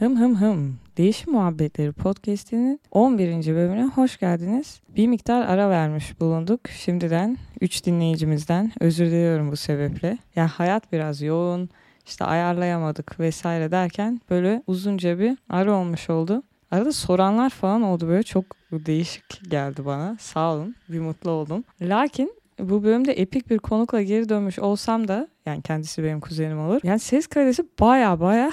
Hım 0.00 0.20
hım 0.20 0.40
hım. 0.40 0.78
Değişim 0.96 1.32
Muhabbetleri 1.32 1.92
podcast'inin 1.92 2.80
11. 2.90 3.54
bölümüne 3.54 3.84
hoş 3.84 4.18
geldiniz. 4.18 4.80
Bir 4.96 5.06
miktar 5.06 5.46
ara 5.46 5.70
vermiş 5.70 6.20
bulunduk. 6.20 6.60
Şimdiden 6.68 7.36
3 7.60 7.86
dinleyicimizden 7.86 8.72
özür 8.80 9.06
diliyorum 9.06 9.50
bu 9.50 9.56
sebeple. 9.56 10.18
Ya 10.36 10.48
hayat 10.48 10.92
biraz 10.92 11.22
yoğun, 11.22 11.68
işte 12.06 12.24
ayarlayamadık 12.24 13.20
vesaire 13.20 13.70
derken 13.70 14.20
böyle 14.30 14.62
uzunca 14.66 15.18
bir 15.18 15.38
ara 15.48 15.72
olmuş 15.72 16.10
oldu. 16.10 16.42
Arada 16.70 16.92
soranlar 16.92 17.50
falan 17.50 17.82
oldu 17.82 18.08
böyle 18.08 18.22
çok 18.22 18.44
değişik 18.72 19.50
geldi 19.50 19.84
bana. 19.84 20.16
Sağ 20.20 20.54
olun 20.54 20.74
bir 20.88 21.00
mutlu 21.00 21.30
oldum. 21.30 21.64
Lakin 21.82 22.32
bu 22.58 22.84
bölümde 22.84 23.12
epik 23.12 23.50
bir 23.50 23.58
konukla 23.58 24.02
geri 24.02 24.28
dönmüş 24.28 24.58
olsam 24.58 25.08
da 25.08 25.28
yani 25.46 25.62
kendisi 25.62 26.04
benim 26.04 26.20
kuzenim 26.20 26.60
olur. 26.60 26.80
Yani 26.84 26.98
ses 26.98 27.26
kalitesi 27.26 27.64
baya 27.80 28.20
baya 28.20 28.50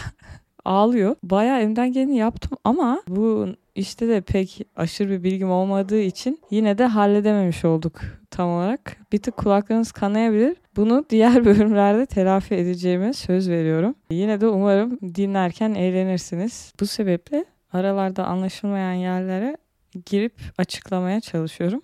ağlıyor. 0.67 1.15
Baya 1.23 1.59
elimden 1.59 1.91
geleni 1.91 2.17
yaptım 2.17 2.57
ama 2.63 3.01
bu 3.07 3.47
işte 3.75 4.07
de 4.07 4.21
pek 4.21 4.61
aşırı 4.75 5.09
bir 5.09 5.23
bilgim 5.23 5.51
olmadığı 5.51 5.99
için 5.99 6.41
yine 6.51 6.77
de 6.77 6.85
halledememiş 6.85 7.65
olduk 7.65 8.01
tam 8.31 8.49
olarak. 8.49 8.97
Bir 9.11 9.17
tık 9.17 9.37
kulaklarınız 9.37 9.91
kanayabilir. 9.91 10.57
Bunu 10.75 11.05
diğer 11.09 11.45
bölümlerde 11.45 12.05
telafi 12.05 12.55
edeceğime 12.55 13.13
söz 13.13 13.49
veriyorum. 13.49 13.95
Yine 14.11 14.41
de 14.41 14.47
umarım 14.47 14.99
dinlerken 15.01 15.73
eğlenirsiniz. 15.73 16.73
Bu 16.79 16.85
sebeple 16.85 17.45
aralarda 17.73 18.25
anlaşılmayan 18.25 18.93
yerlere 18.93 19.57
girip 20.05 20.33
açıklamaya 20.57 21.21
çalışıyorum. 21.21 21.81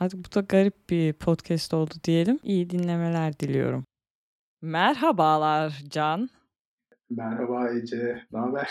Artık 0.00 0.26
bu 0.26 0.34
da 0.34 0.40
garip 0.40 0.90
bir 0.90 1.12
podcast 1.12 1.74
oldu 1.74 1.94
diyelim. 2.04 2.38
İyi 2.42 2.70
dinlemeler 2.70 3.38
diliyorum. 3.38 3.84
Merhabalar 4.62 5.82
Can. 5.88 6.30
Merhaba 7.10 7.70
Ece, 7.70 8.22
ne 8.32 8.38
haber? 8.38 8.68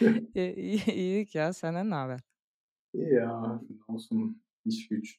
İyilik 0.34 1.34
ya, 1.34 1.52
senden 1.52 1.90
ne 1.90 1.94
haber? 1.94 2.20
İyi 2.94 3.12
ya, 3.14 3.60
olsun, 3.88 4.42
iş 4.64 4.88
güç, 4.88 5.18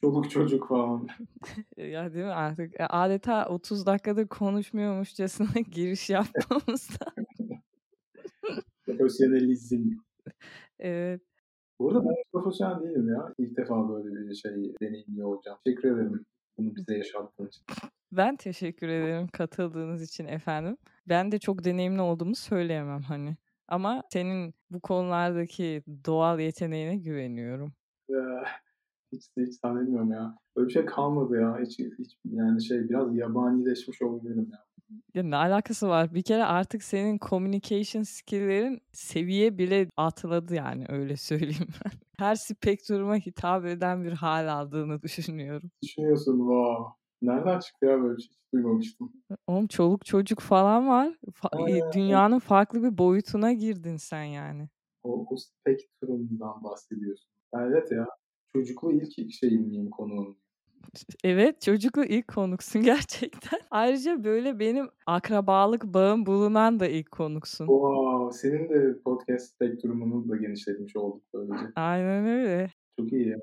çoluk 0.00 0.30
çocuk 0.30 0.68
falan. 0.68 1.08
ya 1.76 2.14
değil 2.14 2.24
mi 2.24 2.30
artık 2.30 2.80
e, 2.80 2.86
adeta 2.86 3.48
30 3.48 3.86
dakikada 3.86 4.28
konuşmuyormuşçasına 4.28 5.60
giriş 5.70 6.10
yapmamızda. 6.10 7.06
Profesyonelizm. 8.86 9.90
Evet. 10.78 11.22
Bu 11.78 11.90
arada 11.90 12.04
ben 12.04 12.14
profesyonel 12.32 12.82
değilim 12.82 13.08
ya. 13.08 13.34
İlk 13.38 13.56
defa 13.56 13.88
böyle 13.88 14.28
bir 14.28 14.34
şey 14.34 14.52
deneyimliyor 14.82 15.28
olacağım. 15.28 15.58
Teşekkür 15.64 15.92
ederim 15.92 16.26
bunu 16.58 16.76
bize 16.76 16.96
yaşattığın 16.96 17.46
için. 17.46 17.62
Ben 18.12 18.36
teşekkür 18.36 18.88
ederim 18.88 19.28
katıldığınız 19.28 20.02
için 20.02 20.24
efendim. 20.24 20.76
Ben 21.08 21.32
de 21.32 21.38
çok 21.38 21.64
deneyimli 21.64 22.00
olduğumu 22.00 22.34
söyleyemem 22.34 23.02
hani. 23.02 23.36
Ama 23.68 24.02
senin 24.12 24.54
bu 24.70 24.80
konulardaki 24.80 25.82
doğal 26.06 26.40
yeteneğine 26.40 26.96
güveniyorum. 26.96 27.72
Ya, 28.08 28.44
hiç 29.12 29.28
hiç 29.36 29.60
zannetmiyorum 29.60 30.12
ya. 30.12 30.38
Öyle 30.56 30.68
bir 30.68 30.72
şey 30.72 30.84
kalmadı 30.84 31.40
ya. 31.40 31.58
Hiç, 31.60 31.78
hiç 31.78 32.18
yani 32.24 32.64
şey 32.64 32.88
biraz 32.88 33.16
yabanileşmiş 33.16 34.02
olabilirim 34.02 34.50
ya. 34.52 34.58
Ya 35.14 35.22
ne 35.22 35.36
alakası 35.36 35.88
var? 35.88 36.14
Bir 36.14 36.22
kere 36.22 36.44
artık 36.44 36.82
senin 36.82 37.18
communication 37.18 38.02
skill'lerin 38.02 38.80
seviye 38.92 39.58
bile 39.58 39.88
atladı 39.96 40.54
yani 40.54 40.84
öyle 40.88 41.16
söyleyeyim 41.16 41.68
ben. 41.84 41.92
Her 42.18 42.34
spektruma 42.34 43.16
hitap 43.16 43.66
eden 43.66 44.04
bir 44.04 44.12
hal 44.12 44.52
aldığını 44.52 45.02
düşünüyorum. 45.02 45.70
Düşünüyorsun 45.82 46.38
wow. 46.38 46.98
Nereden 47.22 47.60
çıktı 47.60 47.86
ya 47.86 48.02
böyle 48.02 48.16
bir 48.16 48.22
şey? 48.22 48.30
Hiç 48.30 48.52
duymamıştım. 48.54 49.12
Oğlum 49.46 49.66
çoluk 49.66 50.06
çocuk 50.06 50.40
falan 50.40 50.88
var. 50.88 51.18
Fa- 51.30 51.92
dünyanın 51.92 52.38
farklı 52.38 52.82
bir 52.82 52.98
boyutuna 52.98 53.52
girdin 53.52 53.96
sen 53.96 54.22
yani. 54.22 54.68
O, 55.02 55.26
o 55.30 55.36
spektrumdan 55.36 56.64
bahsediyorsun. 56.64 57.30
Evet 57.54 57.92
ya. 57.92 58.06
Çocuklu 58.52 58.92
ilk 58.92 59.32
şeyim 59.32 59.62
miyim 59.62 59.90
konuğum? 59.90 60.36
Evet 61.24 61.60
çocuklu 61.62 62.04
ilk 62.04 62.28
konuksun 62.28 62.82
gerçekten. 62.82 63.60
Ayrıca 63.70 64.24
böyle 64.24 64.58
benim 64.58 64.88
akrabalık 65.06 65.84
bağım 65.84 66.26
bulunan 66.26 66.80
da 66.80 66.86
ilk 66.86 67.10
konuksun. 67.10 67.66
Wow, 67.66 68.38
senin 68.38 68.68
de 68.68 68.98
podcast 69.02 69.54
spektrumunu 69.54 70.28
da 70.28 70.36
genişletmiş 70.36 70.96
olduk 70.96 71.22
böylece. 71.34 71.72
Aynen 71.76 72.26
öyle. 72.26 72.72
Çok 72.98 73.12
iyi 73.12 73.28
ya. 73.28 73.38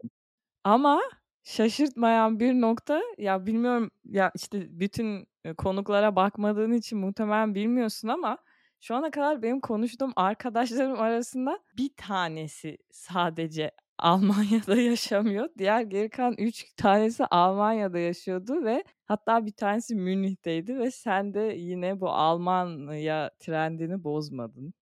Ama 0.64 1.02
şaşırtmayan 1.46 2.40
bir 2.40 2.54
nokta 2.54 3.02
ya 3.18 3.46
bilmiyorum 3.46 3.92
ya 4.06 4.32
işte 4.36 4.80
bütün 4.80 5.28
konuklara 5.58 6.16
bakmadığın 6.16 6.72
için 6.72 7.00
muhtemelen 7.00 7.56
bilmiyorsun 7.56 8.08
ama 8.08 8.38
şu 8.80 8.96
ana 8.96 9.12
kadar 9.12 9.42
benim 9.42 9.60
konuştuğum 9.60 10.14
arkadaşlarım 10.16 11.00
arasında 11.00 11.60
bir 11.78 11.90
tanesi 11.98 12.78
sadece 12.92 13.72
Almanya'da 14.00 14.76
yaşamıyor. 14.76 15.50
Diğer 15.58 15.82
geri 15.82 16.10
kalan 16.10 16.36
üç 16.38 16.76
tanesi 16.76 17.26
Almanya'da 17.26 18.00
yaşıyordu 18.00 18.64
ve 18.64 18.84
hatta 19.06 19.46
bir 19.46 19.52
tanesi 19.52 19.96
Münih'teydi 19.96 20.80
ve 20.80 20.92
sen 20.92 21.34
de 21.34 21.40
yine 21.40 22.02
bu 22.02 22.10
Almanya 22.10 23.32
trendini 23.40 24.04
bozmadın. 24.04 24.74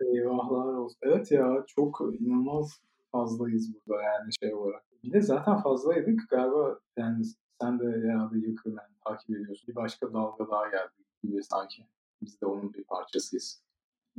Eyvahlar 0.00 0.74
olsun. 0.74 0.98
Evet 1.02 1.32
ya 1.32 1.64
çok 1.66 2.00
inanılmaz 2.20 2.80
fazlayız 3.14 3.74
burada 3.74 4.02
yani 4.02 4.30
şey 4.40 4.54
olarak. 4.54 4.84
Bir 5.04 5.12
de 5.12 5.20
zaten 5.20 5.62
fazlaydık 5.62 6.30
galiba 6.30 6.78
yani 6.96 7.24
sen 7.60 7.78
de 7.78 7.84
herhalde 7.84 8.38
yakın 8.38 8.70
yani, 8.70 8.94
takip 9.06 9.30
ediyorsun. 9.30 9.68
Bir 9.68 9.74
başka 9.74 10.12
dalga 10.12 10.50
daha 10.50 10.68
geldi 10.68 11.04
gibi 11.22 11.42
sanki. 11.42 11.86
Biz 12.22 12.40
de 12.40 12.46
onun 12.46 12.74
bir 12.74 12.84
parçasıyız. 12.84 13.64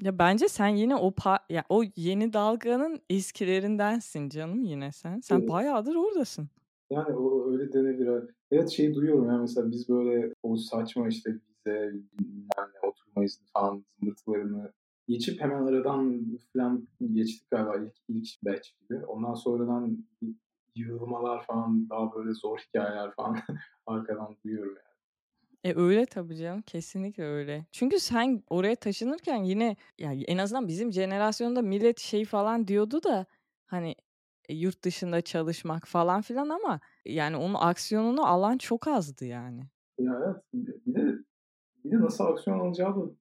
Ya 0.02 0.20
bence 0.20 0.48
sen 0.48 0.68
yine 0.68 0.96
o 0.96 1.12
pa 1.12 1.40
ya 1.50 1.64
o 1.70 1.84
yeni 1.96 2.34
dalganın 2.34 3.00
eskilerindensin 3.10 4.30
canım 4.30 4.64
yine 4.64 4.92
sen. 4.92 5.20
Sen 5.20 5.40
evet. 5.40 5.50
bayağıdır 5.50 5.96
oradasın. 5.96 6.50
Yani 6.90 7.16
o 7.16 7.52
öyle 7.52 7.74
denebilir. 7.74 8.36
Evet 8.52 8.70
şeyi 8.70 8.96
duyuyorum 8.96 9.30
ya 9.30 9.38
mesela 9.38 9.72
biz 9.72 9.90
böyle 9.90 10.34
o 10.44 10.56
saçma 10.56 11.08
işte 11.08 11.30
bize 11.34 11.94
yani 12.58 12.74
oturma 12.84 13.24
izni 13.24 13.46
falan 13.54 13.86
zımbırtılarını 14.00 14.74
geçip 15.08 15.42
hemen 15.42 15.66
aradan 15.66 16.38
falan 16.54 16.88
geçtik 17.14 17.52
galiba 17.52 17.78
ilk, 17.78 17.96
ilk 18.08 18.28
batch 18.44 18.70
gibi. 18.82 19.06
Ondan 19.06 19.34
sonradan 19.34 20.06
yığılmalar 20.76 21.46
falan 21.46 21.90
daha 21.90 22.16
böyle 22.16 22.34
zor 22.34 22.60
hikayeler 22.60 23.12
falan 23.16 23.38
arkadan 23.86 24.36
duyuyorum 24.44 24.76
yani. 24.76 24.96
E 25.64 25.80
öyle 25.80 26.06
tabii 26.06 26.38
canım 26.38 26.62
kesinlikle 26.62 27.24
öyle. 27.24 27.66
Çünkü 27.72 28.00
sen 28.00 28.44
oraya 28.50 28.76
taşınırken 28.76 29.44
yine 29.44 29.76
yani 29.98 30.24
en 30.24 30.38
azından 30.38 30.68
bizim 30.68 30.94
jenerasyonda 30.94 31.62
millet 31.62 32.00
şey 32.00 32.26
falan 32.26 32.68
diyordu 32.68 33.04
da 33.04 33.26
hani 33.66 33.96
e, 34.50 34.56
yurt 34.56 34.84
dışında 34.84 35.22
çalışmak 35.22 35.88
falan 35.88 36.22
filan 36.22 36.50
ama 36.50 36.80
yani 37.06 37.38
onun 37.38 37.54
aksiyonunu 37.54 38.28
alan 38.28 38.58
çok 38.58 38.88
azdı 38.88 39.26
yani. 39.26 39.62
Ya 40.00 40.22
evet 40.26 40.44
bir 40.54 40.96
de 40.96 41.18
bir 41.86 41.92
de 41.92 42.02
nasıl 42.02 42.24
aksiyon 42.24 42.60
alacağı 42.60 42.96
da 42.96 43.12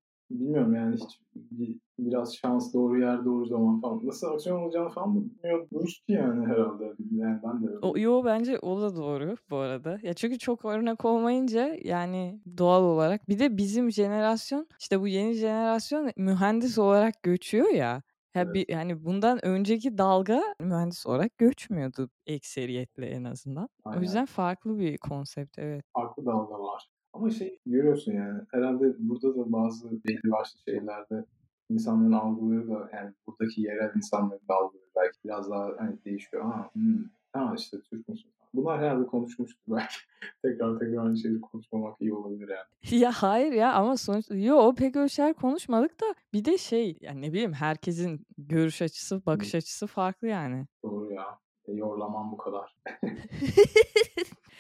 bilmiyorum 0.41 0.75
yani 0.75 0.97
hiç 0.97 1.21
bir, 1.35 1.79
biraz 1.99 2.37
şans 2.37 2.75
doğru 2.75 3.01
yer 3.01 3.25
doğru 3.25 3.47
zaman 3.47 3.81
falan. 3.81 4.07
Nasıl 4.07 4.27
aksiyon 4.27 4.63
olacağını 4.63 4.89
falan 4.89 5.15
bilmiyormuş 5.15 6.01
ki 6.01 6.13
yani 6.13 6.47
herhalde. 6.47 6.85
Yani 7.11 7.41
ben 7.45 7.63
de 7.63 7.69
öyle. 7.69 7.79
O, 7.83 7.99
yo 7.99 8.25
bence 8.25 8.59
o 8.59 8.81
da 8.81 8.97
doğru 8.97 9.37
bu 9.51 9.57
arada. 9.57 9.99
Ya 10.03 10.15
çünkü 10.15 10.39
çok 10.39 10.65
örnek 10.65 11.05
olmayınca 11.05 11.77
yani 11.85 12.41
doğal 12.59 12.83
olarak. 12.83 13.29
Bir 13.29 13.39
de 13.39 13.57
bizim 13.57 13.93
jenerasyon 13.93 14.67
işte 14.81 15.01
bu 15.01 15.09
yeni 15.09 15.33
jenerasyon 15.33 16.11
mühendis 16.17 16.79
olarak 16.79 17.23
göçüyor 17.23 17.69
ya. 17.69 18.03
Ya 18.35 18.43
evet. 18.43 18.55
bir 18.55 18.69
yani 18.69 19.05
bundan 19.05 19.45
önceki 19.45 19.99
dalga 19.99 20.43
mühendis 20.61 21.07
olarak 21.07 21.39
göçmüyordu 21.39 22.11
ekseriyetle 22.27 23.07
en 23.07 23.25
azından. 23.25 23.69
Aynen. 23.85 23.99
O 23.99 24.03
yüzden 24.03 24.27
farklı 24.27 24.79
bir 24.79 24.99
konsept 24.99 25.59
evet. 25.59 25.85
Farklı 25.93 26.27
dalga 26.27 26.59
var. 26.59 26.89
Ama 27.15 27.31
şey 27.31 27.59
görüyorsun 27.67 28.13
yani 28.13 28.41
herhalde 28.51 28.95
burada 28.99 29.37
da 29.37 29.53
bazı 29.53 29.91
belli 29.91 30.31
başlı 30.31 30.59
şeylerde 30.69 31.25
insanların 31.71 32.13
algıları 32.13 32.69
da 32.69 32.91
yani 32.93 33.15
buradaki 33.27 33.61
yerel 33.61 33.93
insanların 33.97 34.49
da 34.49 34.55
algıları 34.55 34.87
belki 34.97 35.19
biraz 35.25 35.51
daha 35.51 35.71
hani 35.79 36.05
değişiyor. 36.05 36.45
Aa, 36.45 36.71
hmm, 36.73 37.05
tamam 37.33 37.55
işte 37.55 37.81
Türk 37.81 38.09
müsün? 38.09 38.31
Bunlar 38.55 38.81
herhalde 38.81 39.07
konuşmuştuk 39.07 39.63
belki. 39.69 39.95
tekrar 40.43 40.79
tekrar 40.79 41.07
aynı 41.07 41.17
şeyi 41.17 41.41
konuşmamak 41.41 42.01
iyi 42.01 42.15
olabilir 42.15 42.49
yani. 42.49 43.01
Ya 43.03 43.13
hayır 43.13 43.53
ya 43.53 43.73
ama 43.73 43.97
sonuçta 43.97 44.35
yo 44.35 44.75
pek 44.75 44.97
öyle 44.97 45.09
şeyler 45.09 45.35
konuşmadık 45.35 46.01
da 46.01 46.07
bir 46.33 46.45
de 46.45 46.59
şey 46.59 46.99
yani 47.01 47.23
ne 47.23 47.33
bileyim 47.33 47.53
herkesin 47.53 48.27
görüş 48.39 48.83
açısı 48.83 49.27
bakış 49.27 49.55
açısı 49.55 49.87
farklı 49.87 50.29
yani. 50.29 50.67
Doğru 50.83 51.13
ya. 51.13 51.39
E, 51.69 51.73
yorlamam 51.73 52.33
bu 52.33 52.37
kadar. 52.37 52.77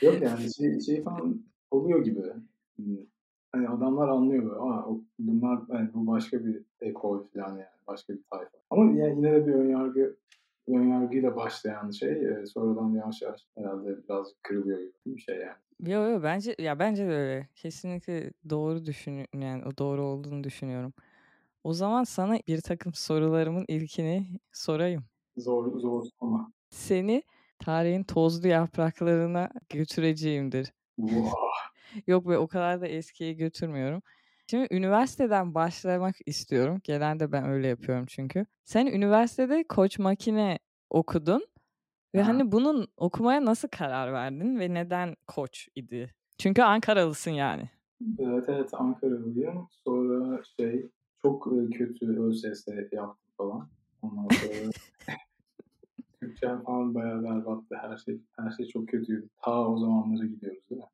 Yok 0.03 0.23
yani 0.23 0.55
şey, 0.55 0.81
şey 0.81 1.03
falan 1.03 1.45
oluyor 1.75 2.05
gibi. 2.05 2.23
Hani 3.53 3.69
adamlar 3.69 4.09
anlıyor 4.09 4.43
böyle. 4.43 4.55
Aa, 4.55 4.87
bunlar 5.19 5.61
yani 5.69 5.91
bu 5.95 6.07
başka 6.07 6.45
bir 6.45 6.63
ekol 6.81 7.23
falan 7.35 7.49
yani. 7.49 7.65
Başka 7.87 8.13
bir 8.13 8.23
tayfa. 8.31 8.59
Ama 8.71 8.85
yani 8.85 9.17
yine 9.17 9.33
de 9.33 9.47
bir 9.47 9.53
önyargı 9.53 10.17
önyargıyla 10.69 11.37
başlayan 11.37 11.91
şey 11.91 12.29
e, 12.29 12.47
sonradan 12.47 12.91
yavaş 12.95 13.23
yavaş 13.23 13.41
herhalde 13.59 14.09
biraz 14.09 14.35
kırılıyor 14.43 14.79
gibi 14.79 15.17
bir 15.17 15.21
şey 15.21 15.37
yani. 15.37 15.93
Yok 15.93 16.11
yok 16.11 16.23
bence 16.23 16.55
ya 16.59 16.79
bence 16.79 17.07
de 17.07 17.13
öyle. 17.13 17.49
Kesinlikle 17.55 18.33
doğru 18.51 18.85
düşün 18.85 19.27
yani 19.35 19.65
o 19.65 19.79
doğru 19.79 20.03
olduğunu 20.03 20.45
düşünüyorum. 20.45 20.93
O 21.65 21.73
zaman 21.73 22.05
sana 22.05 22.39
bir 22.49 22.61
takım 22.61 22.95
sorularımın 22.95 23.65
ilkini 23.69 24.27
sorayım. 24.53 25.05
Zor, 25.37 25.79
zor 25.79 26.05
ama. 26.21 26.53
Seni 26.71 27.23
tarihin 27.59 28.05
tozlu 28.05 28.49
yapraklarına 28.49 29.51
götüreceğimdir. 29.69 30.73
Wow. 30.97 31.31
Yok 32.07 32.29
be 32.29 32.39
o 32.39 32.49
kadar 32.49 32.81
da 32.81 32.87
eskiye 32.87 33.33
götürmüyorum. 33.33 34.03
Şimdi 34.47 34.69
üniversiteden 34.71 35.55
başlamak 35.55 36.17
istiyorum. 36.27 36.81
Genelde 36.85 37.33
ben 37.33 37.49
öyle 37.49 37.67
yapıyorum 37.67 38.07
çünkü. 38.09 38.47
Sen 38.65 38.87
üniversitede 38.87 39.65
koç 39.69 39.99
makine 39.99 40.59
okudun. 40.91 41.47
Ve 42.15 42.23
Aha. 42.23 42.29
hani 42.29 42.53
bunun 42.53 42.89
okumaya 42.97 43.45
nasıl 43.45 43.69
karar 43.69 44.13
verdin 44.13 44.59
ve 44.59 44.75
neden 44.75 45.17
koç 45.27 45.69
idi? 45.75 46.15
Çünkü 46.39 46.63
Ankaralısın 46.63 47.31
yani. 47.31 47.71
Evet 48.19 48.45
evet 48.49 48.71
Ankaralıyım. 48.75 49.69
Sonra 49.71 50.43
şey 50.61 50.91
çok 51.23 51.45
kötü 51.79 52.21
ÖSS 52.21 52.69
yaptım 52.93 53.33
falan. 53.37 53.71
Ondan 54.03 54.29
sonra 54.29 54.71
Türkçem 56.25 56.63
falan 56.63 56.95
bayağı 56.95 57.23
berbattı. 57.25 57.77
Her 57.81 57.97
şey 57.97 58.21
her 58.39 58.51
şey 58.51 58.67
çok 58.67 58.89
kötüydü. 58.89 59.29
Ta 59.43 59.69
o 59.69 59.79
zamanlara 59.79 60.27
gidiyoruz 60.27 60.71
değil 60.71 60.81
mi? 60.81 60.87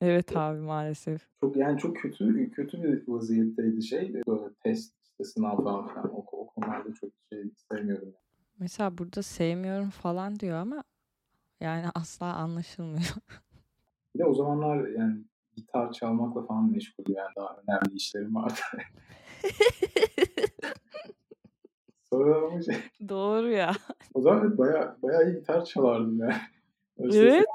Evet 0.00 0.36
abi 0.36 0.60
maalesef. 0.60 1.26
Çok 1.40 1.56
yani 1.56 1.78
çok 1.78 1.96
kötü 1.96 2.50
kötü 2.50 2.82
bir 2.82 3.08
vaziyetteydi 3.08 3.82
şey. 3.82 4.14
Böyle 4.28 4.54
test 4.64 4.94
işte 5.02 5.24
sınav 5.24 5.56
falan 5.56 5.88
filan. 5.88 6.14
O, 6.14 6.24
o 6.32 6.46
konularda 6.46 6.94
çok 6.94 7.10
şey 7.32 7.44
sevmiyorum. 7.54 8.14
Mesela 8.58 8.98
burada 8.98 9.22
sevmiyorum 9.22 9.90
falan 9.90 10.38
diyor 10.40 10.56
ama 10.56 10.84
yani 11.60 11.86
asla 11.94 12.34
anlaşılmıyor. 12.34 13.14
Bir 14.14 14.18
de 14.18 14.24
o 14.24 14.34
zamanlar 14.34 14.88
yani 14.88 15.24
gitar 15.56 15.92
çalmakla 15.92 16.46
falan 16.46 16.70
meşgul 16.70 17.04
yani 17.08 17.30
daha 17.36 17.56
önemli 17.56 17.94
işlerim 17.96 18.34
vardı. 18.34 18.60
Şey, 22.64 23.08
Doğru 23.08 23.50
ya. 23.50 23.72
o 24.14 24.20
zaman 24.20 24.46
evet 24.46 24.58
bayağı, 24.58 24.96
bayağı 25.02 25.30
iyi 25.30 25.34
gitar 25.34 25.64
çalardım 25.64 26.18
yani. 26.18 26.34
Öyle 26.98 27.18
Evet. 27.18 27.46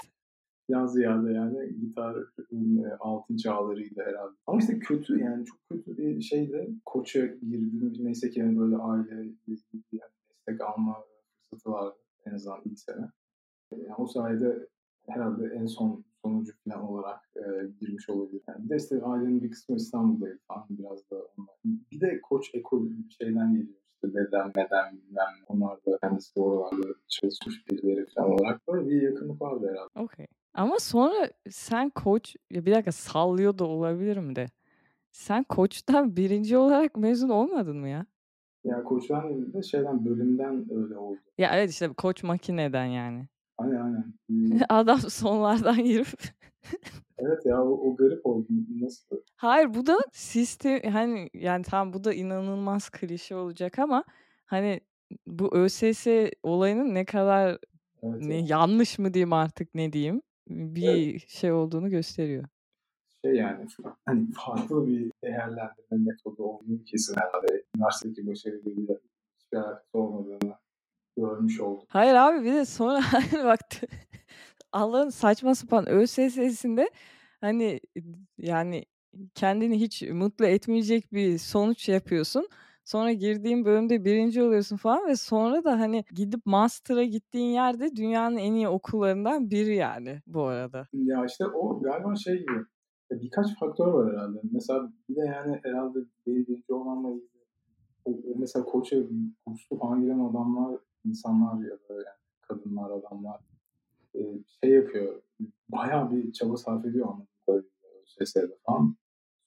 Biraz 0.70 0.94
ziyade 0.94 1.34
yani 1.34 1.80
gitar 1.80 2.18
altın 3.00 3.38
çağlarıydı 3.38 4.02
herhalde. 4.02 4.36
Ama 4.48 4.60
işte 4.60 4.80
kötü 4.80 5.20
yani 5.20 5.46
çok 5.46 5.60
kötü 5.70 5.98
bir 5.98 6.22
şeyle 6.22 6.68
koça 6.86 7.26
girdim. 7.26 7.94
Neyse 8.00 8.30
ki 8.30 8.40
yani 8.40 8.60
böyle 8.60 8.76
aile 8.76 9.16
yani 9.16 9.34
destek 10.32 10.62
alma 10.62 11.04
fırsatı 11.50 11.72
vardı 11.72 11.96
en 12.26 12.34
azından 12.34 12.62
ilk 12.66 12.80
sene. 12.80 13.12
Yani 13.72 13.96
o 13.98 14.08
sayede 14.08 14.68
herhalde 15.08 15.46
en 15.46 15.66
son 15.66 16.06
sonucu 16.22 16.54
falan 16.68 16.84
olarak 16.84 17.20
e, 17.36 17.68
girmiş 17.80 18.10
olabilir. 18.10 18.42
Yani 18.48 18.64
bir 18.66 18.70
de 18.70 18.76
işte 18.76 19.02
ailenin 19.02 19.44
bir 19.44 19.52
kısmı 19.52 19.76
İstanbul'daydı 19.76 20.40
falan 20.48 20.66
biraz 20.70 21.10
da 21.12 21.16
onlar. 21.16 21.56
Bir 21.92 22.02
de 22.02 22.22
koç 22.22 22.56
ekol 22.56 22.88
şeyden 23.20 23.54
geliyor. 23.54 23.85
Medem, 24.14 24.54
bilmem 24.56 25.00
ne. 25.12 25.22
Onlar 25.48 25.78
da 25.86 25.98
kendisi 26.02 26.40
oralarda 26.40 26.88
çalışmış 27.08 27.68
birileri 27.68 28.06
falan 28.06 28.32
olarak 28.32 28.68
böyle 28.68 28.90
bir 28.90 29.02
yakınlık 29.02 29.42
vardı 29.42 29.68
herhalde. 29.72 29.90
Okey. 29.96 30.28
Ama 30.54 30.80
sonra 30.80 31.30
sen 31.50 31.90
koç, 31.90 32.36
ya 32.52 32.66
bir 32.66 32.72
dakika 32.72 32.92
sallıyor 32.92 33.58
da 33.58 33.66
olabilirim 33.66 34.36
de. 34.36 34.48
Sen 35.12 35.44
koçtan 35.44 36.16
birinci 36.18 36.58
olarak 36.58 36.98
mezun 36.98 37.30
olmadın 37.30 37.78
mı 37.78 37.90
ya? 37.90 38.06
Ya 38.64 38.84
koçtan 38.84 39.54
de 39.54 39.64
şeyden 39.64 40.06
bölümden 40.06 40.66
öyle 40.72 40.98
oldu. 40.98 41.20
Ya 41.38 41.52
evet 41.56 41.70
işte 41.70 41.88
koç 41.88 42.24
makineden 42.24 42.86
yani. 42.86 43.28
Aynen 43.58 43.82
aynen. 43.82 44.14
Adam 44.70 45.00
sonlardan 45.00 45.84
girip 45.84 46.08
evet 47.18 47.46
ya 47.46 47.64
o, 47.64 47.70
o 47.70 47.96
garip 47.96 48.26
oldu. 48.26 48.48
Nasıl? 48.82 49.22
Hayır 49.36 49.74
bu 49.74 49.86
da 49.86 49.98
sistem 50.12 50.80
hani 50.92 51.30
yani 51.34 51.64
tam 51.64 51.94
bu 51.94 52.04
da 52.04 52.14
inanılmaz 52.14 52.90
klişe 52.90 53.36
olacak 53.36 53.80
ama 53.80 54.04
hani 54.46 54.82
bu 55.28 55.56
ÖSS 55.56 56.08
olayının 56.44 56.94
ne 56.94 57.06
kadar 57.06 57.58
Evet, 58.04 58.22
ne 58.22 58.40
evet. 58.40 58.50
yanlış 58.50 59.00
mı 59.00 59.14
diyeyim 59.14 59.34
artık 59.34 59.76
ne 59.76 59.94
diyeyim 59.94 60.22
bir 60.48 61.20
şey 61.20 61.52
olduğunu 61.52 61.90
gösteriyor. 61.90 62.46
Şey 63.26 63.36
yani 63.36 63.68
hani 64.06 64.28
farklı 64.32 64.88
bir 64.88 65.12
değerlendirme 65.24 65.98
metodu 65.98 66.44
olduğunu 66.44 66.84
kesin 66.84 67.16
herhalde. 67.16 67.64
Üniversitedeki 67.76 68.28
başarıyla 68.28 68.96
hiçbir 69.40 69.58
alakası 69.58 69.98
olmadığını 69.98 70.56
görmüş 71.18 71.60
oldum. 71.60 71.86
Hayır 71.90 72.16
abi 72.16 72.46
bir 72.46 72.54
de 72.54 72.66
sonra 72.66 73.02
hani 73.14 73.44
bak 73.46 73.60
Allah'ın 74.76 75.10
saçma 75.10 75.56
sapan 75.56 75.90
ÖSS'sinde 75.90 76.90
hani 77.42 77.80
yani 78.38 78.86
kendini 79.36 79.80
hiç 79.80 80.02
mutlu 80.02 80.46
etmeyecek 80.46 81.14
bir 81.14 81.38
sonuç 81.38 81.90
yapıyorsun. 81.90 82.48
Sonra 82.86 83.12
girdiğin 83.12 83.66
bölümde 83.66 84.06
birinci 84.06 84.44
oluyorsun 84.44 84.78
falan 84.78 85.08
ve 85.08 85.16
sonra 85.16 85.64
da 85.64 85.80
hani 85.80 86.04
gidip 86.12 86.46
master'a 86.46 87.04
gittiğin 87.04 87.54
yerde 87.54 87.96
dünyanın 87.96 88.38
en 88.38 88.54
iyi 88.54 88.68
okullarından 88.68 89.52
biri 89.52 89.76
yani 89.76 90.22
bu 90.28 90.44
arada. 90.44 90.88
Ya 90.94 91.26
işte 91.26 91.46
o 91.48 91.82
galiba 91.82 92.16
şey 92.16 92.40
gibi. 92.40 92.66
ya 93.12 93.22
Birkaç 93.22 93.60
faktör 93.60 93.88
var 93.88 94.14
herhalde. 94.14 94.40
Mesela 94.52 94.92
bir 95.10 95.16
de 95.16 95.22
yani 95.22 95.60
herhalde 95.64 96.00
birinci 96.28 96.74
olmanla 96.74 97.10
ilgili 97.10 98.36
mesela 98.36 98.66
koça 98.66 98.98
kurslu 99.46 99.80
falan 99.80 100.02
giren 100.02 100.20
adamlar, 100.20 100.80
insanlar 101.06 101.64
ya 101.64 101.78
da 101.90 101.94
yani 101.94 102.22
kadınlar, 102.42 102.92
adamlar 102.92 103.40
e, 104.16 104.44
şey 104.64 104.76
yapıyor. 104.76 105.22
Bayağı 105.70 106.12
bir 106.12 106.32
çaba 106.32 106.58
sarf 106.58 106.86
ediyor 106.86 107.08
anladığım 107.08 107.70
ÖSS'de 108.20 108.58
falan. 108.66 108.96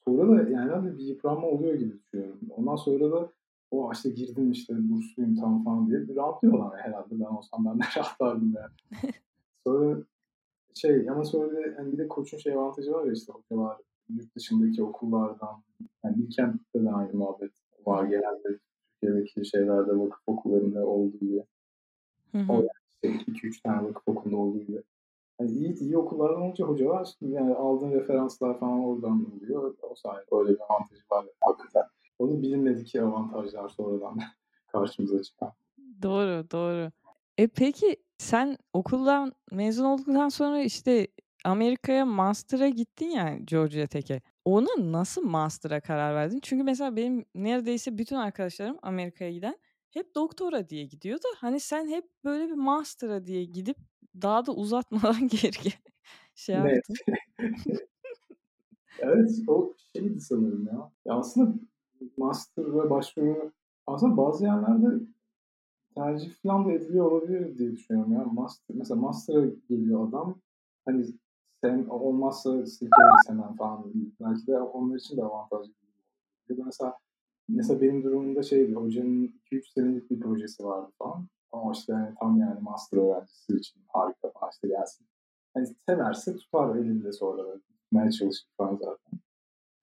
Sonra 0.05 0.29
da 0.29 0.51
yani 0.51 0.71
herhalde 0.71 0.99
bir 0.99 1.05
yıpranma 1.05 1.47
oluyor 1.47 1.75
gibi 1.75 1.99
düşünüyorum. 1.99 2.41
Ondan 2.51 2.77
sonra 2.77 3.13
da 3.13 3.33
o 3.71 3.93
işte 3.93 4.11
girdim 4.11 4.53
işte 4.53 4.75
bursluyum 4.79 5.37
tam 5.37 5.65
falan 5.65 5.89
diye 5.89 6.09
bir 6.09 6.17
rahatlıyorlar 6.17 6.81
herhalde. 6.81 7.21
Ben 7.21 7.25
olsam 7.25 7.65
ben 7.65 7.79
de 7.79 7.83
rahatlardım 7.97 8.55
yani. 8.57 9.13
sonra 9.67 10.03
şey 10.75 11.11
ama 11.11 11.25
sonra 11.25 11.57
da 11.57 11.61
yani 11.61 11.93
bir 11.93 11.99
de 11.99 12.09
koçun 12.09 12.39
şey 12.39 12.53
avantajı 12.53 12.93
var 12.93 13.05
ya 13.05 13.13
işte 13.13 13.33
hocalar 13.33 13.77
yurt 14.09 14.37
dışındaki 14.37 14.83
okullardan 14.83 15.63
yani 16.05 16.19
Bilkent'te 16.19 16.85
de 16.85 16.91
aynı 16.91 17.15
muhabbet 17.15 17.53
var 17.87 18.05
genelde 18.05 18.59
Türkiye'deki 19.01 19.45
şeylerde 19.45 19.99
vakıf 19.99 20.23
okullarında 20.27 20.87
olduğu 20.87 21.19
gibi. 21.19 21.45
Hı 22.33 22.39
hı. 22.39 22.53
O 22.53 22.55
yani 22.55 22.69
2-3 23.03 23.63
tane 23.63 23.89
vakıf 23.89 24.09
okulunda 24.09 24.37
olduğu 24.37 24.59
gibi. 24.59 24.83
Yani 25.41 25.51
iyi, 25.51 25.79
iyi 25.79 25.99
okullardan 25.99 26.43
olunca 26.43 26.65
hocalar 26.65 27.15
yani 27.21 27.55
aldığın 27.55 27.93
referanslar 27.93 28.59
falan 28.61 28.85
oradan 28.85 29.27
oluyor. 29.37 29.75
O 29.83 29.95
sayede 29.95 30.27
öyle 30.33 30.51
bir 30.51 30.61
avantajı 30.69 31.03
var 31.11 31.27
hakikaten. 31.41 31.83
O 32.19 32.29
da 32.29 32.43
bilinmedik 32.43 32.97
avantajlar 32.97 33.69
sonradan 33.69 34.19
karşımıza 34.67 35.23
çıkan. 35.23 35.53
Doğru 36.03 36.51
doğru. 36.51 36.91
E 37.39 37.47
peki 37.47 37.97
sen 38.19 38.59
okuldan 38.73 39.33
mezun 39.53 39.85
olduktan 39.85 40.29
sonra 40.29 40.61
işte 40.61 41.09
Amerika'ya 41.45 42.07
master'a 42.07 42.69
gittin 42.69 43.11
ya 43.11 43.39
Georgia 43.45 43.87
Tech'e. 43.87 44.21
Ona 44.45 44.93
nasıl 44.93 45.23
master'a 45.23 45.81
karar 45.81 46.15
verdin? 46.15 46.41
Çünkü 46.43 46.65
mesela 46.65 46.97
benim 46.97 47.25
neredeyse 47.35 47.99
bütün 47.99 48.17
arkadaşlarım 48.17 48.79
Amerika'ya 48.83 49.31
giden 49.31 49.59
hep 49.91 50.15
doktora 50.15 50.69
diye 50.69 50.85
gidiyor 50.85 51.19
da 51.19 51.29
hani 51.37 51.61
sen 51.61 51.89
hep 51.89 52.05
böyle 52.25 52.49
bir 52.49 52.55
master'a 52.55 53.27
diye 53.27 53.45
gidip 53.45 53.77
daha 54.23 54.47
da 54.47 54.53
uzatmadan 54.53 55.29
geri 55.29 55.73
şey 56.35 56.57
Evet. 56.57 56.83
yaptın. 56.89 56.97
Evet 58.99 59.31
o 59.47 59.75
şeydi 59.93 60.21
sanırım 60.21 60.67
ya. 60.67 60.93
ya 61.05 61.15
aslında 61.15 61.55
master 62.17 62.65
ve 62.65 62.91
başvuru 62.91 63.53
aslında 63.87 64.17
bazı 64.17 64.45
yerlerde 64.45 65.05
tercih 65.95 66.33
falan 66.43 66.67
da 66.69 66.73
ediliyor 66.73 67.13
olabilir 67.13 67.59
diye 67.59 67.73
düşünüyorum 67.73 68.13
ya. 68.13 68.25
Master, 68.25 68.77
mesela 68.77 69.01
master'a 69.01 69.47
geliyor 69.69 70.09
adam. 70.09 70.41
Hani 70.85 71.07
sen 71.61 71.85
olmazsa 71.85 72.67
silkeleriz 72.67 73.29
hemen 73.29 73.57
falan. 73.57 73.93
Belki 74.21 74.47
de 74.47 74.59
onlar 74.61 74.97
için 74.97 75.17
de 75.17 75.25
avantajlı. 75.25 75.73
Ya 76.49 76.57
da 76.59 76.63
mesela 76.65 76.99
mesela 77.49 77.81
benim 77.81 78.05
durumumda 78.05 78.43
şeydi. 78.43 78.75
Hocanın 78.75 79.35
2-3 79.53 79.73
senelik 79.75 80.11
bir 80.11 80.21
projesi 80.21 80.65
vardı 80.65 80.93
falan. 80.99 81.27
Ama 81.53 81.73
işte 81.73 81.93
yani 81.93 82.15
tam 82.21 82.41
yani 82.41 82.61
master 82.61 82.99
öğrencisi 82.99 83.57
için 83.57 83.81
harika 83.89 84.31
falan 84.31 84.51
işte 84.53 84.69
gelsin. 84.69 85.07
Hani 85.55 85.67
severse 85.89 86.37
tutar 86.37 86.77
elinde 86.77 87.13
sonra. 87.13 87.43
Tutmaya 87.83 88.11
çalışır 88.11 88.49
falan 88.57 88.77
zaten. 88.77 89.21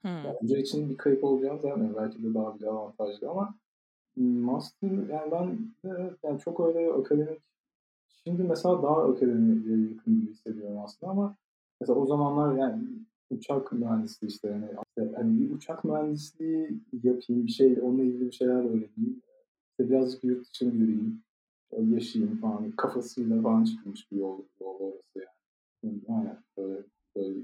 Hmm. 0.01 0.11
Yani 0.11 0.37
hoca 0.41 0.57
için 0.57 0.89
bir 0.89 0.97
kayıp 0.97 1.23
olacağını 1.23 1.59
zannediyorum. 1.61 1.95
Belki 1.97 2.23
de 2.23 2.33
daha 2.33 2.59
bir 2.59 2.65
avantajlı 2.65 3.29
ama 3.29 3.55
Master 4.15 4.89
yani 4.89 5.31
ben 5.31 5.57
de 5.85 6.15
yani 6.23 6.39
çok 6.39 6.59
öyle 6.59 6.93
akademik 6.93 7.41
şimdi 8.23 8.43
mesela 8.43 8.83
daha 8.83 9.03
akademiye 9.03 9.89
yakın 9.89 10.21
gibi 10.21 10.31
hissediyorum 10.31 10.79
aslında 10.83 11.11
ama 11.11 11.35
mesela 11.81 11.99
o 11.99 12.05
zamanlar 12.05 12.55
yani 12.55 12.83
uçak 13.29 13.71
mühendisliği 13.71 14.31
işte 14.31 14.47
yani, 14.47 15.11
yani 15.13 15.39
bir 15.39 15.55
uçak 15.55 15.83
mühendisliği 15.83 16.79
yapayım 17.03 17.45
bir 17.45 17.51
şey 17.51 17.79
onunla 17.81 18.03
ilgili 18.03 18.25
bir 18.25 18.31
şeyler 18.31 18.55
öğreneyim. 18.55 19.21
İşte 19.71 19.89
birazcık 19.89 20.23
yurt 20.23 20.51
dışını 20.53 20.71
göreyim. 20.71 21.23
Yaşayayım 21.77 22.37
falan. 22.37 22.71
Kafasıyla 22.71 23.41
falan 23.41 23.63
çıkmış 23.63 24.11
bir 24.11 24.17
yol, 24.17 24.39
yol 24.61 24.79
orası 24.79 25.19
yani. 25.83 25.99
Yani 26.07 26.29
böyle, 26.57 26.83
böyle 27.15 27.39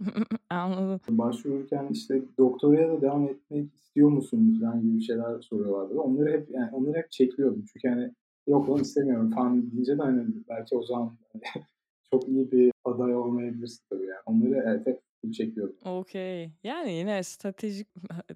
Anladım. 0.50 1.18
Başvururken 1.18 1.88
işte 1.90 2.22
doktoraya 2.38 2.88
da 2.88 3.00
devam 3.00 3.28
etmek 3.28 3.74
istiyor 3.74 4.08
musunuz 4.08 4.60
falan 4.60 4.82
gibi 4.82 5.02
şeyler 5.02 5.40
soruyorlardı. 5.40 6.00
Onları 6.00 6.30
hep 6.30 6.50
yani 6.50 6.70
onları 6.72 6.98
hep 6.98 7.10
çekiyordum. 7.10 7.64
Çünkü 7.72 7.88
hani 7.88 8.14
yok 8.46 8.70
lan 8.70 8.80
istemiyorum 8.80 9.30
falan 9.30 9.72
deyince 9.72 9.98
de 9.98 10.02
hani 10.02 10.26
belki 10.48 10.76
o 10.76 10.82
zaman 10.82 11.16
hani 11.32 11.64
çok 12.12 12.28
iyi 12.28 12.52
bir 12.52 12.72
aday 12.84 13.16
olmayabilirsin 13.16 13.84
tabii 13.90 14.06
yani. 14.06 14.20
Onları 14.26 14.64
evet 14.66 14.86
hep 14.86 15.34
çekiyordum. 15.34 15.76
Okey. 15.84 16.50
Yani 16.64 16.92
yine 16.92 17.22
stratejik 17.22 17.88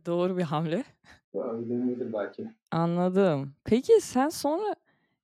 doğru 0.06 0.36
bir 0.36 0.42
hamle. 0.42 0.84
Öyle 1.34 1.68
denebilir 1.68 2.12
belki. 2.12 2.50
Anladım. 2.70 3.54
Peki 3.64 3.92
sen 4.00 4.28
sonra 4.28 4.74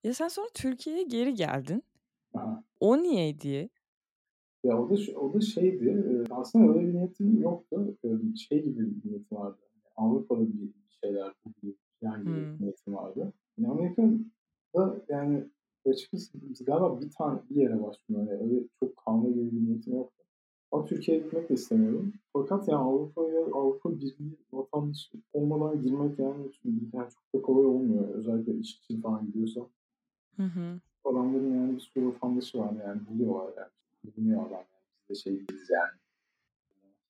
ya 0.04 0.14
sen 0.14 0.28
sonra 0.28 0.48
Türkiye'ye 0.54 1.02
geri 1.02 1.34
geldin. 1.34 1.82
Aha. 2.34 2.64
O 2.80 3.02
niyeydi? 3.02 3.70
Ya 4.64 4.78
o 4.78 4.90
da, 4.90 5.18
o 5.18 5.34
da 5.34 5.40
şeydi. 5.40 6.24
Aslında 6.30 6.72
öyle 6.72 6.88
bir 6.88 6.94
niyetim 6.94 7.42
yoktu. 7.42 7.96
Şey 8.48 8.62
gibi 8.64 8.80
bir 8.80 9.10
niyetim 9.10 9.38
vardı. 9.38 9.58
Avrupa'da 9.96 10.40
bir 10.40 10.72
şeyler 11.04 11.32
yani 12.02 12.24
gibi 12.24 12.34
hmm. 12.34 12.60
niyetim 12.60 12.94
vardı. 12.94 13.32
Yani 13.58 13.72
Amerika'da 13.72 15.00
yani 15.08 15.44
açıkçası 15.86 16.64
galiba 16.64 17.00
bir 17.00 17.10
tane 17.10 17.40
bir 17.50 17.56
yere 17.56 17.82
başvurdum. 17.82 18.28
Yani 18.28 18.30
öyle 18.30 18.64
çok 18.80 18.96
kalma 18.96 19.28
gibi 19.28 19.52
bir 19.52 19.66
niyetim 19.66 19.94
yoktu. 19.94 20.24
Ama 20.72 20.84
Türkiye'ye 20.84 21.22
gitmek 21.22 21.48
de 21.48 21.54
istemiyorum. 21.54 22.12
Fakat 22.32 22.68
yani 22.68 22.78
Avrupa'ya 22.78 23.40
Avrupa 23.40 23.90
Birliği 23.96 24.36
vatandaşı 24.52 25.18
olmadan 25.32 25.82
girmek 25.82 26.18
yani, 26.18 26.50
yani 26.92 27.08
çok 27.10 27.34
da 27.34 27.42
kolay 27.42 27.66
olmuyor. 27.66 28.08
Özellikle 28.08 28.54
iş 28.54 28.78
için 28.78 29.00
falan 29.00 29.26
gidiyorsa. 29.26 29.60
Hı 30.36 30.42
hı. 30.42 30.80
Adamların 31.04 31.54
yani 31.54 31.74
bir 31.74 31.80
sürü 31.80 32.06
vatandaşı 32.06 32.58
var 32.58 32.72
yani 32.86 33.00
buluyorlar 33.10 33.52
yani. 33.56 33.70
Biliniyor 34.04 34.40
adam 34.40 34.52
yani. 34.52 34.66
Biz 35.10 35.16
de 35.16 35.20
şey 35.20 35.32
değiliz 35.32 35.70
yani. 35.70 36.00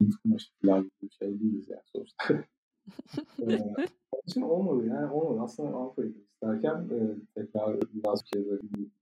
Hint 0.03 0.17
kumaşı 0.23 0.53
falan 0.63 0.83
gibi 0.83 0.93
bir 1.03 1.11
şey 1.11 1.41
değiliz 1.41 1.69
yani 1.69 1.83
sonuçta. 1.93 2.25
ee, 3.43 3.87
için 4.27 4.43
olmadı 4.43 4.87
yani 4.87 5.13
olmadı. 5.13 5.41
Aslında 5.43 5.77
Avrupa'ya 5.77 6.09
gitmek 6.09 6.27
isterken 6.33 6.89
e, 6.91 6.99
tekrar 7.35 7.77
biraz 7.95 8.23
kere 8.23 8.45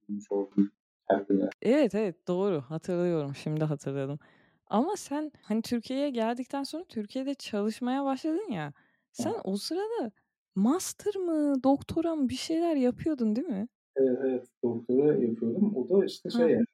büyümüş 0.09 0.33
oldum 0.33 0.71
kendime. 1.11 1.51
Evet 1.63 1.95
evet 1.95 2.29
doğru 2.29 2.61
hatırlıyorum 2.61 3.35
şimdi 3.35 3.65
hatırladım. 3.65 4.19
Ama 4.67 4.97
sen 4.97 5.33
hani 5.43 5.63
Türkiye'ye 5.63 6.11
geldikten 6.11 6.63
sonra 6.63 6.85
Türkiye'de 6.85 7.35
çalışmaya 7.35 8.05
başladın 8.05 8.53
ya. 8.53 8.73
Sen 9.13 9.35
o 9.45 9.57
sırada 9.57 10.11
master 10.55 11.17
mı, 11.17 11.63
doktora 11.65 12.17
mı 12.17 12.29
bir 12.29 12.35
şeyler 12.35 12.77
yapıyordun 12.77 13.37
değil 13.37 13.49
mi? 13.49 13.69
Evet, 13.97 14.19
evet 14.23 14.47
doktora 14.63 15.13
yapıyordum. 15.13 15.77
O 15.77 15.89
da 15.89 16.05
işte 16.05 16.31
şey 16.31 16.51
yani 16.51 16.65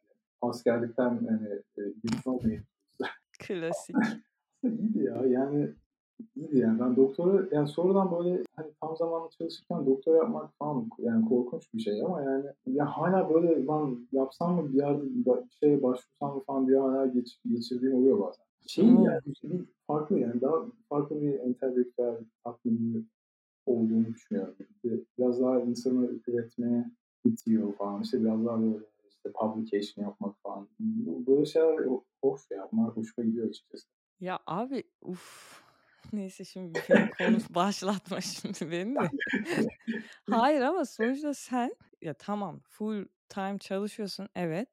askerlikten 0.42 1.08
hani 1.08 1.48
e, 1.78 1.82
Klasik. 3.38 3.96
İyiydi 4.62 4.98
ya 4.98 5.26
yani 5.26 5.74
iyiydi 6.36 6.58
yani. 6.58 6.80
Ben 6.80 6.96
doktora 6.96 7.48
yani 7.52 7.68
sonradan 7.68 8.18
böyle 8.18 8.42
hani 8.56 8.68
tam 8.80 8.96
zamanlı 8.96 9.30
çalışırken 9.30 9.86
doktora 9.86 10.16
yapmak 10.16 10.50
falan 10.58 10.88
yani 10.98 11.28
korkunç 11.28 11.74
bir 11.74 11.80
şey 11.80 12.02
ama 12.02 12.22
yani 12.22 12.44
ya 12.66 12.86
hala 12.86 13.34
böyle 13.34 13.68
ben 13.68 14.08
yapsam 14.12 14.54
mı 14.54 14.72
bir 14.72 14.78
yerde 14.78 15.02
bir 15.02 15.50
şeye 15.60 15.82
başvursam 15.82 16.34
mı 16.34 16.42
falan 16.46 16.68
diye 16.68 16.78
hala 16.78 17.06
geç, 17.06 17.38
geçirdiğim 17.52 17.94
oluyor 17.94 18.20
bazen. 18.20 18.44
Şey 18.66 18.84
hmm. 18.84 19.04
yani 19.04 19.20
bir 19.42 19.64
farklı 19.86 20.18
yani 20.18 20.40
daha 20.40 20.66
farklı 20.88 21.22
bir 21.22 21.38
entelektüel 21.38 22.16
tatminli 22.44 23.04
olduğunu 23.66 24.06
düşünüyorum. 24.06 24.54
Biraz 25.18 25.40
daha 25.40 25.60
insanı 25.60 26.10
üretmeye 26.28 26.90
itiyor 27.24 27.74
falan. 27.74 28.02
İşte 28.02 28.24
biraz 28.24 28.44
daha 28.44 28.62
böyle 28.62 28.78
işte 29.08 29.32
publication 29.32 30.04
yapmak 30.04 30.36
falan. 30.42 30.68
Böyle 31.26 31.44
şeyler 31.44 31.86
hoş 32.22 32.50
ya. 32.50 32.68
Bunlar 32.72 32.96
hoşuma 32.96 33.26
gidiyor 33.26 33.48
açıkçası. 33.48 33.88
Ya 34.20 34.38
abi 34.46 34.84
uf 35.02 35.63
Neyse 36.16 36.44
şimdi 36.44 36.78
konu 37.18 37.38
başlatma 37.50 38.20
şimdi 38.20 38.70
beni 38.70 38.94
de. 38.94 39.10
Hayır 40.30 40.60
ama 40.60 40.84
sonuçta 40.84 41.34
sen 41.34 41.76
ya 42.02 42.14
tamam 42.14 42.60
full 42.60 43.06
time 43.28 43.58
çalışıyorsun 43.58 44.28
evet. 44.34 44.68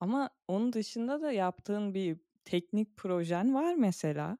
Ama 0.00 0.30
onun 0.48 0.72
dışında 0.72 1.22
da 1.22 1.32
yaptığın 1.32 1.94
bir 1.94 2.16
teknik 2.44 2.96
projen 2.96 3.54
var 3.54 3.74
mesela. 3.74 4.38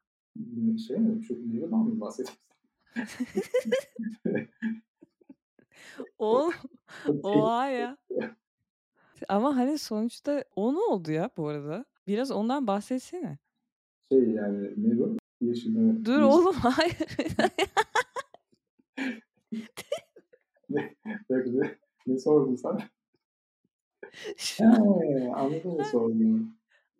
Şey 0.86 0.96
mi? 0.96 1.22
Çok 1.22 1.38
Nero'dan 1.38 1.78
mı 1.78 2.00
bahsediyorsun? 2.00 2.38
o, 6.18 6.52
o 7.22 7.48
ya. 7.62 7.96
Ama 9.28 9.56
hani 9.56 9.78
sonuçta 9.78 10.44
o 10.56 10.74
ne 10.74 10.78
oldu 10.78 11.12
ya 11.12 11.30
bu 11.36 11.48
arada? 11.48 11.84
Biraz 12.06 12.30
ondan 12.30 12.66
bahsetsene. 12.66 13.38
Şey 14.12 14.30
yani 14.30 14.68
Nero 14.76 15.18
yaşını... 15.40 16.04
Dur 16.04 16.21
oğlum 16.23 16.54
hayır. 16.61 16.97
ne, 20.71 20.97
ne, 21.30 21.78
ne 22.07 22.18
sordun 22.18 22.57
sen? 22.57 22.78
He, 24.37 24.64
anladım 25.35 25.78
ne 25.78 25.85
sorduğunu. 25.85 26.40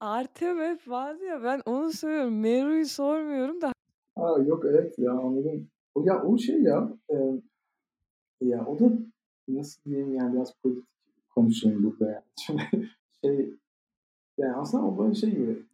Artemep 0.01 0.89
vardı 0.89 1.25
ya 1.25 1.43
ben 1.43 1.63
onu 1.67 1.93
söylüyorum. 1.93 2.41
Meru'yu 2.41 2.87
sormuyorum 2.87 3.61
da. 3.61 3.73
Ha, 4.17 4.37
yok 4.47 4.65
evet 4.71 4.99
ya 4.99 5.13
anladım. 5.13 5.69
O 5.95 6.05
ya 6.05 6.23
o 6.23 6.39
şey 6.39 6.63
ya 6.63 6.93
e, 7.11 7.17
ya 8.41 8.67
o 8.67 8.79
da 8.79 8.93
nasıl 9.49 9.85
diyeyim 9.85 10.15
yani 10.15 10.35
biraz 10.35 10.55
politik 10.63 10.89
konuşayım 11.35 11.83
burada 11.83 12.11
yani. 12.13 12.25
Şimdi 12.37 12.63
şey 13.25 13.55
yani 14.39 14.57
aslında 14.57 14.85
o 14.85 14.99
böyle 14.99 15.15
şey 15.15 15.31
gibi 15.31 15.67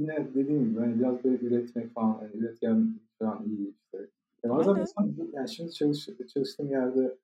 yine 0.00 0.34
dediğim 0.34 0.70
gibi 0.70 0.80
hani 0.80 0.98
biraz 0.98 1.24
böyle 1.24 1.46
üretmek 1.46 1.94
falan 1.94 2.20
yani 2.22 2.36
üretken 2.36 3.00
falan 3.18 3.44
iyi 3.44 3.74
işte. 3.74 4.08
Ya 4.44 4.50
bazen 4.50 4.74
mesela 4.78 5.08
yani 5.32 5.48
şimdi 5.48 5.72
çalış, 5.72 6.08
çalıştığım 6.34 6.70
yerde 6.70 7.16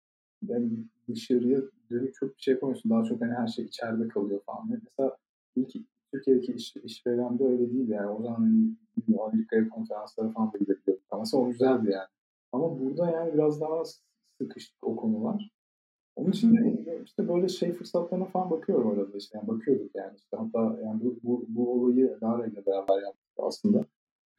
yani 0.46 0.70
dışarıya 1.08 1.60
dönüp 1.90 2.14
çok 2.14 2.36
bir 2.36 2.42
şey 2.42 2.54
yapamıyorsun. 2.54 2.90
Daha 2.90 3.04
çok 3.04 3.20
hani 3.20 3.32
her 3.32 3.46
şey 3.46 3.64
içeride 3.64 4.08
kalıyor 4.08 4.40
falan. 4.46 4.68
Mesela 4.70 5.16
ilk 5.56 5.72
Türkiye'deki 6.12 6.52
iş, 6.52 6.76
işverende 6.76 7.44
öyle 7.44 7.72
değil 7.72 7.88
yani. 7.88 8.10
O 8.10 8.22
zaman 8.22 8.36
hani 8.36 9.20
Amerika'ya 9.20 9.68
konferanslara 9.68 10.30
falan 10.30 10.52
da 10.52 10.58
gidebiliyorduk. 10.58 11.04
Ama 11.10 11.24
o 11.32 11.48
güzeldi 11.48 11.90
yani. 11.90 12.08
Ama 12.52 12.80
burada 12.80 13.10
yani 13.10 13.34
biraz 13.34 13.60
daha 13.60 13.82
sıkıştık 14.38 14.84
o 14.84 14.96
konular. 14.96 15.50
Onun 16.16 16.30
için 16.30 16.56
de 16.56 17.02
işte 17.04 17.28
böyle 17.28 17.48
şey 17.48 17.72
fırsatlarına 17.72 18.24
falan 18.24 18.50
bakıyorum 18.50 18.90
arada 18.90 19.16
işte. 19.16 19.38
Yani 19.38 19.48
bakıyorduk 19.48 19.94
yani 19.94 20.12
işte 20.16 20.36
hatta 20.36 20.78
yani 20.84 21.00
bu, 21.04 21.16
bu, 21.22 21.44
bu 21.48 21.72
olayı 21.72 22.18
Lara 22.22 22.46
ile 22.46 22.66
beraber 22.66 23.02
yaptık 23.02 23.34
aslında. 23.38 23.84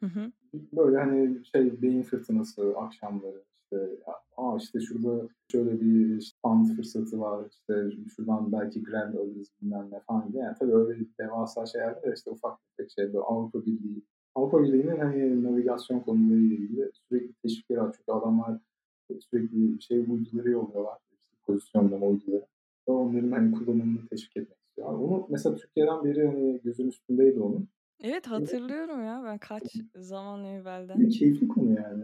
Hı 0.04 0.06
hı. 0.06 0.32
Böyle 0.54 0.98
hani 0.98 1.46
şey 1.46 1.82
beyin 1.82 2.04
fırtınası 2.04 2.74
akşamları 2.78 3.44
işte 3.64 3.90
aa 4.38 4.58
işte 4.58 4.80
şurada 4.80 5.28
şöyle 5.52 5.82
bir 5.82 6.18
işte, 6.18 6.38
fund 6.46 6.76
fırsatı 6.76 7.20
var 7.20 7.46
işte 7.52 7.92
şuradan 8.16 8.52
belki 8.52 8.84
grant 8.84 9.16
alırız 9.16 9.52
bilmem 9.62 9.88
ne 9.92 10.00
falan 10.00 10.34
diye. 10.34 10.44
Yani 10.44 10.56
tabii 10.60 10.76
öyle 10.76 11.06
devasa 11.20 11.66
şeyler 11.66 12.04
de 12.04 12.14
işte 12.16 12.32
ufak 12.32 12.60
tefek 12.78 12.92
şey 12.92 13.06
böyle 13.06 13.20
Avrupa 13.20 13.66
Birliği 13.66 14.02
Avrupa 14.36 14.64
Birliği'nin 14.64 14.98
hani 14.98 15.44
navigasyon 15.44 16.00
konularıyla 16.00 16.56
ilgili 16.56 16.92
sürekli 16.94 17.34
teşvikleri 17.34 17.82
var. 17.82 17.96
Çünkü 17.98 18.12
adamlar 18.12 18.60
sürekli 19.20 19.82
şey 19.82 20.00
uyduları 20.00 20.50
yolluyorlar 20.50 20.98
pozisyonlama 21.48 22.06
uyduları. 22.06 22.46
Ve 22.88 22.92
onların 22.92 23.32
hani 23.32 23.52
kullanımını 23.52 24.08
teşvik 24.08 24.38
etmek 24.38 24.58
istiyor. 24.68 24.88
Yani 24.88 24.98
onu 24.98 25.28
mesela 25.30 25.56
Türkiye'den 25.56 26.04
beri 26.04 26.28
hani 26.28 26.62
gözün 26.64 26.88
üstündeydi 26.88 27.40
onun. 27.40 27.68
Evet 28.04 28.28
hatırlıyorum 28.28 29.06
ya 29.06 29.22
ben 29.26 29.38
kaç 29.38 29.76
zaman 29.96 30.46
evvelden. 30.46 31.00
Bir 31.00 31.12
keyifli 31.12 31.48
konu 31.48 31.74
yani. 31.74 32.04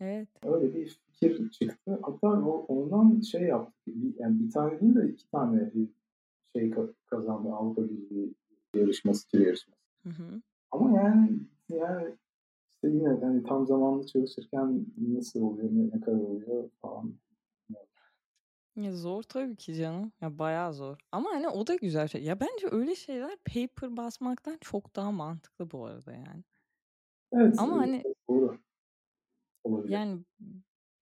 Evet. 0.00 0.28
Öyle 0.42 0.74
bir 0.74 1.00
fikir 1.06 1.50
çıktı. 1.50 1.98
Hatta 2.02 2.28
o, 2.28 2.64
ondan 2.68 3.20
şey 3.20 3.42
yaptık. 3.42 3.94
Yani 4.18 4.40
bir 4.40 4.50
tane 4.50 4.80
değil 4.80 4.94
de 4.94 5.08
iki 5.08 5.30
tane 5.30 5.72
şey 6.56 6.74
kazandı 7.06 7.48
Avrupa 7.48 7.84
Birliği 7.84 8.34
yarışması, 8.74 9.28
tür 9.28 9.46
yarışması. 9.46 9.80
Hı 10.02 10.08
hı. 10.08 10.42
Ama 10.70 11.02
yani 11.02 11.30
yani 11.68 12.14
işte 12.70 12.88
yine 12.88 13.08
hani 13.08 13.42
tam 13.42 13.66
zamanlı 13.66 14.06
çalışırken 14.06 14.86
nasıl 14.96 15.42
oluyor, 15.42 15.68
ne, 15.72 15.96
ne 15.96 16.00
kadar 16.00 16.18
oluyor 16.18 16.70
falan 16.82 17.14
ya 18.76 18.92
zor 18.92 19.22
tabii 19.22 19.56
ki 19.56 19.74
canım. 19.74 20.12
Ya 20.20 20.38
bayağı 20.38 20.74
zor. 20.74 20.96
Ama 21.12 21.30
hani 21.30 21.48
o 21.48 21.66
da 21.66 21.74
güzel 21.74 22.08
şey. 22.08 22.22
Ya 22.22 22.40
bence 22.40 22.68
öyle 22.70 22.94
şeyler 22.94 23.36
paper 23.36 23.96
basmaktan 23.96 24.58
çok 24.60 24.96
daha 24.96 25.10
mantıklı 25.10 25.70
bu 25.70 25.86
arada 25.86 26.12
yani. 26.12 26.44
Evet. 27.32 27.54
Ama 27.58 27.76
hani 27.76 28.04
doğru. 28.28 28.58
Olabilir. 29.64 29.94
Yani 29.94 30.24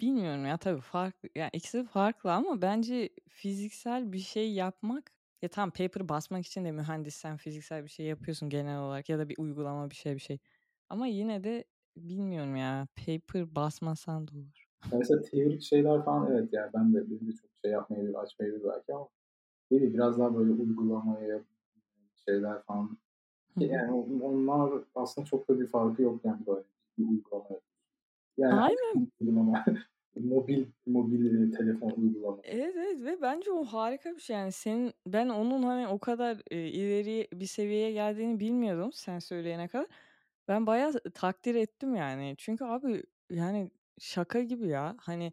bilmiyorum 0.01 0.47
ya 0.47 0.59
tabii 0.59 0.81
farklı. 0.81 1.29
Yani 1.35 1.51
ikisi 1.53 1.85
farklı 1.85 2.33
ama 2.33 2.63
bence 2.63 3.11
fiziksel 3.29 4.13
bir 4.13 4.19
şey 4.19 4.53
yapmak 4.53 5.13
ya 5.43 5.49
tam 5.49 5.71
paper 5.71 6.09
basmak 6.09 6.47
için 6.47 6.65
de 6.65 6.73
mühendissen 6.73 7.37
fiziksel 7.37 7.85
bir 7.85 7.91
şey 7.91 8.07
yapıyorsun 8.07 8.49
genel 8.49 8.79
olarak 8.79 9.09
ya 9.09 9.19
da 9.19 9.29
bir 9.29 9.39
uygulama 9.39 9.91
bir 9.91 9.95
şey 9.95 10.15
bir 10.15 10.21
şey. 10.21 10.39
Ama 10.89 11.07
yine 11.07 11.45
de 11.45 11.65
bilmiyorum 11.97 12.57
ya 12.57 12.89
paper 13.07 13.55
basmasan 13.55 14.29
da 14.29 14.33
olur. 14.37 14.64
Mesela 14.93 15.23
teorik 15.23 15.63
şeyler 15.63 16.05
falan 16.05 16.33
evet 16.33 16.49
yani 16.53 16.71
ben 16.75 16.95
de 16.95 17.11
benim 17.11 17.29
de 17.29 17.33
çok 17.33 17.51
şey 17.63 17.71
yapmayabilir, 17.71 18.15
açmayabilir 18.15 18.65
belki 18.65 18.95
ama 18.95 19.09
değil 19.71 19.95
biraz 19.95 20.19
daha 20.19 20.37
böyle 20.37 20.53
uygulamaya 20.53 21.41
şeyler 22.17 22.63
falan 22.63 22.99
Yani 23.59 23.93
onlar 24.23 24.73
aslında 24.95 25.27
çok 25.27 25.49
da 25.49 25.61
bir 25.61 25.67
farkı 25.67 26.03
yok 26.03 26.21
yani 26.25 26.47
böyle 26.47 26.65
bir 26.99 27.09
uygulama. 27.09 27.61
Yani 28.39 28.61
Aynen. 28.61 29.09
uygulama. 29.21 29.65
mobil 30.17 30.65
mobil 30.87 31.53
telefon 31.53 31.91
uygulama. 31.91 32.39
Evet 32.45 32.77
evet 32.77 33.01
ve 33.05 33.23
bence 33.23 33.51
o 33.51 33.65
harika 33.65 34.15
bir 34.15 34.21
şey 34.21 34.37
yani 34.37 34.53
senin 34.53 34.93
ben 35.07 35.29
onun 35.29 35.63
hani 35.63 35.89
o 35.89 35.99
kadar 35.99 36.43
e, 36.51 36.57
ileri 36.59 37.29
bir 37.33 37.47
seviyeye 37.47 37.93
geldiğini 37.93 38.41
bilmiyordum 38.41 38.91
sen 38.93 39.19
söyleyene 39.19 39.69
kadar. 39.69 39.87
Ben 40.49 40.67
bayağı 40.67 40.93
takdir 41.15 41.55
ettim 41.55 41.95
yani. 41.95 42.35
Çünkü 42.39 42.65
abi 42.65 43.03
yani 43.31 43.71
şaka 43.99 44.41
gibi 44.43 44.69
ya. 44.69 44.97
Hani 45.01 45.33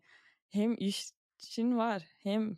hem 0.50 0.76
iş 0.78 1.12
için 1.38 1.78
var 1.78 2.08
hem 2.24 2.58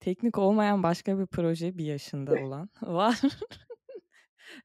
teknik 0.00 0.38
olmayan 0.38 0.82
başka 0.82 1.18
bir 1.18 1.26
proje 1.26 1.78
bir 1.78 1.84
yaşında 1.84 2.36
olan 2.42 2.68
var. 2.82 3.20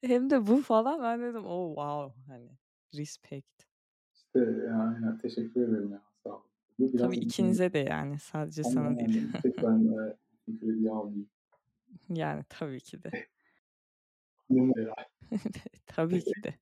hem 0.02 0.30
de 0.30 0.48
bu 0.48 0.62
falan 0.62 1.02
ben 1.04 1.22
dedim 1.22 1.46
oh 1.46 1.68
wow 1.76 2.22
hani 2.34 2.50
respect. 2.98 3.68
İşte 4.16 4.40
yani 4.68 5.18
teşekkür 5.22 5.62
ederim 5.70 5.92
ya 5.92 6.02
sağ. 6.24 6.42
Bu 6.80 6.94
biraz 6.94 7.02
Tabii 7.02 7.18
ikinize 7.18 7.74
de 7.74 7.80
yani 7.80 8.20
sadece 8.20 8.62
Ama 8.62 8.74
sana 8.74 8.90
yani 8.90 9.14
değil. 9.14 9.32
tek 9.44 9.58
ben 9.64 9.88
e, 9.88 10.18
bu 10.48 10.60
krediyi 10.60 10.92
almayayım. 10.92 11.30
yani 12.10 12.44
tabii 12.50 12.80
ki 12.80 13.04
de. 13.04 13.12
Tabii 15.86 16.22
ki 16.24 16.44
de. 16.44 16.54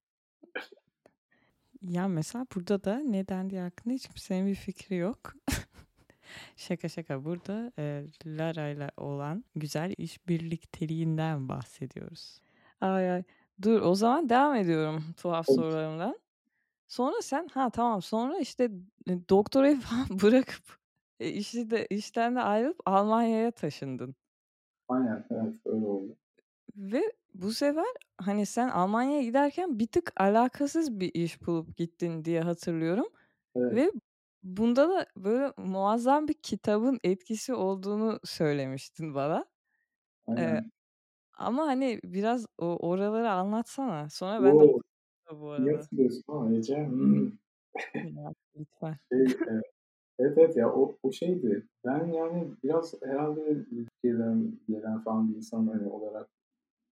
Ya 1.89 2.07
mesela 2.07 2.45
burada 2.55 2.83
da 2.83 2.99
ne 2.99 3.27
dendiği 3.27 3.61
hakkında 3.61 3.93
hiç 3.93 4.07
kimsenin 4.07 4.47
bir 4.47 4.55
fikri 4.55 4.95
yok. 4.95 5.33
şaka 6.55 6.89
şaka 6.89 7.25
burada 7.25 7.71
e, 7.79 8.05
Lara 8.25 8.69
ile 8.69 8.91
olan 8.97 9.43
güzel 9.55 9.93
iş 9.97 10.27
birlikteliğinden 10.27 11.49
bahsediyoruz. 11.49 12.39
Ay 12.81 13.11
ay. 13.11 13.23
Dur 13.61 13.81
o 13.81 13.95
zaman 13.95 14.29
devam 14.29 14.55
ediyorum 14.55 15.03
tuhaf 15.17 15.49
Olur. 15.49 15.61
sorularımdan. 15.61 16.19
Sonra 16.87 17.21
sen 17.21 17.47
ha 17.53 17.69
tamam 17.69 18.01
sonra 18.01 18.39
işte 18.39 18.63
e, 19.09 19.29
doktorayı 19.29 19.79
falan 19.79 20.19
bırakıp 20.21 20.79
e, 21.19 21.29
işi 21.29 21.69
de 21.69 21.87
işten 21.89 22.35
de 22.35 22.41
ayrılıp 22.41 22.79
Almanya'ya 22.85 23.51
taşındın. 23.51 24.15
Aynen 24.87 25.25
evet 25.31 25.53
öyle 25.65 25.85
oldu. 25.85 26.17
Ve 26.75 27.11
bu 27.41 27.51
sefer 27.53 27.85
hani 28.17 28.45
sen 28.45 28.69
Almanya'ya 28.69 29.23
giderken 29.23 29.79
bir 29.79 29.87
tık 29.87 30.21
alakasız 30.21 30.99
bir 30.99 31.11
iş 31.13 31.47
bulup 31.47 31.77
gittin 31.77 32.25
diye 32.25 32.41
hatırlıyorum. 32.41 33.05
Evet. 33.55 33.73
Ve 33.75 33.91
bunda 34.43 34.89
da 34.89 35.07
böyle 35.17 35.53
muazzam 35.57 36.27
bir 36.27 36.33
kitabın 36.33 36.99
etkisi 37.03 37.53
olduğunu 37.53 38.19
söylemiştin 38.23 39.15
bana. 39.15 39.45
Ee, 40.29 40.31
Aynen. 40.37 40.71
ama 41.37 41.67
hani 41.67 41.99
biraz 42.03 42.45
o 42.57 42.77
oraları 42.89 43.31
anlatsana. 43.31 44.09
Sonra 44.09 44.43
ben 44.43 44.59
de 44.59 44.63
Oo, 44.63 44.81
okuyayım 45.27 45.41
bu 45.41 45.49
arada. 45.51 45.77
hatırlıyorsun 45.77 46.23
ama 46.27 46.53
Ece. 46.55 46.87
Hmm. 46.87 47.31
Ya, 47.95 48.33
lütfen. 48.57 48.97
Şey, 49.11 49.21
e, 49.23 49.61
evet 50.19 50.37
evet 50.37 50.57
ya 50.57 50.73
o, 50.73 50.97
o 51.03 51.11
şeydi. 51.11 51.67
Ben 51.85 52.07
yani 52.07 52.47
biraz 52.63 53.01
herhalde 53.03 53.65
Türkiye'den 53.65 54.59
gelen 54.69 54.99
falan 55.03 55.29
bir 55.31 55.35
insan 55.37 55.67
hani 55.67 55.87
olarak 55.87 56.29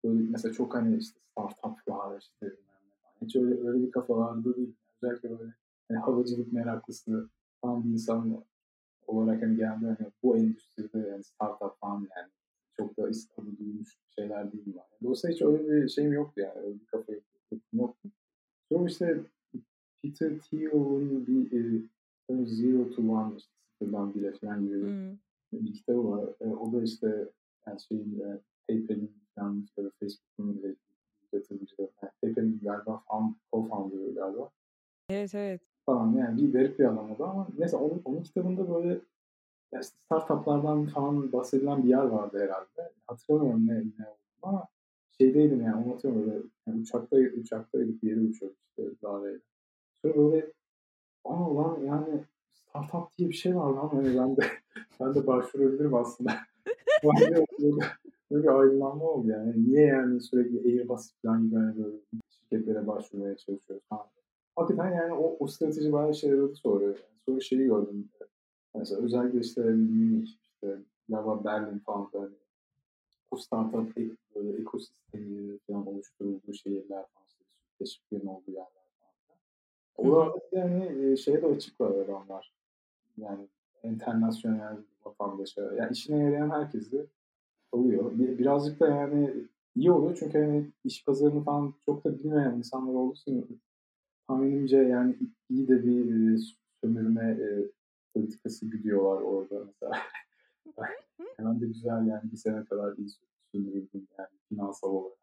böyle 0.05 0.31
mesela 0.31 0.55
çok 0.55 0.75
hani 0.75 0.97
işte 0.97 1.21
startuplar 1.31 2.19
işte 2.19 2.37
falan. 2.39 2.73
Hiç 3.23 3.37
öyle, 3.37 3.69
öyle 3.69 3.87
bir 3.87 3.91
kafalarda 3.91 4.57
değil. 4.57 4.75
Özellikle 5.03 5.31
böyle 5.31 5.55
hani 5.89 5.99
havacılık 5.99 6.53
meraklısı 6.53 7.29
falan 7.61 7.85
bir 7.85 7.91
insan 7.91 8.45
olarak 9.07 9.43
hani 9.43 9.57
geldi 9.57 9.87
hani 9.99 10.11
bu 10.23 10.37
endüstride 10.37 10.99
yani 10.99 11.25
startup 11.25 11.81
falan 11.81 12.09
yani 12.17 12.31
çok 12.77 12.97
da 12.97 13.09
İstanbul'da 13.09 13.59
duymuş 13.59 13.97
şeyler 14.19 14.53
değil 14.53 14.77
var. 14.77 14.87
Dolayısıyla 15.03 15.35
hiç 15.35 15.43
öyle 15.43 15.83
bir 15.83 15.89
şeyim 15.89 16.13
yoktu 16.13 16.41
yani. 16.41 16.59
Öyle 16.59 16.81
bir 16.81 16.87
kafa 16.87 17.13
yoktu. 17.73 18.09
Sonra 18.69 18.89
işte 18.89 19.21
Peter 20.03 20.39
Thiel'in 20.39 21.27
bir 21.27 21.53
e, 22.33 22.47
Zero 22.47 22.91
to 22.91 23.03
One 23.03 23.37
işte 23.37 23.51
sıfırdan 23.73 24.15
bire 24.15 24.33
falan 24.33 24.67
gibi 24.67 24.87
Hmm. 25.53 25.67
bir 25.67 25.73
kitabı 25.75 26.11
var. 26.11 26.29
E, 26.41 26.47
o 26.49 26.73
da 26.73 26.83
işte 26.83 27.29
yani 27.67 27.81
şeyin 27.81 28.21
e, 28.21 28.41
PayPal'in 28.69 29.13
falan 29.35 29.67
ya 29.77 29.85
da 29.85 29.91
Facebook'un 30.01 30.77
yatırımcıları. 31.33 31.91
Yani 32.03 32.13
PayPal'in 32.23 32.61
galiba 32.63 33.03
found, 33.09 33.35
co-founder'ı 33.53 34.15
galiba 34.15 34.51
Evet 35.09 35.35
evet. 35.35 35.61
falan 35.87 36.13
yani 36.13 36.43
bir 36.43 36.53
garip 36.53 36.79
bir 36.79 36.85
adam 36.85 37.13
o 37.13 37.19
da 37.19 37.29
ama 37.29 37.49
neyse 37.59 37.77
onun, 37.77 38.03
onun 38.05 38.23
kitabında 38.23 38.75
böyle 38.75 39.01
ya 39.73 39.81
işte 39.81 39.97
startuplardan 40.05 40.87
falan 40.87 41.33
bahsedilen 41.33 41.83
bir 41.83 41.89
yer 41.89 42.05
vardı 42.05 42.39
herhalde. 42.41 42.93
Hatırlamıyorum 43.07 43.67
ne, 43.67 43.75
ne 43.75 44.09
oldu 44.09 44.19
ama 44.43 44.69
şeydeydim 45.19 45.63
yani 45.63 45.87
unutuyorum 45.87 46.23
böyle 46.23 46.43
yani 46.67 46.81
uçakta 46.81 47.17
uçaktaydık 47.17 48.03
bir 48.03 48.11
yere 48.11 48.21
uçuyorduk 48.21 48.59
işte 48.69 48.83
Lara'yla. 49.05 49.41
Sonra 50.03 50.17
böyle 50.17 50.53
aa 51.25 51.57
lan 51.57 51.81
yani 51.85 52.25
startup 52.53 53.19
diye 53.19 53.29
bir 53.29 53.35
şey 53.35 53.57
var 53.57 53.71
lan 53.71 53.89
hani 53.89 54.19
ben 54.19 54.37
de 54.37 54.43
ben 55.01 55.15
de 55.15 55.27
başvurabilirim 55.27 55.95
aslında. 55.95 56.33
böyle, 58.33 58.43
bir 58.43 58.61
aydınlanma 58.61 59.05
oldu 59.05 59.29
yani. 59.29 59.65
Niye 59.67 59.87
yani 59.87 60.21
sürekli 60.21 60.59
Airbus 60.59 61.13
falan 61.23 61.45
gibi 61.47 61.57
hani 61.57 61.85
böyle 61.85 61.97
şirketlere 62.31 62.87
başvurmaya 62.87 63.37
çalışıyoruz 63.37 63.87
falan. 63.89 64.07
Hakikaten 64.57 64.95
yani 64.95 65.13
o, 65.13 65.37
o 65.39 65.47
strateji 65.47 65.93
bayağı 65.93 66.11
işe 66.11 66.29
yaradı 66.29 66.55
sonra. 66.55 66.85
Yani 66.85 66.97
sonra 67.27 67.41
şeyi 67.41 67.65
gördüm. 67.65 68.09
Mesela 68.75 69.03
özellikle 69.03 69.41
işte 69.41 69.63
Münih, 69.63 70.23
işte 70.23 70.79
galiba 71.09 71.45
Berlin 71.45 71.79
falan 71.79 72.09
böyle 72.15 72.35
bu 73.33 73.37
startup 73.37 73.99
ek, 73.99 74.15
böyle 74.35 74.61
ekosistemi 74.61 75.59
falan 75.59 75.87
oluşturulduğu 75.87 76.53
şehirler 76.53 76.89
falan 76.89 77.27
teşviklerin 77.79 78.27
olduğu 78.27 78.51
yerler 78.51 78.67
falan. 78.99 79.39
Orada 79.97 80.39
yani 80.53 81.19
şeye 81.19 81.43
de 81.43 81.47
açık 81.47 81.81
var 81.81 81.91
adamlar. 81.91 82.53
Yani 83.17 83.49
internasyonel 83.83 84.77
vatandaşa. 85.05 85.75
Yani 85.75 85.93
işine 85.93 86.19
yarayan 86.19 86.51
herkesi 86.51 87.07
oluyor. 87.73 88.19
Birazcık 88.19 88.81
da 88.81 88.89
yani 88.89 89.35
iyi 89.77 89.93
oluyor 89.93 90.17
çünkü 90.21 90.39
hani 90.39 90.71
iş 90.85 91.05
pazarını 91.05 91.45
falan 91.45 91.75
çok 91.87 92.05
da 92.05 92.19
bilmeyen 92.19 92.55
insanlar 92.55 92.95
olduğu 92.95 93.15
için 93.15 93.61
tahminimce 94.29 94.77
yani 94.77 95.17
iyi 95.51 95.69
de 95.69 95.85
bir 95.87 96.57
sömürme 96.81 97.31
e, 97.31 97.49
politikası 98.15 98.71
gidiyorlar 98.71 99.23
orada 99.23 99.65
mesela. 99.67 99.93
Hemen 101.37 101.61
de 101.61 101.67
güzel 101.67 102.07
yani 102.07 102.33
bir 102.33 102.37
sene 102.37 102.65
kadar 102.65 102.97
iyi 102.97 103.09
sömürüldüm 103.53 104.09
yani 104.19 104.29
finansal 104.49 104.91
olarak. 104.91 105.19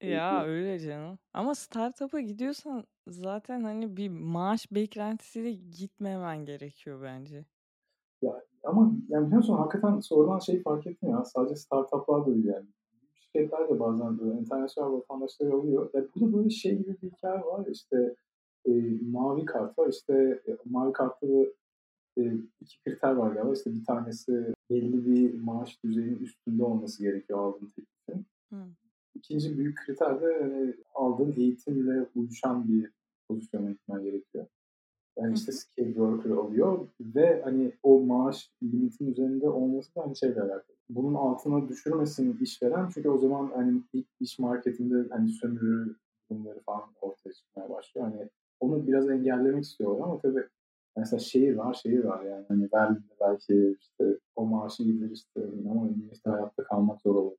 Ya 0.00 0.44
öyle 0.44 0.78
canım. 0.78 1.18
Ama 1.32 1.54
startup'a 1.54 2.20
gidiyorsan 2.20 2.84
zaten 3.06 3.62
hani 3.62 3.96
bir 3.96 4.08
maaş 4.08 4.72
beklentisiyle 4.72 5.52
gitmemen 5.52 6.44
gerekiyor 6.44 7.02
bence. 7.02 7.44
Ya, 8.22 8.44
ama 8.64 8.92
yani 9.08 9.26
biliyor 9.26 9.38
musun 9.38 9.56
hakikaten 9.56 10.00
sonradan 10.00 10.38
şey 10.38 10.62
fark 10.62 10.86
ettim 10.86 11.10
ya 11.10 11.24
sadece 11.24 11.56
startuplar 11.56 12.26
da 12.26 12.30
öyle 12.30 12.50
yani. 12.50 12.66
Şirketler 13.14 13.68
de 13.68 13.80
bazen 13.80 14.18
böyle 14.18 14.40
internasyonel 14.40 14.92
vatandaşları 14.92 15.56
oluyor. 15.58 15.90
Ya 15.94 16.04
burada 16.14 16.36
böyle 16.36 16.50
şey 16.50 16.78
gibi 16.78 16.96
bir 17.02 17.10
hikaye 17.10 17.40
var 17.40 17.66
işte 17.70 18.14
e, 18.66 18.70
mavi 19.10 19.44
kart 19.44 19.78
var 19.78 19.88
işte 19.88 20.42
e, 20.48 20.56
mavi 20.64 20.92
kartta 20.92 21.26
e, 22.18 22.22
iki 22.60 22.82
kriter 22.84 23.12
var 23.12 23.32
galiba. 23.32 23.52
İşte 23.52 23.74
bir 23.74 23.84
tanesi 23.84 24.54
belli 24.70 25.06
bir 25.06 25.40
maaş 25.40 25.84
düzeyinin 25.84 26.18
üstünde 26.18 26.64
olması 26.64 27.02
gerekiyor 27.02 27.38
aldığın 27.38 27.72
teklifin. 27.76 28.26
İkinci 29.14 29.58
büyük 29.58 29.78
kriter 29.78 30.20
de 30.20 30.38
hani 30.42 30.74
aldığın 30.94 31.34
eğitimle 31.36 32.06
uyuşan 32.14 32.68
bir 32.68 32.90
pozisyona 33.28 33.70
gitmen 33.70 34.02
gerekiyor. 34.02 34.46
Yani 35.16 35.34
işte 35.34 35.52
skilled 35.52 35.94
worker 35.94 36.30
alıyor 36.30 36.88
ve 37.00 37.42
hani 37.44 37.72
o 37.82 38.00
maaş 38.00 38.50
limitin 38.62 39.06
üzerinde 39.06 39.48
olması 39.48 39.94
da 39.94 40.02
hani 40.02 40.16
şeyle 40.16 40.40
alakalı. 40.42 40.76
Bunun 40.88 41.14
altına 41.14 41.68
düşürmesin 41.68 42.38
işveren 42.40 42.88
çünkü 42.94 43.08
o 43.08 43.18
zaman 43.18 43.50
hani 43.54 43.82
iş 44.20 44.38
marketinde 44.38 45.08
hani 45.10 45.28
sömürü 45.28 45.96
durumları 46.30 46.60
falan 46.60 46.82
ortaya 47.00 47.32
çıkmaya 47.32 47.70
başlıyor. 47.70 48.06
Hani 48.06 48.28
onu 48.60 48.86
biraz 48.86 49.10
engellemek 49.10 49.64
istiyorlar 49.64 50.04
ama 50.04 50.18
tabii 50.18 50.44
mesela 50.96 51.20
şehir 51.20 51.54
var, 51.54 51.74
şehir 51.74 52.04
var 52.04 52.24
yani. 52.24 52.44
Hani 52.48 52.72
Berlin'de 52.72 53.14
belki 53.20 53.76
işte 53.80 54.18
o 54.36 54.46
maaşı 54.46 54.82
gider 54.82 55.10
işte 55.10 55.40
ama 55.70 55.88
işte 56.12 56.30
hayatta 56.30 56.64
kalmak 56.64 57.00
zor 57.00 57.14
olur. 57.14 57.36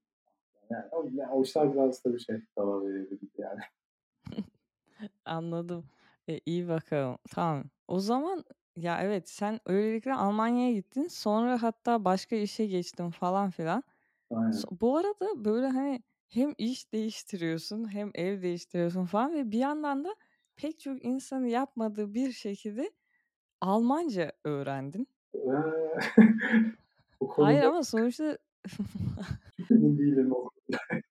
Yani 0.70 0.86
o, 0.92 1.06
yani 1.14 1.32
o 1.32 1.44
işler 1.44 1.74
biraz 1.74 2.02
tabii 2.02 2.20
şey 2.20 2.42
karar 2.56 2.82
verebilir 2.86 3.30
yani. 3.38 3.60
Anladım. 5.26 5.84
E, 6.30 6.40
iyi 6.46 6.68
bakalım. 6.68 7.18
Tamam. 7.32 7.64
O 7.88 8.00
zaman 8.00 8.44
ya 8.76 9.02
evet 9.02 9.30
sen 9.30 9.60
öylelikle 9.66 10.14
Almanya'ya 10.14 10.74
gittin. 10.74 11.08
Sonra 11.08 11.62
hatta 11.64 12.06
başka 12.06 12.36
işe 12.36 12.66
geçtin 12.66 13.10
falan 13.10 13.50
filan. 13.50 13.84
Aynen. 14.30 14.54
Bu 14.72 14.98
arada 14.98 15.46
böyle 15.46 15.68
hani 15.68 16.04
hem 16.28 16.54
iş 16.58 16.94
değiştiriyorsun 16.94 17.94
hem 17.94 18.12
ev 18.16 18.42
değiştiriyorsun 18.42 19.06
falan 19.06 19.34
ve 19.34 19.52
bir 19.52 19.60
yandan 19.60 20.04
da 20.04 20.16
pek 20.56 20.80
çok 20.80 21.06
insanı 21.06 21.48
yapmadığı 21.48 22.14
bir 22.14 22.32
şekilde 22.32 22.92
Almanca 23.62 24.32
öğrendin. 24.44 25.08
Bu 27.22 27.28
Hayır 27.30 27.60
konuda 27.60 27.68
ama 27.68 27.84
sonuçta 27.84 28.38
çok 29.58 29.72
emin 29.72 29.98
değilim 29.98 30.32
o 30.32 30.36
konuda. 30.36 30.78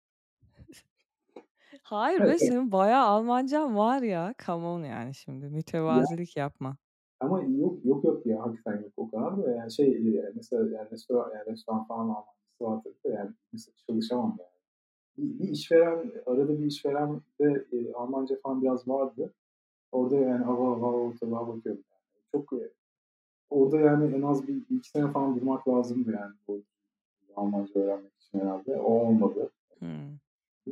Hayır 1.89 2.19
be 2.19 2.23
evet. 2.25 2.39
senin 2.39 2.71
bayağı 2.71 3.05
Almancan 3.05 3.77
var 3.77 4.01
ya. 4.01 4.33
Come 4.45 4.65
on 4.65 4.83
yani 4.83 5.15
şimdi 5.15 5.45
Ya 5.45 5.51
mütevazilik 5.51 6.37
yapma. 6.37 6.77
ama 7.19 7.41
yok 7.41 7.85
yok 7.85 8.03
yok 8.03 8.25
ya 8.25 8.41
hakikaten 8.41 8.81
yok 8.81 8.91
o 8.97 9.09
kadar 9.09 9.43
da 9.43 9.51
yani 9.51 9.71
şey 9.71 10.17
e, 10.19 10.31
mesela 10.35 10.77
yani 10.77 10.91
restoran 10.91 11.31
yani 11.35 11.45
restoran 11.45 11.87
falan 11.87 11.99
Almancası 11.99 12.61
var 12.61 12.81
tabii 12.83 13.13
de 13.13 13.17
yani 13.17 13.31
mesela 13.53 13.75
çalışamam 13.87 14.37
yani. 14.39 14.49
Bir, 15.17 15.39
bir 15.39 15.49
işveren 15.49 16.11
arada 16.25 16.59
bir 16.59 16.65
işveren 16.65 17.21
de 17.41 17.65
e, 17.71 17.93
Almanca 17.93 18.35
falan 18.43 18.61
biraz 18.61 18.87
vardı. 18.87 19.33
Orada 19.91 20.15
yani 20.15 20.43
hava 20.45 20.69
hava 20.69 20.97
ortalığa 20.97 21.47
bakıyordum 21.47 21.83
yani. 21.91 22.23
Çok 22.31 22.53
e, 22.53 22.69
orada 23.49 23.79
yani 23.79 24.15
en 24.15 24.21
az 24.21 24.47
bir, 24.47 24.69
bir 24.69 24.77
iki 24.77 24.89
sene 24.89 25.11
falan 25.11 25.35
durmak 25.35 25.67
lazımdı 25.67 26.11
yani 26.11 26.33
bu 26.47 26.61
Almanca 27.35 27.79
öğrenmek 27.79 28.11
için 28.19 28.39
herhalde. 28.39 28.77
O 28.77 29.07
olmadı. 29.07 29.49
Hmm. 29.79 30.17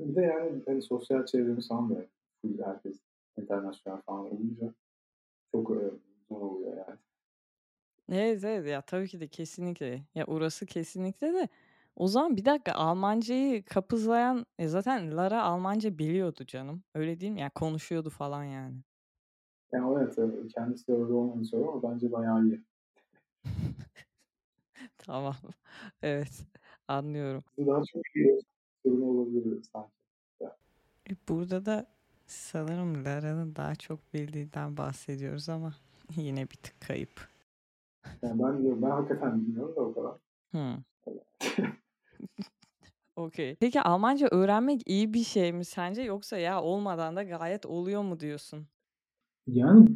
Bir 0.05 0.15
de 0.15 0.21
yani 0.21 0.61
hani 0.65 0.81
sosyal 0.81 1.19
da 1.19 2.05
full 2.41 2.61
herkes 2.65 2.99
internasyonel 3.37 4.01
falan 4.01 4.19
olunca 4.19 4.73
çok 5.51 5.71
e, 5.71 5.91
zor 6.29 6.41
oluyor 6.41 6.77
yani. 6.77 6.99
Evet 8.11 8.43
evet 8.43 8.67
ya 8.67 8.81
tabii 8.81 9.07
ki 9.07 9.19
de 9.19 9.27
kesinlikle. 9.27 10.01
Ya 10.15 10.25
orası 10.25 10.65
kesinlikle 10.65 11.33
de 11.33 11.47
o 11.95 12.07
zaman 12.07 12.37
bir 12.37 12.45
dakika 12.45 12.71
Almancayı 12.71 13.63
kapızlayan 13.65 14.45
e 14.59 14.67
zaten 14.67 15.17
Lara 15.17 15.43
Almanca 15.43 15.97
biliyordu 15.97 16.45
canım. 16.45 16.83
Öyle 16.95 17.19
değil 17.19 17.31
mi? 17.31 17.39
Yani 17.39 17.51
konuşuyordu 17.51 18.09
falan 18.09 18.43
yani. 18.43 18.75
Yani 19.71 19.97
evet 19.97 20.19
e, 20.19 20.47
kendisi 20.47 20.87
de 20.87 20.93
öyle 20.93 21.13
olmadığını 21.13 21.45
söylüyor 21.45 21.73
ama 21.73 21.93
bence 21.93 22.11
bayağı 22.11 22.43
iyi. 22.43 22.61
Tamam. 24.97 25.35
Evet. 26.01 26.45
Anlıyorum. 26.87 27.43
Daha 27.57 27.83
çok 27.93 28.15
iyi 28.15 28.39
sorun 28.87 29.01
olabilir 29.01 29.63
sanki. 29.73 29.91
E, 31.09 31.15
Burada 31.29 31.65
da 31.65 31.85
sanırım 32.25 33.05
Lara'nın 33.05 33.55
daha 33.55 33.75
çok 33.75 34.13
bildiğinden 34.13 34.77
bahsediyoruz 34.77 35.49
ama 35.49 35.73
yine 36.15 36.41
bir 36.41 36.55
tık 36.55 36.81
kayıp. 36.81 37.27
Yani 38.21 38.43
ben 38.43 38.81
ben 38.81 38.89
hakikaten 38.89 39.41
bilmiyorum 39.41 39.75
da 39.75 39.81
o 39.81 39.93
kadar. 39.93 40.13
Hmm. 40.51 40.83
Okey. 43.15 43.55
Peki 43.55 43.81
Almanca 43.81 44.27
öğrenmek 44.31 44.81
iyi 44.89 45.13
bir 45.13 45.23
şey 45.23 45.53
mi 45.53 45.65
sence 45.65 46.01
yoksa 46.01 46.37
ya 46.37 46.61
olmadan 46.61 47.15
da 47.15 47.23
gayet 47.23 47.65
oluyor 47.65 48.01
mu 48.03 48.19
diyorsun? 48.19 48.67
Yani 49.47 49.87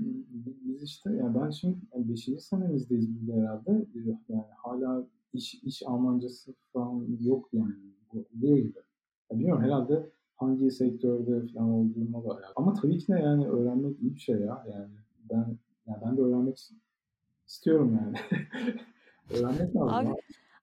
biz 0.65 0.83
işte 0.83 1.09
yani 1.15 1.41
ben 1.41 1.49
şimdi 1.49 1.77
5. 1.95 2.29
senemizdeyiz 2.43 3.07
burada 3.27 3.41
herhalde. 3.41 3.71
E, 3.71 3.99
Yani 4.29 4.45
hala 4.57 5.07
iş 5.33 5.55
iş 5.55 5.83
Almancası 5.85 6.53
falan 6.73 7.17
yok 7.21 7.49
yani. 7.53 7.90
Bu 8.13 8.25
oluyor 8.37 8.57
gibi. 8.57 8.77
Ya 9.31 9.39
bilmiyorum 9.39 9.63
herhalde 9.63 10.09
hangi 10.35 10.71
sektörde 10.71 11.47
falan 11.53 11.69
olduğuna 11.69 12.23
da 12.23 12.27
alakalı. 12.29 12.53
Ama 12.55 12.73
tabii 12.73 12.97
ki 12.97 13.07
de 13.13 13.19
yani 13.19 13.47
öğrenmek 13.47 13.99
iyi 14.01 14.15
bir 14.15 14.19
şey 14.19 14.35
ya. 14.35 14.65
Yani 14.71 14.91
ben 15.29 15.57
yani 15.87 15.97
ben 16.05 16.17
de 16.17 16.21
öğrenmek 16.21 16.71
istiyorum 17.47 17.99
yani. 18.01 18.17
öğrenmek 19.29 19.75
lazım 19.75 19.89
Abi 19.89 20.09
abi. 20.09 20.15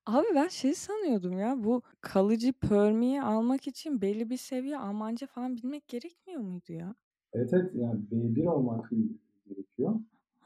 abi 0.06 0.26
ben 0.34 0.48
şey 0.48 0.74
sanıyordum 0.74 1.38
ya 1.38 1.64
bu 1.64 1.82
kalıcı 2.00 2.52
permiyi 2.52 3.22
almak 3.22 3.66
için 3.66 4.00
belli 4.00 4.30
bir 4.30 4.36
seviye 4.36 4.78
Almanca 4.78 5.26
falan 5.26 5.56
bilmek 5.56 5.88
gerekmiyor 5.88 6.40
muydu 6.40 6.72
ya? 6.72 6.94
Evet 7.32 7.52
evet 7.52 7.70
yani 7.74 8.00
B1 8.10 8.46
olmak 8.46 8.90
gerekiyor. 9.48 9.94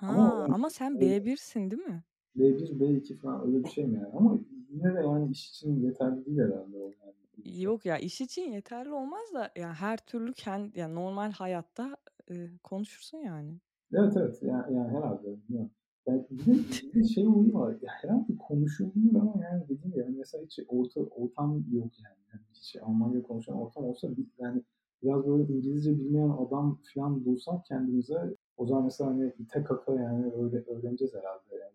Ama 0.06 0.22
Ha 0.22 0.36
yani 0.40 0.54
ama 0.54 0.70
sen 0.70 1.00
öyle 1.00 1.24
B1'sin 1.24 1.70
değil 1.70 1.82
mi? 1.82 2.02
B1, 2.36 2.78
B2 2.78 3.16
falan 3.16 3.46
öyle 3.46 3.64
bir 3.64 3.68
şey 3.68 3.86
mi 3.86 3.94
yani? 3.94 4.12
Ama 4.14 4.38
yine 4.70 4.94
de 4.94 5.00
yani 5.00 5.30
iş 5.30 5.50
için 5.50 5.82
yeterli 5.82 6.26
değil 6.26 6.38
herhalde 6.38 6.76
o 6.76 6.84
yani. 6.84 7.62
Yok 7.62 7.86
ya 7.86 7.98
iş 7.98 8.20
için 8.20 8.42
yeterli 8.42 8.92
olmaz 8.92 9.34
da 9.34 9.50
ya 9.56 9.74
her 9.74 9.96
türlü 9.96 10.32
kendi 10.32 10.78
yani 10.78 10.94
normal 10.94 11.32
hayatta 11.32 11.96
e, 12.30 12.34
konuşursun 12.62 13.18
yani. 13.18 13.60
Evet 13.92 14.16
evet 14.16 14.42
yani, 14.42 14.74
yani 14.74 14.88
herhalde 14.88 15.22
bilmiyorum. 15.22 15.70
Yani 16.06 16.26
bir 16.30 16.46
de, 16.46 16.52
bir 16.94 16.94
de 16.94 17.04
şey 17.04 17.26
olayı 17.26 17.54
var. 17.54 17.70
Ya 17.82 17.92
herhalde 18.00 18.36
konuşulur 18.48 19.14
ama 19.20 19.34
yani 19.42 19.62
dediğim 19.64 19.82
gibi 19.82 19.98
yani 19.98 20.16
mesela 20.18 20.44
hiç 20.44 20.58
orta, 20.68 21.00
ortam 21.00 21.64
yok 21.72 21.90
yani. 22.04 22.16
yani 22.32 22.42
hiç 22.52 22.76
Almanca 22.82 23.22
konuşan 23.22 23.56
ortam 23.56 23.84
olsa 23.84 24.08
yani 24.38 24.62
biraz 25.02 25.26
böyle 25.26 25.52
İngilizce 25.52 25.98
bilmeyen 25.98 26.28
adam 26.28 26.78
falan 26.94 27.24
bulsak 27.24 27.66
kendimize 27.66 28.36
o 28.56 28.66
zaman 28.66 28.84
mesela 28.84 29.10
hani 29.10 29.32
tek 29.52 29.66
kaka 29.66 29.94
yani 29.94 30.32
öyle 30.32 30.56
öğreneceğiz 30.56 31.14
herhalde 31.14 31.54
yani 31.54 31.72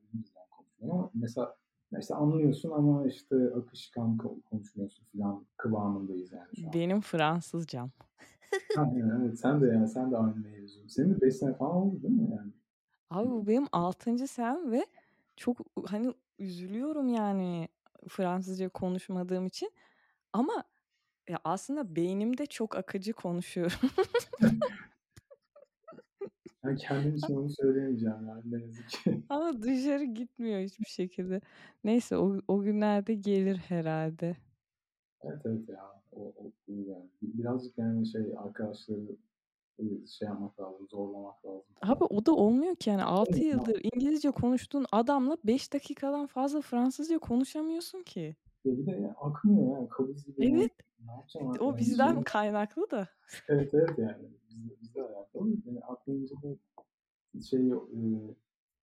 ama 0.83 1.09
mesela 1.13 1.55
mesela 1.91 2.19
anlıyorsun 2.19 2.71
ama 2.71 3.05
işte 3.05 3.35
akışkan 3.55 4.17
ko- 4.17 4.41
konuşmuyorsun 4.41 5.05
falan 5.17 5.45
kıvamındayız 5.57 6.31
yani 6.31 6.47
şu 6.55 6.67
an. 6.67 6.73
Benim 6.73 7.01
Fransızcam. 7.01 7.91
Evet 8.77 9.39
sen 9.39 9.61
de 9.61 9.67
yani 9.67 9.87
sen 9.87 10.11
de 10.11 10.17
aynı 10.17 10.35
mevzu. 10.35 10.89
Senin 10.89 11.15
de 11.15 11.21
5 11.21 11.35
sene 11.35 11.53
falan 11.53 11.75
oldu 11.75 12.01
değil 12.03 12.13
mi 12.13 12.35
yani? 12.35 12.51
Abi 13.09 13.29
bu 13.29 13.47
benim 13.47 13.67
6. 13.71 14.27
senem 14.27 14.71
ve 14.71 14.85
çok 15.35 15.57
hani 15.85 16.13
üzülüyorum 16.39 17.07
yani 17.07 17.67
Fransızca 18.07 18.69
konuşmadığım 18.69 19.45
için. 19.45 19.71
Ama 20.33 20.63
ya 21.29 21.39
aslında 21.43 21.95
beynimde 21.95 22.45
çok 22.45 22.75
akıcı 22.75 23.13
konuşuyorum. 23.13 23.89
Ben 26.63 26.75
kendim 26.75 27.15
için 27.15 27.35
onu 27.35 27.49
söyleyemeyeceğim 27.49 28.27
yani 28.27 28.41
ne 28.51 28.61
yazık 28.61 28.89
ki. 28.89 29.23
Ama 29.29 29.61
dışarı 29.61 30.03
gitmiyor 30.03 30.59
hiçbir 30.61 30.85
şekilde. 30.85 31.41
Neyse 31.83 32.17
o, 32.17 32.41
o 32.47 32.61
günlerde 32.61 33.13
gelir 33.13 33.57
herhalde. 33.57 34.37
Evet 35.23 35.41
evet 35.45 35.69
ya. 35.69 36.01
O, 36.11 36.21
o 36.21 36.51
iyi 36.67 36.87
yani. 36.89 37.05
Birazcık 37.21 37.77
yani 37.77 38.07
şey 38.07 38.21
arkadaşları 38.37 39.15
e, 39.79 39.83
şey 40.07 40.27
yapmak 40.27 40.59
lazım, 40.59 40.87
zorlamak 40.89 41.45
lazım 41.45 41.63
Abi 41.81 41.99
falan. 41.99 42.13
o 42.13 42.25
da 42.25 42.31
olmuyor 42.35 42.75
ki 42.75 42.89
yani 42.89 43.03
6 43.03 43.31
Evet, 43.31 43.43
ya, 43.43 43.49
yıldır 43.49 43.79
İngilizce 43.93 44.31
konuştuğun 44.31 44.85
adamla 44.91 45.37
5 45.43 45.73
dakikadan 45.73 46.27
fazla 46.27 46.61
Fransızca 46.61 47.19
konuşamıyorsun 47.19 48.03
ki. 48.03 48.35
ya 48.65 48.77
bir 48.77 48.85
de 48.85 48.91
ya, 48.91 49.15
akmıyor 49.21 49.81
ya. 49.81 49.89
Kabız 49.89 50.25
gibi. 50.25 50.45
Evet 50.45 50.71
Ne 51.35 51.59
o 51.59 51.77
bizden 51.77 52.13
şey, 52.13 52.23
kaynaklı 52.23 52.91
da. 52.91 53.07
evet 53.47 53.73
evet 53.73 53.97
yani. 53.97 54.29
Bizde, 54.49 54.81
bizde 54.81 55.01
alakalı. 55.01 55.49
Yani 55.65 55.79
aklımızda 55.79 56.35
da 56.35 56.55
şey 57.41 57.59
e, 57.59 57.75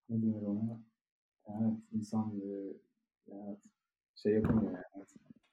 ne 0.08 0.22
denir 0.22 0.42
ona? 0.42 0.80
Yani 1.48 1.80
insan 1.92 2.40
e, 2.40 2.72
yani 3.26 3.56
şey 4.14 4.32
yapamıyor 4.32 4.72
yani. 4.72 5.04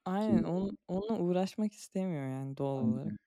Aynen 0.05 0.43
Ki, 0.43 0.49
onu, 0.49 0.71
onunla 0.88 1.19
uğraşmak 1.19 1.73
istemiyor 1.73 2.23
yani 2.23 2.57
doğal 2.57 2.84
olarak. 2.84 3.05
yani, 3.05 3.17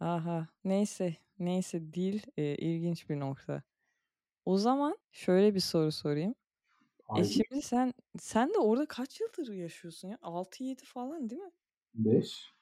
Aha 0.00 0.48
neyse 0.64 1.16
neyse 1.38 1.92
dil 1.92 2.22
e, 2.36 2.54
ilginç 2.54 3.10
bir 3.10 3.20
nokta. 3.20 3.62
O 4.44 4.56
zaman 4.56 4.98
şöyle 5.10 5.54
bir 5.54 5.60
soru 5.60 5.92
sorayım. 5.92 6.30
E 6.32 6.34
haydi 7.08 7.28
şimdi 7.28 7.62
sen 7.62 7.94
sen 8.18 8.54
de 8.54 8.58
orada 8.58 8.86
kaç 8.86 9.20
yıldır 9.20 9.52
yaşıyorsun 9.52 10.08
ya? 10.08 10.18
6-7 10.22 10.84
falan 10.84 11.30
değil 11.30 11.42
mi? 11.42 11.50
5 11.94 12.54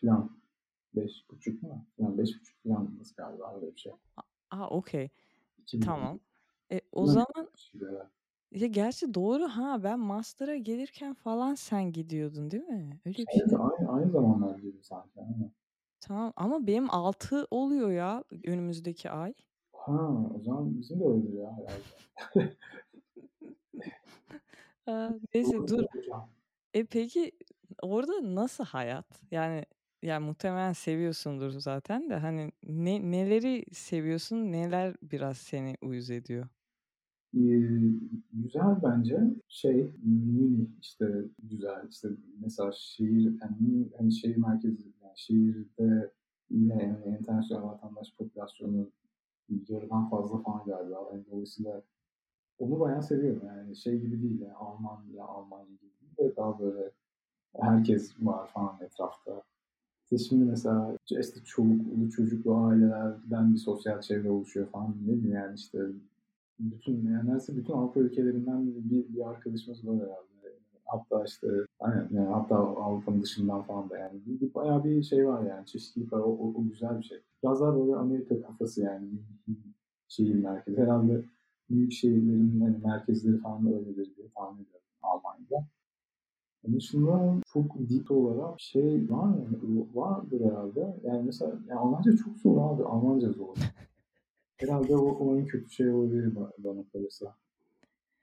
falan. 0.00 0.40
Beş 0.94 1.12
buçuk 1.30 1.62
mu? 1.62 1.86
Yani 1.98 2.18
beş 2.18 2.40
buçuk 2.40 2.62
falan 2.62 2.98
galiba 3.16 3.54
öyle 3.56 3.74
bir 3.74 3.80
şey. 3.80 3.92
Aa 4.50 4.68
okey. 4.68 5.08
2000 5.62 5.84
Tamam. 5.84 6.20
E, 6.72 6.80
o 6.92 7.02
Bundan 7.02 7.12
zaman 7.12 7.48
ya 8.52 8.66
gerçi 8.66 9.14
doğru 9.14 9.48
ha 9.48 9.82
ben 9.82 10.00
master'a 10.00 10.56
gelirken 10.56 11.14
falan 11.14 11.54
sen 11.54 11.92
gidiyordun 11.92 12.50
değil 12.50 12.62
mi? 12.62 13.00
Öyle 13.06 13.18
bir 13.18 13.26
Evet, 13.34 13.50
şey. 13.50 13.58
aynı, 13.58 13.92
aynı 13.92 14.10
zamanlar 14.10 14.58
gibi 14.58 14.78
sanki. 14.82 15.20
Aynen. 15.20 15.52
Tamam 16.00 16.32
ama 16.36 16.66
benim 16.66 16.90
6 16.90 17.46
oluyor 17.50 17.90
ya 17.90 18.24
önümüzdeki 18.44 19.10
ay. 19.10 19.34
Ha, 19.72 20.08
o 20.34 20.40
zaman 20.42 20.78
bizim 20.80 21.00
de 21.00 21.04
öyle 21.04 21.36
ya 21.40 21.56
herhalde. 21.56 22.56
Aa, 24.86 25.10
neyse 25.34 25.58
dur. 25.68 25.84
E 26.74 26.84
peki 26.84 27.32
orada 27.82 28.34
nasıl 28.34 28.64
hayat? 28.64 29.22
Yani 29.30 29.64
yani 30.02 30.26
muhtemelen 30.26 30.72
seviyorsundur 30.72 31.50
zaten 31.50 32.10
de 32.10 32.16
hani 32.16 32.52
ne 32.68 33.10
neleri 33.10 33.64
seviyorsun, 33.72 34.52
neler 34.52 34.96
biraz 35.02 35.36
seni 35.38 35.76
uyuz 35.82 36.10
ediyor? 36.10 36.48
Ee, 37.34 37.38
güzel 38.32 38.82
bence 38.82 39.20
şey 39.48 39.94
Münih 40.02 40.66
işte 40.80 41.24
güzel 41.42 41.88
işte 41.90 42.08
mesela 42.40 42.72
şehir 42.72 43.24
yani 43.42 43.88
hani 43.98 44.12
şehir 44.12 44.36
merkezi 44.36 44.82
yani 45.02 45.12
şehirde 45.16 46.10
yine 46.50 46.82
yani 46.82 47.18
internasyonel 47.18 47.64
vatandaş 47.64 48.14
popülasyonu 48.18 48.90
yarıdan 49.68 50.10
fazla 50.10 50.42
falan 50.42 50.64
galiba. 50.64 51.10
Yani 51.12 51.24
dolayısıyla 51.30 51.82
onu 52.58 52.80
bayağı 52.80 53.02
seviyorum 53.02 53.42
yani 53.46 53.76
şey 53.76 54.00
gibi 54.00 54.22
değil 54.22 54.40
yani 54.40 54.54
Almanya 54.54 55.24
Almanya 55.24 55.64
gibi 55.66 55.92
değil 56.00 56.30
de 56.30 56.36
daha 56.36 56.58
böyle 56.58 56.90
herkes 57.58 58.14
var 58.20 58.48
falan 58.48 58.76
etrafta. 58.80 59.42
İşte 60.04 60.18
şimdi 60.18 60.44
mesela 60.44 60.96
işte 61.10 61.40
çoluklu 61.44 62.10
çocuklu 62.10 62.56
ailelerden 62.56 63.52
bir 63.52 63.58
sosyal 63.58 64.00
çevre 64.00 64.30
oluşuyor 64.30 64.66
falan 64.66 64.94
ne 65.06 65.12
bileyim 65.12 65.32
yani 65.32 65.54
işte 65.54 65.78
bütün 66.58 66.92
yani 66.92 67.26
neredeyse 67.26 67.56
bütün 67.56 67.72
Avrupa 67.72 68.00
ülkelerinden 68.00 68.66
bir, 68.66 69.14
bir 69.14 69.28
arkadaşımız 69.28 69.88
var 69.88 69.94
herhalde. 69.96 70.56
hatta 70.84 71.24
işte 71.24 71.48
aynen, 71.80 72.08
yani 72.12 72.28
hatta 72.28 72.56
Avrupa'nın 72.56 73.22
dışından 73.22 73.62
falan 73.62 73.90
da 73.90 73.98
yani 73.98 74.20
bir, 74.26 74.54
bayağı 74.54 74.84
bir 74.84 75.02
şey 75.02 75.28
var 75.28 75.42
yani 75.42 75.66
çeşitlilik 75.66 76.12
var 76.12 76.18
o, 76.18 76.22
o, 76.22 76.54
o 76.58 76.64
güzel 76.68 76.98
bir 76.98 77.04
şey. 77.04 77.18
Biraz 77.42 77.60
daha 77.60 77.76
böyle 77.76 77.96
Amerika 77.96 78.42
kafası 78.42 78.82
yani 78.82 79.08
şehir 80.08 80.34
merkezi. 80.34 80.80
Herhalde 80.80 81.22
büyük 81.70 81.92
şehirlerin 81.92 82.60
hani 82.60 82.76
merkezleri 82.84 83.38
falan 83.38 83.66
da 83.66 83.70
öyledir 83.70 84.16
diye 84.16 84.28
tahmin 84.34 84.64
ediyorum 84.64 84.86
Almanya'da. 85.02 85.66
Onun 86.66 86.76
dışında 86.76 87.40
çok 87.52 87.78
dip 87.88 88.10
olarak 88.10 88.60
şey 88.60 89.10
var 89.10 89.24
mı? 89.24 89.46
Vardır 89.94 90.40
herhalde. 90.40 90.96
Yani 91.04 91.22
mesela 91.22 91.52
yani 91.68 91.80
Almanca 91.80 92.16
çok 92.16 92.38
zor 92.38 92.74
abi. 92.74 92.84
Almanca 92.84 93.32
zor. 93.32 93.56
herhalde 94.56 94.96
o, 94.96 95.10
o 95.10 95.36
en 95.36 95.46
kötü 95.46 95.70
şey 95.70 95.90
olabilir 95.90 96.36
bana 96.58 96.84
kalırsa. 96.92 97.34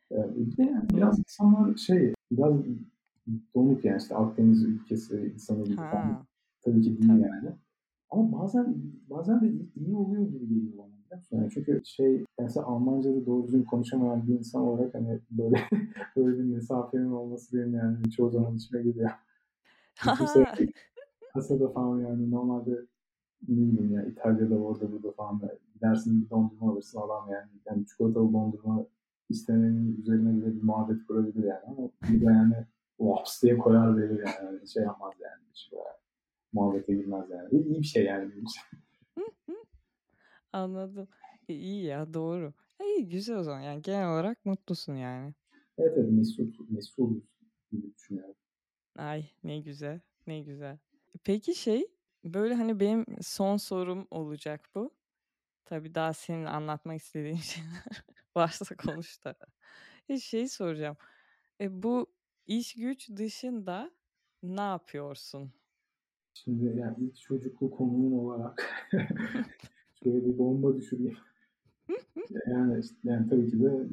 Yani 0.10 0.32
bir 0.36 0.58
de 0.58 0.63
yani 0.63 0.89
biraz 0.89 1.19
insanlar 1.19 1.76
şey 1.76 2.13
biraz 2.32 2.54
donuk 3.56 3.86
yani 3.86 3.97
işte 3.97 4.15
Akdeniz 4.15 4.63
ülkesi 4.63 5.32
insanı 5.36 5.63
gibi. 5.63 5.82
Tabii 6.62 6.82
ki 6.82 6.97
değil 6.97 7.10
Tabii. 7.10 7.21
yani. 7.21 7.50
Ama 8.10 8.41
bazen 8.41 8.76
bazen 9.10 9.41
de 9.41 9.47
iyi, 9.47 9.69
iyi 9.76 9.95
oluyor 9.95 10.28
gibi 10.28 10.47
geliyor. 10.47 10.84
Yani 11.32 11.50
çünkü 11.54 11.82
şey 11.86 12.26
mesela 12.39 12.65
Almanca'da 12.65 13.26
doğru 13.26 13.48
düzgün 13.48 13.63
konuşamayan 13.63 14.28
bir 14.28 14.34
insan 14.34 14.62
olarak 14.62 14.93
hani 14.93 15.20
böyle 15.32 15.56
böyle 16.15 16.38
bir 16.38 16.43
mesafenin 16.43 17.12
olması 17.12 17.58
benim 17.58 17.76
yani 17.76 18.12
çoğu 18.12 18.30
zaman 18.30 18.56
içime 18.56 18.84
geliyor. 18.84 19.10
Kasada 21.34 21.70
falan 21.70 22.00
yani 22.00 22.32
normalde 22.32 22.72
ne 23.48 23.58
bileyim 23.58 23.93
ya 23.93 24.06
İtalya'da 24.06 24.56
orada 24.56 24.91
burada 24.91 25.12
falan 25.12 25.41
da 25.41 25.58
gidersin 25.74 26.22
bir 26.22 26.30
dondurma 26.30 26.72
alırsın 26.72 27.00
adam 27.00 27.30
yani, 27.32 27.50
yani 27.65 27.86
çikolatalı 27.86 28.34
dondurma 28.34 28.86
istemenin 29.30 29.98
üzerine 30.02 30.38
bile 30.38 30.56
bir 30.56 30.63
muhabbet 30.63 31.08
kurabilir 31.08 31.43
yani 31.43 31.62
ama 31.67 31.89
bir 32.10 32.22
de 32.22 32.26
yani 32.26 32.56
laps 33.02 33.43
diye 33.43 33.58
koyar 33.58 33.98
verir 33.98 34.20
yani. 34.20 34.46
yani 34.46 34.67
şey 34.67 34.84
yapmaz 34.84 35.13
yani. 35.20 35.41
Böyle 35.72 35.84
muhabbete 36.54 36.93
girmez 36.93 37.30
yani. 37.30 37.50
İyi, 37.52 37.65
iyi 37.65 37.80
bir 37.80 37.88
şey 37.88 38.06
yani 38.06 38.32
benim 38.32 38.43
için. 38.43 38.62
Anladım. 40.58 41.08
E, 41.50 41.54
iyi 41.54 41.84
ya 41.84 42.13
doğru. 42.13 42.54
E, 42.80 42.84
iyi 42.86 43.10
güzel 43.10 43.38
o 43.38 43.43
zaman. 43.43 43.62
Yani 43.62 43.82
genel 43.82 44.10
olarak 44.10 44.46
mutlusun 44.46 44.96
yani. 44.96 45.34
Evet 45.78 45.93
evet 45.98 46.12
mesut, 46.12 46.56
gibi 47.72 47.93
düşünüyorum. 47.96 48.36
Ay 48.96 49.26
ne 49.43 49.60
güzel. 49.60 50.00
Ne 50.28 50.41
güzel. 50.41 50.78
Peki 51.24 51.56
şey 51.56 51.88
böyle 52.24 52.54
hani 52.54 52.80
benim 52.80 53.06
son 53.22 53.58
sorum 53.58 54.08
olacak 54.12 54.70
bu. 54.76 54.93
Tabii 55.65 55.96
daha 55.96 56.13
senin 56.13 56.46
anlatmak 56.46 57.02
istediğin 57.02 57.36
şeyler 57.54 58.04
varsa 58.36 58.76
konuş 58.76 59.26
da. 59.26 59.36
E, 60.10 60.20
şey 60.20 60.48
soracağım. 60.48 60.98
E, 61.62 61.84
bu 61.84 62.08
iş 62.48 62.76
güç 62.76 63.10
dışında 63.10 63.91
ne 64.43 64.62
yapıyorsun? 64.62 65.52
Şimdi 66.34 66.80
yani 66.80 66.96
ilk 67.00 67.15
çocuklu 67.15 67.72
konuğum 67.72 68.13
olarak 68.20 68.88
şöyle 70.08 70.26
bir 70.26 70.38
bomba 70.38 70.76
düşüreyim. 70.76 71.17
yani, 72.48 72.80
işte, 72.80 72.96
yani 73.04 73.30
tabii 73.30 73.52
ki 73.52 73.60
de 73.60 73.88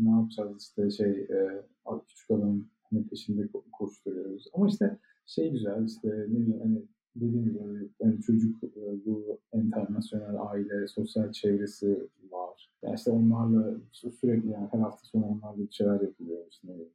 ne, 0.00 0.10
yapacağız 0.10 0.62
işte 0.62 0.90
şey 0.90 1.10
e, 1.10 1.62
küçük 2.08 2.30
adamın 2.30 2.70
hani 2.82 3.08
peşinde 3.08 3.48
koşturuyoruz. 3.72 4.46
Ama 4.54 4.68
işte 4.68 4.98
şey 5.26 5.50
güzel 5.50 5.84
işte 5.86 6.08
ne 6.08 6.38
bileyim 6.38 6.60
hani 6.60 6.82
dediğim 7.16 7.44
gibi 7.44 7.88
yani 8.00 8.20
çocuk 8.20 8.64
e, 8.64 9.06
bu 9.06 9.40
internasyonel 9.54 10.36
aile, 10.50 10.88
sosyal 10.88 11.32
çevresi 11.32 12.08
var. 12.30 12.70
Yani 12.82 12.94
işte 12.94 13.10
onlarla 13.10 13.76
sürekli 13.92 14.50
yani 14.50 14.68
her 14.72 14.78
hafta 14.78 15.06
sonu 15.06 15.26
onlarla 15.26 15.58
bir 15.58 15.72
şeyler 15.72 16.00
yapılıyor. 16.00 16.46
İşte 16.50 16.68
ne 16.68 16.72
bileyim. 16.72 16.92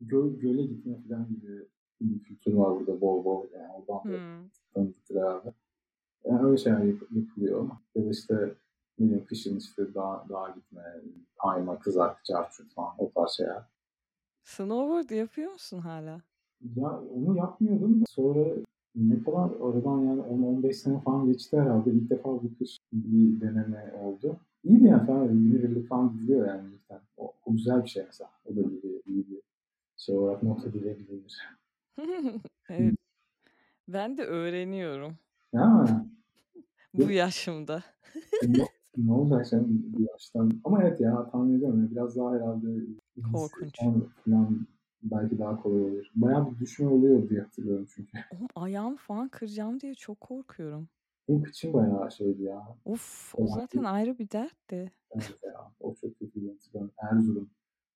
Göl, 0.00 0.38
göle 0.38 0.62
gitme 0.62 0.94
falan 1.08 1.28
gibi 1.28 1.64
bir 2.00 2.22
kültür 2.22 2.52
var 2.52 2.80
burada 2.80 3.00
bol 3.00 3.24
bol 3.24 3.46
yani 3.54 3.72
oradan 3.72 4.04
hmm. 4.04 4.48
tanıdıktır 4.74 5.16
herhalde. 5.16 5.52
Yani 6.24 6.46
öyle 6.46 6.56
şeyler 6.56 6.82
yap, 6.82 7.02
yapılıyor. 7.10 7.68
Ya 7.94 8.04
da 8.04 8.10
işte 8.10 8.54
bileyim 8.98 9.26
kışın 9.26 9.56
işte 9.56 9.94
dağa, 9.94 10.24
dağa 10.28 10.50
gitme, 10.50 10.82
kayma, 11.42 11.78
kızart, 11.78 12.24
çarçurt 12.24 12.74
falan 12.74 12.94
o 12.98 13.10
tarz 13.12 13.30
şeyler. 13.30 13.62
Snowboard 14.42 15.10
yapıyor 15.10 15.52
musun 15.52 15.78
hala? 15.78 16.20
Ya 16.76 17.00
onu 17.14 17.36
yapmıyordum. 17.36 18.02
Sonra 18.08 18.44
ne 18.94 19.22
kadar 19.22 19.50
aradan 19.50 19.98
yani 19.98 20.20
10-15 20.20 20.72
sene 20.72 21.00
falan 21.00 21.26
geçti 21.32 21.60
herhalde. 21.60 21.90
İlk 21.90 22.10
defa 22.10 22.28
bu 22.28 22.50
kış 22.58 22.78
bir 22.92 23.40
deneme 23.40 23.94
oldu. 24.02 24.36
İyi 24.64 24.84
de 24.84 24.88
yani 24.88 25.06
falan 25.06 25.28
günübirlik 25.28 25.88
falan 25.88 26.12
gidiyor 26.12 26.46
yani. 26.46 26.68
O, 27.16 27.32
o 27.46 27.52
güzel 27.52 27.82
bir 27.82 27.88
şey 27.88 28.04
mesela. 28.06 28.30
O 28.44 28.56
da 28.56 28.60
iyi 28.60 29.02
iyi 29.06 29.30
bir 29.30 29.40
şey 29.96 30.18
olarak 30.18 30.42
not 30.42 30.66
edilebilir. 30.66 31.48
evet. 32.68 32.94
Ben 33.88 34.16
de 34.16 34.24
öğreniyorum. 34.24 35.16
Ha. 35.54 36.06
Bu 36.94 37.10
yaşımda. 37.10 37.82
E, 38.42 38.52
ne, 38.96 39.12
olacak 39.12 39.46
sen 39.46 39.64
bir 39.68 40.08
yaştan? 40.12 40.60
Ama 40.64 40.82
evet 40.82 41.00
ya 41.00 41.30
tahmin 41.30 41.56
ediyorum. 41.56 41.88
Biraz 41.90 42.16
daha 42.16 42.34
herhalde 42.34 42.66
korkunç. 43.32 43.78
Falan 44.24 44.66
belki 45.02 45.38
daha 45.38 45.62
kolay 45.62 45.80
olur. 45.80 46.06
Bayağı 46.14 46.50
bir 46.50 46.58
düşme 46.58 46.88
oluyor 46.88 47.28
diye 47.28 47.40
hatırlıyorum 47.40 47.86
çünkü. 47.94 48.18
Oğlum 48.36 48.48
ayağımı 48.56 48.96
falan 48.96 49.28
kıracağım 49.28 49.80
diye 49.80 49.94
çok 49.94 50.20
korkuyorum. 50.20 50.88
Benim 51.28 51.42
kıçım 51.42 51.72
bayağı 51.72 52.12
şeydi 52.12 52.42
ya. 52.42 52.76
Uf 52.84 53.34
o 53.36 53.46
zaten 53.46 53.82
bir... 53.82 53.94
ayrı 53.94 54.18
bir 54.18 54.30
dertti. 54.30 54.92
Evet 55.10 55.38
ya 55.42 55.72
o 55.80 55.94
çok 55.94 56.18
kötü 56.18 56.42
bir 56.42 56.48
hatırlıyorum. 56.48 56.90
Erzurum. 56.98 57.50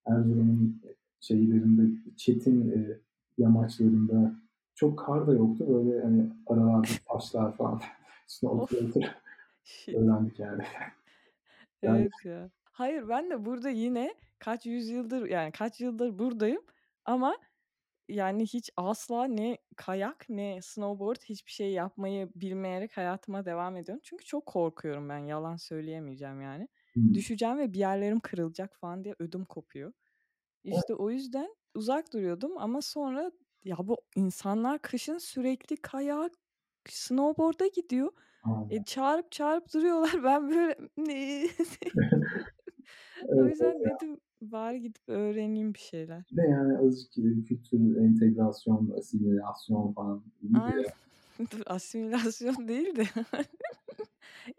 Erzurum'un 0.05 0.81
şeylerinde 1.19 1.97
çetin 2.17 2.71
e, 2.71 2.99
yamaçlarında 3.37 4.35
çok 4.75 4.99
kar 4.99 5.27
da 5.27 5.33
yoktu. 5.33 5.65
Böyle 5.69 6.01
hani 6.01 6.29
aralarda 6.47 6.87
taşlar 7.13 7.57
falan. 7.57 7.81
Üstüne 8.29 8.49
oturup 8.49 8.95
öğrendik 9.87 10.39
yani. 10.39 10.63
yani. 11.81 12.01
Evet 12.01 12.25
ya. 12.25 12.49
Hayır 12.63 13.09
ben 13.09 13.29
de 13.29 13.45
burada 13.45 13.69
yine 13.69 14.15
kaç 14.39 14.65
yüzyıldır 14.65 15.25
yani 15.25 15.51
kaç 15.51 15.81
yıldır 15.81 16.19
buradayım 16.19 16.61
ama 17.05 17.37
yani 18.09 18.43
hiç 18.45 18.69
asla 18.77 19.25
ne 19.25 19.57
kayak 19.75 20.25
ne 20.29 20.61
snowboard 20.61 21.21
hiçbir 21.25 21.51
şey 21.51 21.71
yapmayı 21.71 22.29
bilmeyerek 22.35 22.97
hayatıma 22.97 23.45
devam 23.45 23.77
ediyorum. 23.77 24.01
Çünkü 24.03 24.25
çok 24.25 24.45
korkuyorum 24.45 25.09
ben 25.09 25.17
yalan 25.17 25.55
söyleyemeyeceğim 25.55 26.41
yani. 26.41 26.67
Hmm. 26.93 27.13
Düşeceğim 27.13 27.57
ve 27.57 27.73
bir 27.73 27.79
yerlerim 27.79 28.19
kırılacak 28.19 28.75
falan 28.75 29.03
diye 29.03 29.15
ödüm 29.19 29.45
kopuyor. 29.45 29.93
İşte 30.63 30.95
o 30.95 31.09
yüzden 31.09 31.55
uzak 31.75 32.13
duruyordum 32.13 32.57
ama 32.57 32.81
sonra 32.81 33.31
ya 33.63 33.77
bu 33.79 33.97
insanlar 34.15 34.81
kışın 34.81 35.17
sürekli 35.17 35.77
kayak, 35.77 36.31
snowboard'a 36.89 37.67
gidiyor. 37.67 38.11
E, 38.69 38.83
çağırıp 38.83 39.31
çağırıp 39.31 39.73
duruyorlar. 39.73 40.13
Ben 40.23 40.49
böyle 40.49 40.75
o 43.27 43.45
yüzden 43.45 43.75
evet, 43.75 44.01
dedim 44.01 44.17
bari 44.41 44.81
gidip 44.81 45.01
öğreneyim 45.07 45.73
bir 45.73 45.79
şeyler. 45.79 46.23
Bir 46.31 46.37
de 46.37 46.41
yani 46.41 46.77
azıcık 46.77 47.47
kültür, 47.47 47.95
entegrasyon, 47.95 48.93
asimilasyon 48.97 49.93
falan. 49.93 50.23
Aynen. 50.61 50.85
Dur 51.51 51.61
asimilasyon 51.65 52.67
değil 52.67 52.95
de 52.95 53.05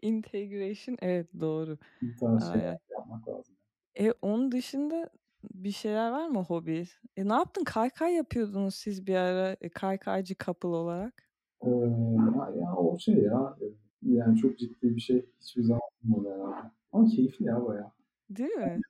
integration 0.02 0.96
evet 1.02 1.28
doğru. 1.40 1.78
Bir 2.02 2.16
tarz 2.16 2.52
şeyler 2.52 2.78
yapmak 2.90 3.28
lazım. 3.28 3.54
E 3.94 4.12
onun 4.22 4.52
dışında 4.52 5.10
bir 5.54 5.70
şeyler 5.70 6.10
var 6.10 6.28
mı 6.28 6.42
hobi? 6.42 6.84
E, 7.16 7.28
ne 7.28 7.32
yaptın? 7.32 7.64
Kaykay 7.64 8.14
yapıyordunuz 8.14 8.74
siz 8.74 9.06
bir 9.06 9.14
ara 9.14 9.56
e, 9.60 9.68
kaykaycı 9.68 10.34
couple 10.44 10.68
olarak. 10.68 11.23
Ee, 11.66 11.70
ya, 11.70 12.52
ya 12.60 12.76
o 12.76 12.98
şey 12.98 13.14
ya 13.14 13.56
yani 14.02 14.36
çok 14.38 14.58
ciddi 14.58 14.96
bir 14.96 15.00
şey 15.00 15.26
hiçbir 15.40 15.62
zaman 15.62 15.80
olmadı 16.04 16.34
herhalde. 16.34 16.70
Ama 16.92 17.06
keyifli 17.06 17.44
ya 17.44 17.66
baya. 17.66 17.92
Değil 18.30 18.50
mi? 18.50 18.80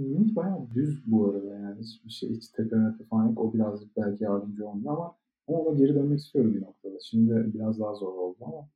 Hiç 0.00 0.36
bayağı 0.36 0.70
düz 0.74 1.02
bu 1.06 1.30
arada 1.30 1.54
yani 1.54 1.80
hiçbir 1.80 2.10
şey 2.10 2.30
hiç 2.30 2.48
tepe 2.48 2.76
falan 3.10 3.26
yok. 3.26 3.38
O 3.38 3.54
birazcık 3.54 3.96
belki 3.96 4.24
yardımcı 4.24 4.68
olmuyor 4.68 4.92
ama 4.92 5.14
ama 5.48 5.58
ona 5.58 5.78
geri 5.78 5.94
dönmek 5.94 6.18
istiyorum 6.18 6.54
bir 6.54 6.62
noktada. 6.62 6.98
Şimdi 7.02 7.54
biraz 7.54 7.80
daha 7.80 7.94
zor 7.94 8.12
oldu 8.12 8.36
ama 8.40 8.68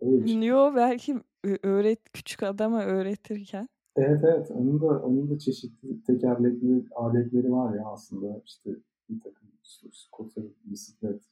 öyle 0.00 0.24
bir 0.24 0.28
şey. 0.28 0.42
Yo 0.42 0.72
belki 0.76 1.16
öğret 1.62 2.12
küçük 2.12 2.42
adama 2.42 2.84
öğretirken 2.84 3.68
Evet 3.96 4.24
evet. 4.24 4.50
Onun 4.50 4.80
da 4.80 4.86
onun 4.86 5.30
da 5.30 5.38
çeşitli 5.38 6.02
tekerlekli 6.02 6.84
aletleri 6.94 7.52
var 7.52 7.74
ya 7.74 7.84
aslında. 7.86 8.42
İşte 8.44 8.70
bir 9.10 9.20
takım 9.20 9.48
scooter, 9.92 10.44
bisiklet 10.64 11.22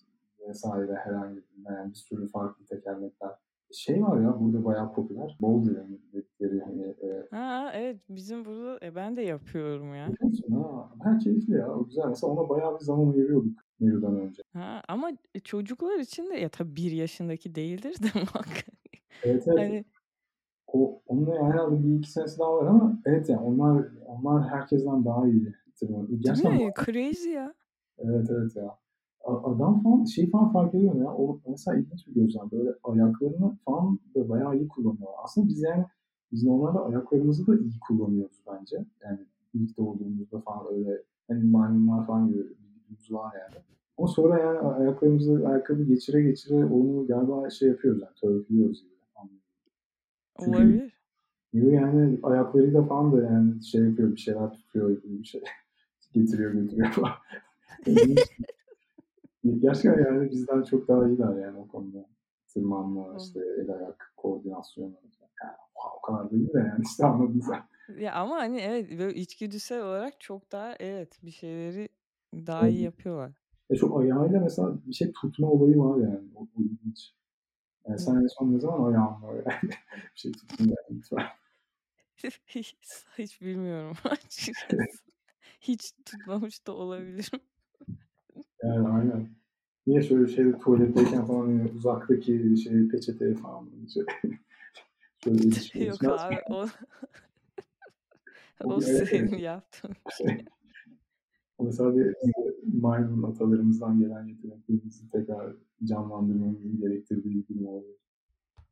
vesaire 0.49 0.95
herhangi 0.95 1.37
bir, 1.37 1.71
yani 1.71 1.91
bir 1.91 1.95
sürü 1.95 2.29
farklı 2.29 2.65
tekerlekler. 2.65 3.31
Şey 3.73 4.03
var 4.03 4.21
ya 4.21 4.41
burada 4.41 4.65
bayağı 4.65 4.93
popüler. 4.93 5.37
Boulder'ın 5.41 6.01
dedikleri 6.13 6.61
hani. 6.61 6.83
E, 6.83 7.27
ha 7.31 7.71
evet 7.75 8.01
bizim 8.09 8.45
burada 8.45 8.87
e, 8.87 8.95
ben 8.95 9.17
de 9.17 9.23
yapıyorum 9.23 9.95
ya. 9.95 10.09
Ha, 10.51 10.91
ben 11.05 11.19
keyifli 11.19 11.55
ya. 11.55 11.75
O 11.75 11.85
güzel. 11.85 12.09
Mesela 12.09 12.33
ona 12.33 12.49
bayağı 12.49 12.75
bir 12.75 12.85
zaman 12.85 13.13
ayırıyorduk 13.13 13.59
Nero'dan 13.81 14.21
önce. 14.21 14.43
Ha, 14.53 14.83
ama 14.89 15.11
çocuklar 15.45 15.99
için 15.99 16.31
de 16.31 16.35
ya 16.35 16.49
tabii 16.49 16.77
bir 16.77 16.93
yaşındaki 16.93 17.55
değildir 17.55 17.97
de 18.03 18.07
muhakkak. 18.15 18.75
Evet 19.23 19.49
evet. 19.49 19.59
Hani, 19.59 19.85
o 20.67 21.03
onunla 21.07 21.47
herhalde 21.49 21.85
bir 21.85 21.99
iki 21.99 22.11
senesi 22.11 22.39
daha 22.39 22.57
var 22.57 22.67
ama 22.67 23.03
evet 23.07 23.29
yani 23.29 23.41
onlar 23.41 23.89
onlar 24.07 24.49
herkesten 24.49 25.05
daha 25.05 25.27
iyi. 25.27 25.55
Gerçekten 26.21 26.53
Değil 26.53 26.67
mi? 26.67 26.73
Crazy 26.85 27.29
ya. 27.29 27.55
Evet 27.99 28.31
evet 28.31 28.57
ya. 28.57 28.79
Adam 29.25 29.83
falan 29.83 30.05
şey 30.05 30.31
falan 30.31 30.53
fark 30.53 30.75
ediyor 30.75 30.95
ya. 30.95 31.15
O 31.15 31.41
mesela 31.49 31.77
ilginç 31.77 32.07
bir 32.07 32.15
gözlem. 32.15 32.51
Böyle 32.53 32.71
ayaklarını 32.85 33.57
falan 33.65 33.99
da 34.15 34.29
bayağı 34.29 34.57
iyi 34.57 34.69
kullanıyor. 34.69 35.11
Aslında 35.25 35.49
biz 35.49 35.63
yani 35.63 35.85
biz 36.33 36.45
normalde 36.45 36.79
ayaklarımızı 36.79 37.47
da 37.47 37.57
iyi 37.57 37.81
kullanıyoruz 37.89 38.41
bence. 38.47 38.85
Yani 39.05 39.19
ilk 39.55 39.77
doğduğumuzda 39.77 40.41
falan 40.41 40.75
öyle 40.75 41.03
hani 41.29 41.45
maymunlar 41.45 42.07
falan 42.07 42.29
gibi 42.29 42.47
var 43.11 43.35
yani. 43.35 43.65
Ama 43.99 44.09
sonra 44.09 44.39
yani 44.39 44.59
ayaklarımızı 44.59 45.49
ayakkabı 45.49 45.83
geçire 45.83 46.23
geçire 46.23 46.65
onu 46.65 47.07
galiba 47.07 47.51
şey 47.51 47.69
yapıyoruz 47.69 48.03
yani 48.03 48.15
törpülüyoruz 48.21 48.83
gibi. 48.83 48.95
Olabilir. 50.39 50.93
Çünkü 51.53 51.71
yani 51.71 52.19
ayaklarıyla 52.23 52.83
falan 52.83 53.13
da 53.13 53.23
yani 53.23 53.65
şey 53.65 53.85
yapıyor 53.85 54.13
bir 54.13 54.17
şeyler 54.17 54.53
tutuyor 54.53 55.03
bir 55.05 55.25
şey 55.25 55.43
getiriyor 56.15 56.53
götürüyor 56.53 56.91
falan. 56.91 57.13
Gerçekten 59.45 60.05
yani 60.05 60.31
bizden 60.31 60.63
çok 60.63 60.89
daha 60.89 61.09
iyiler 61.09 61.37
yani 61.37 61.59
o 61.59 61.69
konuda. 61.69 62.07
Tırmanma, 62.49 63.17
işte 63.19 63.41
el 63.59 63.71
ayak 63.71 64.13
koordinasyonu. 64.17 64.95
Yani, 65.43 65.53
o 65.97 66.01
kadar 66.01 66.31
değil 66.31 66.53
de 66.53 66.59
yani 66.59 66.83
işte 66.85 67.07
anladın 67.07 67.41
sen. 67.41 67.63
Ya 67.99 68.15
ama 68.15 68.37
hani 68.37 68.61
evet 68.61 68.99
böyle 68.99 69.15
içgüdüsel 69.15 69.83
olarak 69.83 70.21
çok 70.21 70.53
daha 70.53 70.75
evet 70.81 71.19
bir 71.23 71.31
şeyleri 71.31 71.89
daha 72.35 72.69
iyi 72.69 72.83
yapıyorlar. 72.83 73.33
E 73.71 73.77
şu 73.77 73.99
ayağıyla 73.99 74.41
mesela 74.41 74.75
bir 74.87 74.93
şey 74.93 75.13
tutma 75.13 75.51
olayı 75.51 75.79
var 75.79 75.97
yani. 75.97 76.29
O, 76.35 76.41
o 76.43 76.63
ilginç. 76.63 77.15
Yani 77.89 77.99
sen 77.99 78.15
en 78.15 78.27
son 78.27 78.53
ne 78.53 78.61
zaman 78.61 78.93
ayağınla 78.93 79.27
yani 79.35 79.45
bir 80.15 80.21
şey 80.21 80.33
tuttun 80.33 80.65
yani 80.65 80.99
lütfen. 80.99 81.27
Hiç 83.19 83.41
bilmiyorum 83.41 83.97
açıkçası. 84.05 85.05
Hiç 85.61 85.93
tutmamış 85.93 86.67
da 86.67 86.73
olabilirim. 86.73 87.41
Yani 88.63 88.89
aynen. 88.89 89.29
Niye 89.87 90.03
şöyle 90.03 90.27
şey 90.27 90.53
tuvaletteyken 90.53 91.27
falan 91.27 91.49
yani 91.49 91.71
uzaktaki 91.77 92.57
şey 92.57 92.89
peçeteye 92.89 93.35
falan 93.35 93.69
şey, 93.95 94.05
şöyle 95.25 95.43
ilişki 95.43 95.85
Yok 95.85 96.05
abi 96.05 96.39
o, 96.51 96.67
o 98.65 98.81
senin 98.81 99.39
yaptığın 99.39 99.97
şey. 100.19 100.45
Mesela 101.61 101.97
bir 101.97 102.15
maymun 102.81 103.23
atalarımızdan 103.23 103.99
gelen 103.99 104.27
yeteneklerimizi 104.27 105.11
tekrar 105.11 105.57
canlandırmamızın 105.85 106.81
gerektirdiği 106.81 107.35
bir 107.35 107.55
durum 107.55 107.67
oluyor. 107.67 107.95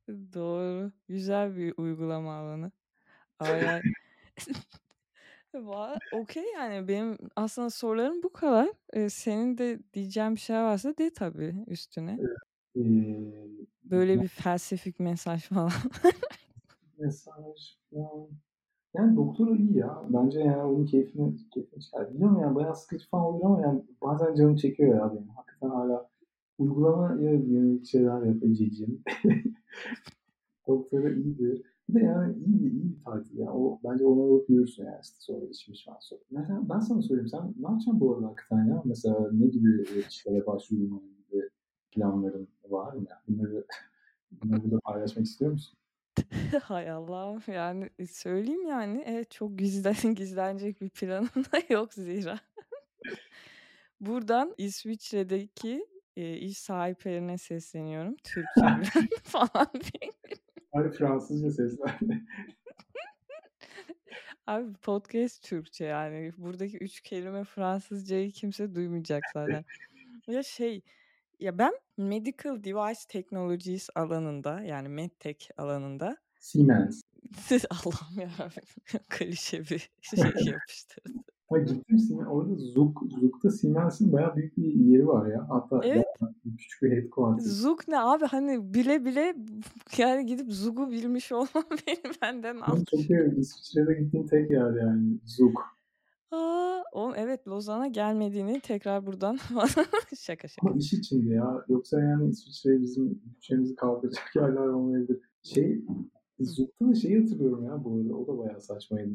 Doğru. 0.09 0.93
Güzel 1.09 1.57
bir 1.57 1.75
uygulama 1.77 2.35
alanı. 2.35 2.73
Aynen. 3.39 3.83
Okey 6.13 6.45
yani 6.55 6.89
benim 6.89 7.19
aslında 7.37 7.71
sorularım 7.71 8.23
bu 8.23 8.33
kadar. 8.33 8.69
Ee, 8.93 9.09
senin 9.11 9.59
de 9.59 9.79
diyeceğin 9.95 10.35
bir 10.35 10.41
şey 10.41 10.57
varsa 10.57 10.97
de 10.99 11.11
tabii 11.13 11.55
üstüne. 11.67 12.19
Ee, 12.77 12.81
Böyle 13.85 14.23
bir 14.23 14.29
felsefik 14.29 15.01
mesaj 15.01 15.43
falan. 15.49 15.71
mesaj 16.99 17.77
falan. 17.95 18.29
Yani 18.95 19.17
doktora 19.17 19.57
iyi 19.57 19.77
ya. 19.77 20.03
Bence 20.09 20.41
yani 20.41 20.63
onun 20.63 20.87
keyfini, 20.87 21.37
keyfini 21.55 21.81
çıkar. 21.83 22.15
Biliyorum 22.15 22.41
yani 22.41 22.55
bayağı 22.55 22.77
sıkıcı 22.77 23.09
falan 23.09 23.25
oluyor 23.25 23.47
ama 23.51 23.61
yani 23.61 23.83
bazen 24.03 24.35
canım 24.35 24.57
çekiyor 24.57 24.95
ya 24.97 25.13
benim. 25.13 25.29
Hakikaten 25.29 25.69
hala 25.69 26.11
uygulama 26.59 27.15
yönelik 27.23 27.87
şeyler 27.87 28.23
yapacağım. 28.23 29.03
doktora 30.69 31.11
iyidir. 31.11 31.72
Bir 31.93 32.01
de 32.01 32.05
yani 32.05 32.35
iyi 32.47 32.63
bir, 32.63 32.73
iyi 32.73 32.97
bir 32.97 33.05
tatil 33.05 33.39
ya. 33.39 33.53
O, 33.53 33.81
bence 33.85 34.05
onu 34.05 34.23
alıp 34.23 34.51
yürürsün 34.51 34.85
yani 34.85 34.99
işte 35.03 35.17
sonra 35.19 35.47
içmiş 35.47 35.85
falan 35.85 35.99
sonra. 36.01 36.21
Mesela 36.31 36.69
ben 36.69 36.79
sana 36.79 37.03
söyleyeyim 37.03 37.29
sen 37.29 37.41
ne 37.41 37.69
yapacaksın 37.69 38.01
bu 38.01 38.15
arada 38.15 38.27
hakikaten 38.27 38.65
ya? 38.65 38.83
Mesela 38.85 39.29
ne 39.33 39.47
gibi 39.47 39.85
işlere 40.09 40.47
başvurmanın 40.47 41.17
gibi 41.31 41.49
planların 41.91 42.49
var 42.69 42.93
mı? 42.93 43.07
Yani 43.11 43.21
bunları, 43.29 43.65
bunları 44.33 44.71
da 44.71 44.81
paylaşmak 44.81 45.27
istiyor 45.27 45.53
musun? 45.53 45.79
Hay 46.63 46.91
Allah'ım 46.91 47.43
yani 47.47 47.91
söyleyeyim 48.11 48.67
yani 48.67 49.03
evet 49.07 49.31
çok 49.31 49.59
gizlen 49.59 50.15
gizlenecek 50.15 50.81
bir 50.81 50.89
planım 50.89 51.29
da 51.29 51.63
yok 51.75 51.95
zira. 51.95 52.39
Buradan 54.01 54.55
İsviçre'deki 54.59 55.87
e, 56.17 56.37
iş 56.37 56.59
sahiplerine 56.59 57.39
sesleniyorum. 57.39 58.17
Türkçe 58.25 58.63
bilen 58.63 59.09
falan 59.23 59.69
diye. 59.73 60.13
Abi 60.73 60.91
Fransızca 60.91 61.51
seslendi. 61.51 62.25
Abi 64.47 64.73
podcast 64.73 65.43
Türkçe 65.43 65.85
yani. 65.85 66.33
Buradaki 66.37 66.79
üç 66.79 67.01
kelime 67.01 67.45
Fransızcayı 67.45 68.31
kimse 68.31 68.75
duymayacak 68.75 69.23
zaten. 69.35 69.65
ya 70.27 70.43
şey 70.43 70.83
ya 71.41 71.59
ben 71.59 71.73
medical 71.97 72.65
device 72.65 73.01
technologies 73.09 73.89
alanında 73.95 74.61
yani 74.61 74.89
medtech 74.89 75.51
alanında 75.57 76.17
Siemens. 76.41 77.03
Allah'ım 77.71 78.21
yarabbim 78.21 78.65
klişe 79.09 79.61
bir 79.61 79.91
şey 80.03 80.19
yapıştırdı. 80.45 81.19
Ay 81.51 81.67
ciddi 81.67 81.93
misin? 81.93 82.19
Orada 82.19 82.55
Zug, 82.55 82.99
Zug'da 83.21 83.51
Siemens'in 83.51 84.13
bayağı 84.13 84.37
büyük 84.37 84.57
bir 84.57 84.75
yeri 84.75 85.09
var 85.09 85.27
ya. 85.27 85.47
Hatta 85.49 85.81
evet. 85.85 86.07
küçük 86.59 86.83
bir 86.83 86.91
headquarter. 86.91 87.45
Zug 87.45 87.81
ne 87.89 88.01
abi 88.01 88.25
hani 88.25 88.75
bile 88.75 89.05
bile 89.05 89.35
yani 89.99 90.27
gidip 90.27 90.53
Zug'u 90.53 90.91
bilmiş 90.91 91.33
olmam 91.33 91.65
benim 91.87 92.15
benden 92.23 92.57
almış. 92.57 92.85
Çok 92.91 93.11
iyi. 93.11 93.35
İsviçre'de 93.37 93.95
gittiğim 93.95 94.27
tek 94.27 94.51
yer 94.51 94.75
yani 94.75 95.19
Zug. 95.27 95.59
Aa, 96.31 96.83
o 96.93 97.13
evet 97.17 97.49
Lozan'a 97.49 97.87
gelmediğini 97.87 98.61
tekrar 98.61 99.07
buradan 99.07 99.37
şaka 100.19 100.49
şaka. 100.49 100.69
Ama 100.69 100.77
iş 100.77 100.93
içindi 100.93 101.29
ya. 101.29 101.65
Yoksa 101.69 102.01
yani 102.01 102.31
İsviçre 102.31 102.81
bizim 102.81 103.21
bütçemizi 103.25 103.77
kaldıracak 103.77 104.37
yerler 104.37 104.67
olmayabilir. 104.67 105.21
Şey 105.43 105.83
Da 106.41 106.95
şeyi 106.95 107.21
hatırlıyorum 107.21 107.65
ya 107.65 107.85
bu 107.85 107.97
arada. 107.97 108.17
O 108.17 108.27
da 108.27 108.39
bayağı 108.39 108.61
saçmaydı. 108.61 109.11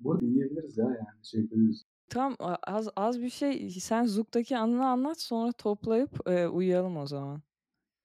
Bu 0.00 0.12
arada 0.12 0.26
dinleyebiliriz 0.26 0.78
ya 0.78 0.84
yani 0.84 1.24
şey 1.24 1.40
yapabiliriz. 1.40 1.84
Tamam 2.08 2.36
az 2.66 2.88
az 2.96 3.20
bir 3.20 3.28
şey 3.30 3.70
sen 3.70 4.04
Zook'taki 4.04 4.58
anını 4.58 4.86
anlat 4.86 5.20
sonra 5.20 5.52
toplayıp 5.52 6.28
e, 6.28 6.48
uyuyalım 6.48 6.96
o 6.96 7.06
zaman. 7.06 7.42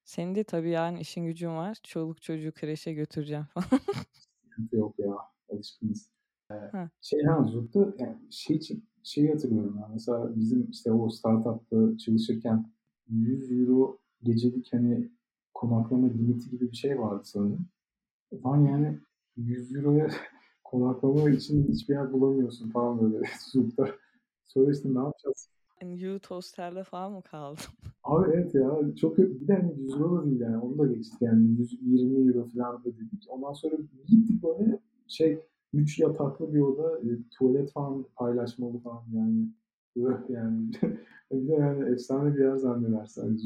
Senin 0.03 0.35
de 0.35 0.43
tabii 0.43 0.69
yani 0.69 0.99
işin 0.99 1.25
gücün 1.25 1.49
var. 1.49 1.77
Çoluk 1.83 2.21
çocuğu 2.21 2.51
kreşe 2.51 2.93
götüreceğim 2.93 3.45
falan. 3.53 3.81
Yok 4.71 4.99
ya 4.99 5.15
alışkınız. 5.49 6.09
Ee, 6.51 6.55
şey 7.01 7.23
ha 7.23 7.43
Zook'ta 7.43 7.93
yani 7.97 8.17
şey 8.29 8.55
için 8.55 8.85
şey 9.03 9.31
hatırlıyorum 9.31 9.77
ya. 9.79 9.89
Mesela 9.93 10.35
bizim 10.35 10.69
işte 10.71 10.91
o 10.91 11.09
startupta 11.09 11.97
çalışırken 11.97 12.71
100 13.07 13.51
euro 13.51 13.99
gecelik 14.23 14.73
hani 14.73 15.11
konaklama 15.53 16.07
limiti 16.07 16.49
gibi 16.49 16.71
bir 16.71 16.75
şey 16.75 16.99
vardı 16.99 17.21
sanırım. 17.25 17.67
Lan 18.45 18.57
yani 18.57 18.99
100 19.37 19.75
euroya 19.75 20.09
konaklama 20.63 21.29
için 21.29 21.67
hiçbir 21.67 21.93
yer 21.93 22.13
bulamıyorsun 22.13 22.69
falan 22.69 23.01
böyle 23.01 23.25
Zoom'da. 23.51 23.89
Sonra 24.43 24.71
işte 24.71 24.93
ne 24.93 24.99
yapacağız? 24.99 25.49
Youth 25.81 26.31
Hostel'de 26.31 26.83
falan 26.83 27.11
mı 27.11 27.21
kaldın? 27.21 27.63
Abi 28.03 28.31
evet 28.33 28.55
ya 28.55 28.95
çok 29.01 29.17
bir 29.17 29.47
de 29.47 29.53
hani 29.55 29.81
100 29.81 29.93
euro 29.93 30.17
da 30.17 30.25
değil 30.25 30.39
yani 30.39 30.57
onu 30.57 30.77
da 30.77 30.87
geçtik 30.87 31.21
yani 31.21 31.57
120 31.81 32.27
euro 32.27 32.47
falan 32.47 32.79
da 32.79 32.85
dedik. 32.85 33.25
Ondan 33.29 33.53
sonra 33.53 33.75
gittik 34.07 34.43
böyle 34.43 34.79
şey 35.07 35.39
3 35.73 35.99
yataklı 35.99 36.53
bir 36.53 36.59
oda 36.59 36.99
e, 36.99 37.09
tuvalet 37.31 37.71
falan 37.71 38.05
paylaşmalı 38.15 38.79
falan 38.79 39.03
yani. 39.13 39.47
Öh 39.95 40.29
yani. 40.29 40.71
bir 41.31 41.47
de 41.47 41.53
yani 41.53 41.89
efsane 41.89 42.35
bir 42.35 42.39
yer 42.39 42.55
zannedersen. 42.55 43.37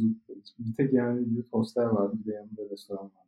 Bir 0.60 0.76
tek 0.78 0.93
yani 0.93 1.34
Youth 1.36 1.54
Hostel 1.54 1.86
vardı 1.86 2.17
bir 2.19 2.32
de 2.32 2.36
yanında 2.36 2.69
restoran 2.71 3.04
vardı 3.04 3.27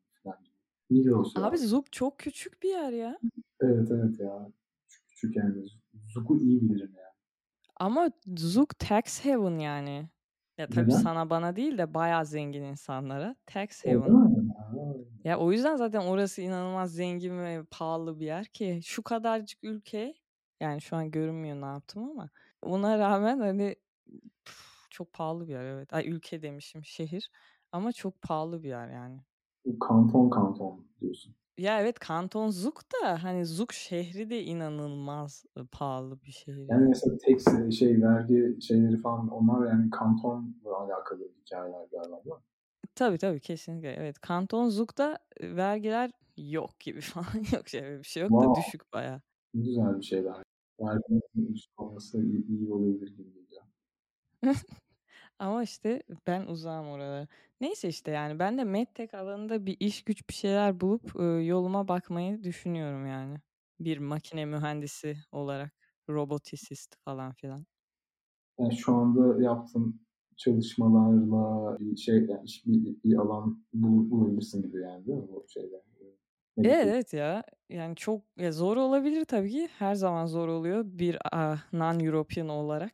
ya. 0.89 1.43
Abi 1.43 1.57
Zug 1.57 1.85
çok 1.91 2.19
küçük 2.19 2.63
bir 2.63 2.69
yer 2.69 2.91
ya. 2.91 3.19
Evet 3.61 3.91
evet 3.91 4.19
ya. 4.19 4.51
Küçük, 4.87 5.07
küçük 5.09 5.35
yani. 5.35 5.65
Zug'u 6.13 6.37
iyi 6.37 6.61
bilirim 6.61 6.93
ya. 6.97 7.13
Ama 7.75 8.11
Zug 8.37 8.69
tax 8.79 9.25
haven 9.25 9.59
yani. 9.59 10.09
Ya 10.57 10.67
tabii 10.67 10.89
Neden? 10.89 10.97
sana 10.97 11.29
bana 11.29 11.55
değil 11.55 11.77
de 11.77 11.93
bayağı 11.93 12.25
zengin 12.25 12.63
insanlara. 12.63 13.35
Tax 13.45 13.85
haven. 13.85 14.49
Ya 15.23 15.39
o 15.39 15.51
yüzden 15.51 15.75
zaten 15.75 15.99
orası 15.99 16.41
inanılmaz 16.41 16.93
zengin 16.93 17.39
ve 17.39 17.63
pahalı 17.71 18.19
bir 18.19 18.25
yer 18.25 18.45
ki 18.45 18.79
şu 18.83 19.03
kadarcık 19.03 19.63
ülke 19.63 20.13
yani 20.59 20.81
şu 20.81 20.95
an 20.95 21.11
görünmüyor 21.11 21.61
ne 21.61 21.65
yaptım 21.65 22.03
ama 22.09 22.29
ona 22.61 22.99
rağmen 22.99 23.39
hani 23.39 23.75
çok 24.89 25.13
pahalı 25.13 25.47
bir 25.47 25.53
yer 25.53 25.63
evet. 25.63 25.93
Ay 25.93 26.09
ülke 26.09 26.41
demişim 26.41 26.85
şehir 26.85 27.31
ama 27.71 27.91
çok 27.91 28.21
pahalı 28.21 28.63
bir 28.63 28.69
yer 28.69 28.89
yani. 28.89 29.21
Kanton 29.79 30.29
kanton 30.29 30.85
diyorsun. 31.01 31.35
Ya 31.57 31.81
evet 31.81 31.99
Kanton 31.99 32.49
Zug 32.49 32.75
da 32.75 33.23
hani 33.23 33.45
Zug 33.45 33.71
şehri 33.71 34.29
de 34.29 34.43
inanılmaz 34.43 35.45
pahalı 35.71 36.21
bir 36.21 36.31
şehir. 36.31 36.65
Yani 36.69 36.87
mesela 36.87 37.17
tek 37.17 37.41
şey 37.73 38.01
vergi 38.01 38.61
şeyleri 38.61 38.97
falan 38.97 39.27
onlar 39.27 39.67
yani 39.67 39.89
kantonla 39.89 40.77
alakalı 40.77 41.31
hikayeler 41.41 41.85
galiba 41.91 42.23
değil 42.25 42.35
mi? 42.35 42.41
Tabii 42.95 43.17
tabii 43.17 43.39
kesinlikle 43.39 43.91
evet. 43.91 44.19
Kanton 44.19 44.69
Zug'da 44.69 45.19
vergiler 45.41 46.11
yok 46.37 46.79
gibi 46.79 47.01
falan 47.01 47.43
yok 47.53 47.67
şey 47.69 47.81
bir 47.81 48.03
şey 48.03 48.23
yok 48.23 48.29
wow. 48.29 48.55
da 48.55 48.65
düşük 48.65 48.93
baya. 48.93 49.21
Güzel 49.53 49.97
bir 49.97 50.03
şeyler. 50.05 50.43
Verginin 50.79 51.53
düşük 51.53 51.81
olması 51.81 52.23
iyi, 52.23 52.47
iyi 52.47 52.73
olabilir 52.73 53.07
gibi 53.07 53.33
geliyor. 53.33 53.63
Ama 55.39 55.63
işte 55.63 56.03
ben 56.27 56.45
uzağım 56.47 56.87
oralara. 56.87 57.27
Neyse 57.61 57.87
işte 57.89 58.11
yani 58.11 58.39
ben 58.39 58.57
de 58.57 58.63
medtech 58.63 59.13
alanında 59.13 59.65
bir 59.65 59.77
iş 59.79 60.03
güç 60.03 60.29
bir 60.29 60.33
şeyler 60.33 60.79
bulup 60.81 61.19
e, 61.19 61.23
yoluma 61.23 61.87
bakmayı 61.87 62.43
düşünüyorum 62.43 63.05
yani. 63.05 63.37
Bir 63.79 63.97
makine 63.97 64.45
mühendisi 64.45 65.17
olarak 65.31 65.73
robotisist 66.09 66.95
falan 67.05 67.33
filan. 67.33 67.65
Yani 68.59 68.75
şu 68.75 68.95
anda 68.95 69.43
yaptığım 69.43 69.99
çalışmalarla 70.37 71.77
bir 71.79 71.97
şey 71.97 72.15
yani 72.15 72.45
bir, 72.65 73.03
bir 73.03 73.17
alan 73.17 73.65
bul, 73.73 74.11
bulabilirsin 74.11 74.61
gibi 74.61 74.81
yani 74.81 75.05
değil 75.07 75.17
mi 75.17 75.27
bu 75.27 75.45
şeyde? 75.49 75.81
Evet 76.63 76.85
evet 76.87 77.13
ya 77.13 77.43
yani 77.69 77.95
çok 77.95 78.21
ya 78.37 78.51
zor 78.51 78.77
olabilir 78.77 79.25
tabii 79.25 79.51
ki 79.51 79.67
her 79.77 79.95
zaman 79.95 80.25
zor 80.25 80.47
oluyor 80.47 80.83
bir 80.85 81.15
uh, 81.15 81.57
non-European 81.73 82.49
olarak 82.49 82.93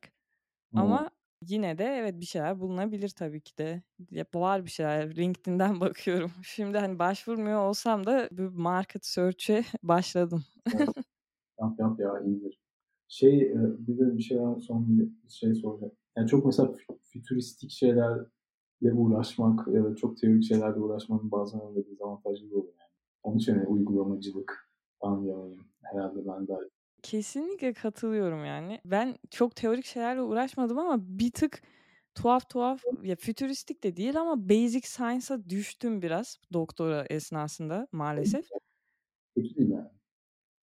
ama 0.76 1.10
yine 1.42 1.78
de 1.78 1.84
evet 1.84 2.20
bir 2.20 2.26
şeyler 2.26 2.60
bulunabilir 2.60 3.10
tabii 3.10 3.42
ki 3.42 3.58
de 3.58 3.84
ya, 4.12 4.26
var 4.36 4.66
bir 4.66 4.70
şeyler 4.70 5.16
LinkedIn'den 5.16 5.80
bakıyorum 5.80 6.32
şimdi 6.44 6.78
hani 6.78 7.00
başvurmuyor 7.00 7.60
olsam 7.60 8.06
da 8.06 8.30
bir 8.32 8.48
market 8.48 9.06
search'e 9.06 9.64
başladım. 9.84 10.44
Yap 11.60 11.76
yap 11.80 12.00
ya 12.00 12.22
iyidir. 12.26 12.60
Şey 13.08 13.54
bir 13.56 14.00
de 14.00 14.18
bir 14.18 14.24
şey 14.24 14.38
son 14.68 15.00
bir 15.00 15.30
şey 15.30 15.56
soracağım. 15.56 15.94
Yani 16.18 16.28
çok 16.28 16.46
mesela 16.46 16.74
fütüristik 17.02 17.72
şeylerle 17.72 18.94
uğraşmak 18.94 19.68
ya 19.68 19.84
da 19.84 19.96
çok 19.96 20.18
teorik 20.18 20.44
şeylerle 20.44 20.80
uğraşmanın 20.80 21.32
bazen 21.32 21.62
öyle 21.70 21.88
dezavantajları 21.90 22.52
oluyor 22.52 22.74
yani. 22.80 22.92
Onun 23.24 23.38
için 23.38 23.54
yani 23.54 23.68
uygulamacılık 23.68 24.70
yanayım. 25.04 25.66
Herhalde 25.82 26.28
ben 26.28 26.48
de 26.48 26.54
Kesinlikle 27.06 27.74
katılıyorum 27.74 28.46
yani. 28.46 28.82
Ben 28.86 29.18
çok 29.32 29.56
teorik 29.56 29.86
şeylerle 29.86 30.22
uğraşmadım 30.22 30.80
ama 30.80 30.98
bir 31.00 31.32
tık 31.32 31.62
tuhaf 32.16 32.50
tuhaf 32.50 32.84
ya 33.04 33.16
fütüristik 33.16 33.84
de 33.84 33.96
değil 33.96 34.20
ama 34.20 34.50
basic 34.50 34.88
science'a 34.88 35.50
düştüm 35.50 36.02
biraz 36.02 36.40
doktora 36.54 37.06
esnasında 37.10 37.88
maalesef. 37.92 38.50
Kötü 39.36 39.56
değil 39.56 39.70
yani. 39.70 39.90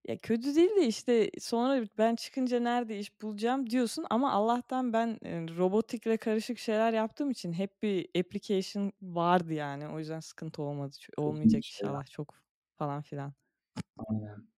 Ya 0.07 0.17
kötü 0.17 0.55
değil 0.55 0.75
de 0.75 0.87
işte 0.87 1.31
sonra 1.39 1.85
ben 1.97 2.15
çıkınca 2.15 2.59
nerede 2.59 2.99
iş 2.99 3.21
bulacağım 3.21 3.69
diyorsun 3.69 4.05
ama 4.09 4.31
Allah'tan 4.31 4.93
ben 4.93 5.19
robotikle 5.57 6.17
karışık 6.17 6.57
şeyler 6.59 6.93
yaptığım 6.93 7.31
için 7.31 7.53
hep 7.53 7.83
bir 7.83 8.09
application 8.19 8.93
vardı 9.01 9.53
yani. 9.53 9.87
O 9.87 9.99
yüzden 9.99 10.19
sıkıntı 10.19 10.61
olmadı. 10.61 10.95
Olmayacak 11.17 11.63
şey 11.63 11.87
inşallah 11.87 12.05
çok 12.05 12.35
falan 12.77 13.01
filan. 13.01 13.33
Aynen. 13.97 14.51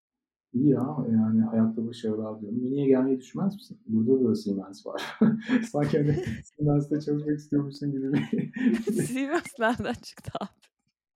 İyi 0.54 0.70
ya 0.70 0.98
yani 1.12 1.42
hayatta 1.42 1.88
başarılar 1.88 2.42
diyorum. 2.42 2.60
Mini'ye 2.60 2.88
gelmeyi 2.88 3.20
düşünmez 3.20 3.56
misin? 3.56 3.80
Burada 3.88 4.30
da 4.30 4.36
Siemens 4.36 4.86
var. 4.86 5.02
Sanki 5.72 5.98
hani 5.98 6.16
Siemens'te 6.44 7.02
çalışmak 7.02 7.38
istiyormuşsun 7.38 7.92
gibi 7.92 8.14
bir... 8.14 8.54
Siemens 9.04 9.60
nereden 9.60 9.94
çıktı 9.94 10.32
abi? 10.42 10.50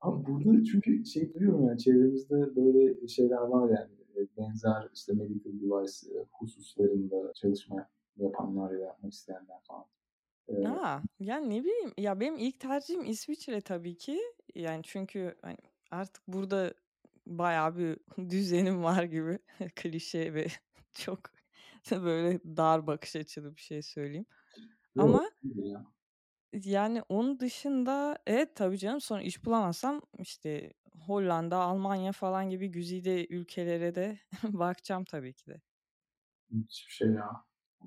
Abi 0.02 0.26
burada 0.26 0.64
çünkü 0.64 1.06
şey 1.06 1.34
duyuyorum 1.34 1.68
yani 1.68 1.80
çevremizde 1.80 2.56
böyle 2.56 3.08
şeyler 3.08 3.42
var 3.42 3.70
yani 3.70 3.98
benzer 4.38 4.90
işte 4.94 5.14
medical 5.14 5.54
device 5.54 6.26
hususlarında 6.32 7.34
çalışma 7.34 7.90
yapanlar 8.18 8.72
ya 8.72 8.80
yapmak 8.80 9.14
isteyenler 9.14 9.60
falan. 9.64 9.86
Ee, 10.50 10.68
Aa, 10.68 11.02
yani 11.20 11.50
ne 11.50 11.64
bileyim 11.64 11.94
ya 11.98 12.20
benim 12.20 12.38
ilk 12.38 12.60
tercihim 12.60 13.06
İsviçre 13.06 13.62
tabii 13.62 13.98
ki. 13.98 14.20
Yani 14.56 14.82
çünkü 14.84 15.36
hani 15.42 15.58
artık 15.92 16.24
burada 16.28 16.74
bayağı 17.28 17.78
bir 17.78 17.98
düzenim 18.30 18.84
var 18.84 19.04
gibi 19.04 19.40
klişe 19.76 20.34
ve 20.34 20.48
çok 20.94 21.20
böyle 21.92 22.40
dar 22.44 22.88
bakış 22.88 23.16
açılı 23.16 23.56
bir 23.56 23.62
şey 23.62 23.82
söyleyeyim. 23.82 24.26
Yok, 24.96 25.06
Ama 25.06 25.30
ya. 25.44 25.86
yani 26.54 27.02
onun 27.10 27.40
dışında 27.40 28.18
evet 28.28 28.56
tabii 28.56 28.78
canım 28.78 29.02
sonra 29.02 29.22
iş 29.22 29.46
bulamazsam 29.46 30.02
işte 30.20 30.74
Hollanda, 31.06 31.58
Almanya 31.58 32.12
falan 32.12 32.50
gibi 32.50 32.72
güzide 32.72 33.28
ülkelere 33.28 33.96
de 33.96 34.20
bakacağım 34.44 35.04
tabii 35.04 35.34
ki 35.34 35.48
de. 35.48 35.62
Hiçbir 36.52 36.92
şey 36.92 37.10
ya. 37.10 37.44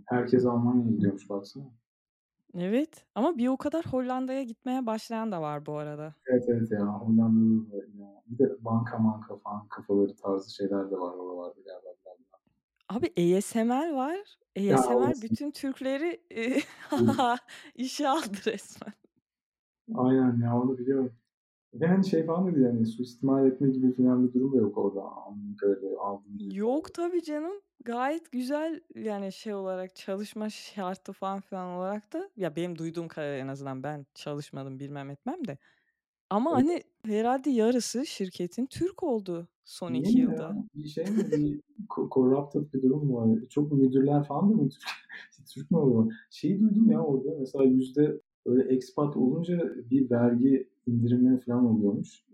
Herkes 0.06 0.46
Almanya'ya 0.46 0.90
gidiyormuş 0.90 1.28
baksana. 1.30 1.79
Evet 2.54 3.04
ama 3.14 3.38
bir 3.38 3.48
o 3.48 3.56
kadar 3.56 3.86
Hollanda'ya 3.86 4.42
gitmeye 4.42 4.86
başlayan 4.86 5.32
da 5.32 5.42
var 5.42 5.66
bu 5.66 5.76
arada. 5.76 6.14
Evet 6.26 6.44
evet 6.48 6.70
ya 6.70 6.86
Hollanda'da 6.86 7.72
da 7.72 7.76
ya. 7.76 8.22
Bir 8.26 8.38
de 8.38 8.64
banka 8.64 8.98
manka 8.98 9.36
falan 9.36 9.68
kafaları 9.68 10.16
tarzı 10.16 10.54
şeyler 10.54 10.90
de 10.90 10.98
var 11.00 11.14
oralarda 11.14 11.60
galiba. 11.60 11.90
Abi 12.88 13.36
ASMR 13.36 13.92
var. 13.94 14.38
ASMR 14.58 15.12
bütün 15.22 15.50
Türkleri 15.50 16.20
e, 16.36 16.60
işe 17.74 18.08
aldı 18.08 18.36
resmen. 18.46 18.92
Aynen 19.94 20.40
ya 20.42 20.60
onu 20.60 20.78
biliyorum. 20.78 21.12
Ve 21.74 21.86
hani 21.86 22.06
şey 22.06 22.26
falan 22.26 22.46
dedi 22.46 22.60
yani 22.62 22.86
suistimal 22.86 23.46
etme 23.46 23.70
gibi 23.70 23.94
falan 23.94 24.28
bir 24.28 24.34
durum 24.34 24.52
da 24.52 24.56
yok 24.56 24.78
orada. 24.78 25.02
Böyle 25.62 25.96
aldım. 25.96 26.38
Yok 26.52 26.94
tabii 26.94 27.22
canım. 27.22 27.52
Gayet 27.84 28.32
güzel 28.32 28.80
yani 28.94 29.32
şey 29.32 29.54
olarak 29.54 29.96
çalışma 29.96 30.50
şartı 30.50 31.12
falan 31.12 31.40
filan 31.40 31.68
olarak 31.68 32.12
da 32.12 32.30
ya 32.36 32.56
benim 32.56 32.78
duyduğum 32.78 33.08
kadar 33.08 33.32
en 33.34 33.48
azından 33.48 33.82
ben 33.82 34.06
çalışmadım 34.14 34.80
bilmem 34.80 35.10
etmem 35.10 35.46
de. 35.46 35.58
Ama 36.30 36.60
evet. 36.60 36.68
hani 36.68 36.82
herhalde 37.14 37.50
yarısı 37.50 38.06
şirketin 38.06 38.66
Türk 38.66 39.02
oldu 39.02 39.48
son 39.64 39.92
Niye 39.92 40.02
iki 40.02 40.18
ya? 40.18 40.24
yılda. 40.24 40.56
Bir 40.74 40.88
şey 40.88 41.04
mi? 41.04 41.30
Bir 41.32 41.60
corrupted 42.10 42.72
bir 42.72 42.82
durum 42.82 43.06
mu 43.06 43.16
var? 43.16 43.48
Çok 43.48 43.72
müdürler 43.72 44.24
falan 44.24 44.50
da 44.50 44.54
mı 44.54 44.68
Türk? 44.68 44.82
Türk 45.54 45.70
mü 45.70 45.78
oluyor? 45.78 46.12
Şeyi 46.30 46.60
duydum 46.60 46.90
ya 46.90 47.00
orada 47.00 47.30
mesela 47.38 47.64
yüzde 47.64 48.20
böyle 48.46 48.74
expat 48.74 49.16
olunca 49.16 49.74
bir 49.90 50.10
vergi 50.10 50.68
indirimi 50.86 51.40
falan 51.40 51.64
oluyormuş. 51.64 52.24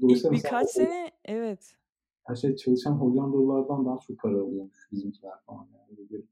Dolayısıyla 0.00 0.36
İlk 0.36 0.44
birkaç 0.44 0.70
sene 0.70 1.10
evet. 1.24 1.76
Her 2.24 2.34
şey 2.34 2.56
çalışan 2.56 2.92
Hollandalılardan 2.92 3.86
daha 3.86 3.98
çok 3.98 4.18
para 4.18 4.40
alıyormuş 4.40 4.88
bizimkiler 4.92 5.32
falan. 5.46 5.66
Yani. 5.74 6.10
Bir 6.10 6.24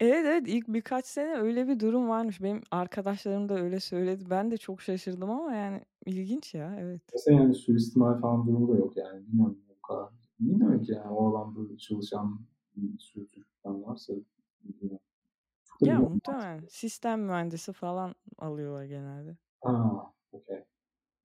Evet 0.00 0.26
evet 0.26 0.48
ilk 0.48 0.68
birkaç 0.68 1.06
sene 1.06 1.36
öyle 1.36 1.68
bir 1.68 1.80
durum 1.80 2.08
varmış. 2.08 2.42
Benim 2.42 2.60
arkadaşlarım 2.70 3.48
da 3.48 3.54
öyle 3.60 3.80
söyledi. 3.80 4.24
Ben 4.30 4.50
de 4.50 4.56
çok 4.56 4.82
şaşırdım 4.82 5.30
ama 5.30 5.54
yani 5.54 5.80
ilginç 6.06 6.54
ya 6.54 6.76
evet. 6.80 7.02
Mesela 7.12 7.40
yani 7.40 7.54
suistimal 7.54 8.20
falan 8.20 8.46
durumu 8.46 8.74
da 8.74 8.78
yok 8.78 8.96
yani. 8.96 9.26
Bilmiyorum 9.26 9.58
bu 9.68 9.82
kadar. 9.82 10.08
Ne 10.40 10.60
demek 10.60 10.88
yani 10.88 11.10
o 11.10 11.26
alanda 11.26 11.76
çalışan 11.76 12.40
bir 12.76 12.98
sürü 12.98 13.26
Türk'ten 13.26 13.84
varsa 13.84 14.14
bilmiyorum. 14.64 14.98
Ya 15.80 16.00
muhtemelen. 16.00 16.66
Sistem 16.68 17.22
mühendisi 17.22 17.72
falan 17.72 18.14
alıyorlar 18.38 18.84
genelde. 18.84 19.36
Aa, 19.62 20.12
okey. 20.32 20.64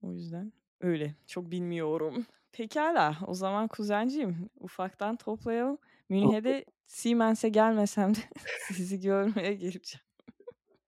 O 0.02 0.12
yüzden 0.12 0.52
öyle. 0.80 1.14
Çok 1.26 1.50
bilmiyorum. 1.50 2.26
Pekala. 2.52 3.16
O 3.26 3.34
zaman 3.34 3.68
kuzenciğim 3.68 4.50
ufaktan 4.60 5.16
toplayalım. 5.16 5.78
Münih'e 6.08 6.64
Siemens'e 6.86 7.48
gelmesem 7.48 8.14
de 8.14 8.18
sizi 8.72 9.00
görmeye 9.00 9.54
geleceğim. 9.54 10.04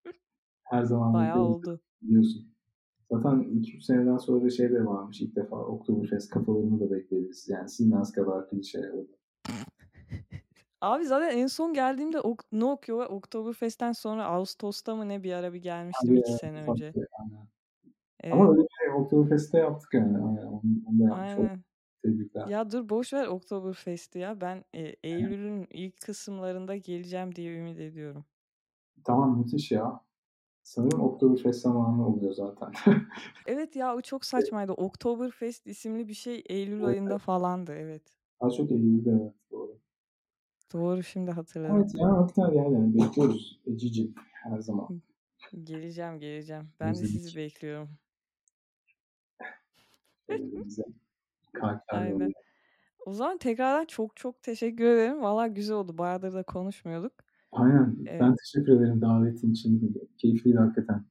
Her 0.64 0.82
zaman 0.82 1.14
Bayağı 1.14 1.42
oldu. 1.42 1.80
Biliyorsun. 2.02 2.54
Zaten 3.10 3.40
2-3 3.40 3.84
seneden 3.84 4.16
sonra 4.16 4.50
şey 4.50 4.70
de 4.70 4.86
varmış 4.86 5.20
ilk 5.20 5.36
defa 5.36 5.56
Oktoberfest 5.56 6.30
kafalarını 6.30 6.80
da 6.80 6.90
bekleriz. 6.90 7.48
Yani 7.48 7.68
Siemens 7.68 8.12
kadar 8.12 8.48
klişe 8.48 8.92
oldu. 8.92 9.18
Abi 10.84 11.04
zaten 11.04 11.38
en 11.38 11.46
son 11.46 11.74
geldiğimde 11.74 12.20
ok 12.20 12.44
ne 12.52 12.64
okuyor? 12.64 13.06
Oktoberfest'ten 13.06 13.92
sonra 13.92 14.24
Ağustos'ta 14.24 14.96
mı 14.96 15.08
ne 15.08 15.22
bir 15.22 15.32
ara 15.32 15.52
bir 15.52 15.62
gelmiştim 15.62 16.10
Abi, 16.10 16.18
iki 16.18 16.32
sene 16.32 16.62
önce. 16.62 16.92
Aynen. 16.94 17.48
Evet. 18.20 18.34
Ama 18.34 18.50
öyle 18.50 18.62
bir 18.62 18.68
şey 18.78 18.90
Oktoberfest'te 18.94 19.58
yaptık 19.58 19.94
yani. 19.94 20.18
Aynen. 20.18 20.46
Onu, 20.46 20.62
onu 20.86 20.98
da 20.98 21.04
yapmış 21.04 21.30
Aynen. 21.30 21.64
Tebrikler. 22.02 22.46
Ya 22.46 22.70
dur 22.70 22.88
boş 22.88 23.12
ver 23.12 23.26
Oktoberfest'i 23.26 24.18
ya. 24.18 24.40
Ben 24.40 24.64
e, 24.74 24.94
Eylül'ün 25.02 25.66
ilk 25.70 26.00
kısımlarında 26.00 26.76
geleceğim 26.76 27.34
diye 27.34 27.58
ümit 27.58 27.80
ediyorum. 27.80 28.24
Tamam 29.04 29.38
müthiş 29.38 29.70
ya. 29.70 30.00
Sanırım 30.62 31.00
Oktoberfest 31.00 31.60
zamanı 31.60 32.08
oluyor 32.08 32.32
zaten. 32.32 32.72
evet 33.46 33.76
ya 33.76 33.96
o 33.96 34.00
çok 34.00 34.24
saçmaydı. 34.24 34.72
Oktoberfest 34.72 35.66
isimli 35.66 36.08
bir 36.08 36.14
şey 36.14 36.42
Eylül 36.48 36.78
evet. 36.78 36.88
ayında 36.88 37.18
falandı 37.18 37.72
evet. 37.72 38.02
Daha 38.40 38.50
çok 38.50 38.70
Eylül'de 38.70 39.10
evet 39.10 39.34
doğru. 39.50 39.78
Doğru 40.74 41.02
şimdi 41.02 41.30
hatırladım. 41.30 41.76
Evet 41.76 41.94
ya 41.94 42.08
hakikaten 42.16 42.52
yani 42.52 42.94
bekliyoruz 42.94 43.60
Ecicim 43.66 44.14
her 44.32 44.58
zaman. 44.58 45.02
Geleceğim 45.64 46.20
geleceğim. 46.20 46.68
Ben 46.80 46.90
Özledik. 46.90 47.14
de 47.14 47.18
sizi 47.18 47.36
bekliyorum. 47.36 47.90
Aynen. 51.88 52.32
O 53.06 53.12
zaman 53.12 53.38
tekrardan 53.38 53.84
çok 53.84 54.16
çok 54.16 54.42
teşekkür 54.42 54.84
ederim. 54.84 55.22
Valla 55.22 55.46
güzel 55.46 55.76
oldu. 55.76 55.98
Bayağıdır 55.98 56.34
da 56.34 56.42
konuşmuyorduk. 56.42 57.12
Aynen. 57.52 57.96
Ee, 58.08 58.20
ben 58.20 58.34
teşekkür 58.36 58.76
ederim 58.76 59.00
davetin 59.00 59.52
için. 59.52 60.02
Keyifliydi 60.18 60.58
hakikaten. 60.58 61.04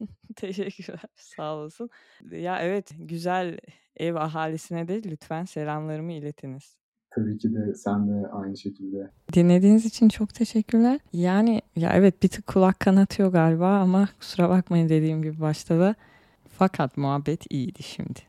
Teşekkürler. 0.36 1.02
Sağ 1.14 1.56
olasın. 1.56 1.90
Ya 2.30 2.62
evet 2.62 2.90
güzel 2.98 3.58
ev 3.96 4.14
ahalisine 4.14 4.88
de 4.88 5.02
lütfen 5.02 5.44
selamlarımı 5.44 6.12
iletiniz. 6.12 6.85
Tabii 7.16 7.38
ki 7.38 7.54
de 7.54 7.74
sen 7.74 8.08
de 8.08 8.28
aynı 8.28 8.56
şekilde. 8.56 9.10
Dinlediğiniz 9.32 9.86
için 9.86 10.08
çok 10.08 10.34
teşekkürler. 10.34 11.00
Yani 11.12 11.62
ya 11.76 11.92
evet 11.94 12.22
bir 12.22 12.28
tık 12.28 12.46
kulak 12.46 12.80
kanatıyor 12.80 13.32
galiba 13.32 13.78
ama 13.78 14.08
kusura 14.18 14.48
bakmayın 14.48 14.88
dediğim 14.88 15.22
gibi 15.22 15.40
başta 15.40 15.78
da. 15.78 15.94
Fakat 16.58 16.96
muhabbet 16.96 17.52
iyiydi 17.52 17.82
şimdi. 17.82 18.20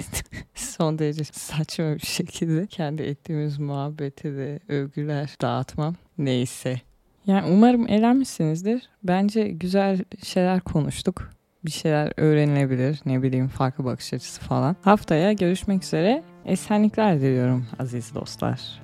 Son 0.54 0.98
derece 0.98 1.24
saçma 1.24 1.94
bir 1.94 2.06
şekilde 2.06 2.66
kendi 2.66 3.02
ettiğimiz 3.02 3.58
muhabbeti 3.58 4.36
de 4.36 4.60
övgüler 4.68 5.36
dağıtmam. 5.42 5.94
Neyse. 6.18 6.80
Yani 7.26 7.52
umarım 7.52 7.88
eğlenmişsinizdir. 7.88 8.88
Bence 9.02 9.48
güzel 9.48 10.04
şeyler 10.22 10.60
konuştuk. 10.60 11.30
Bir 11.64 11.70
şeyler 11.70 12.12
öğrenilebilir. 12.16 13.00
Ne 13.06 13.22
bileyim 13.22 13.48
farklı 13.48 13.84
bakış 13.84 14.12
açısı 14.14 14.40
falan. 14.40 14.76
Haftaya 14.82 15.32
görüşmek 15.32 15.82
üzere. 15.84 16.24
Esenlikler 16.44 17.20
diliyorum 17.20 17.66
aziz 17.78 18.14
dostlar. 18.14 18.82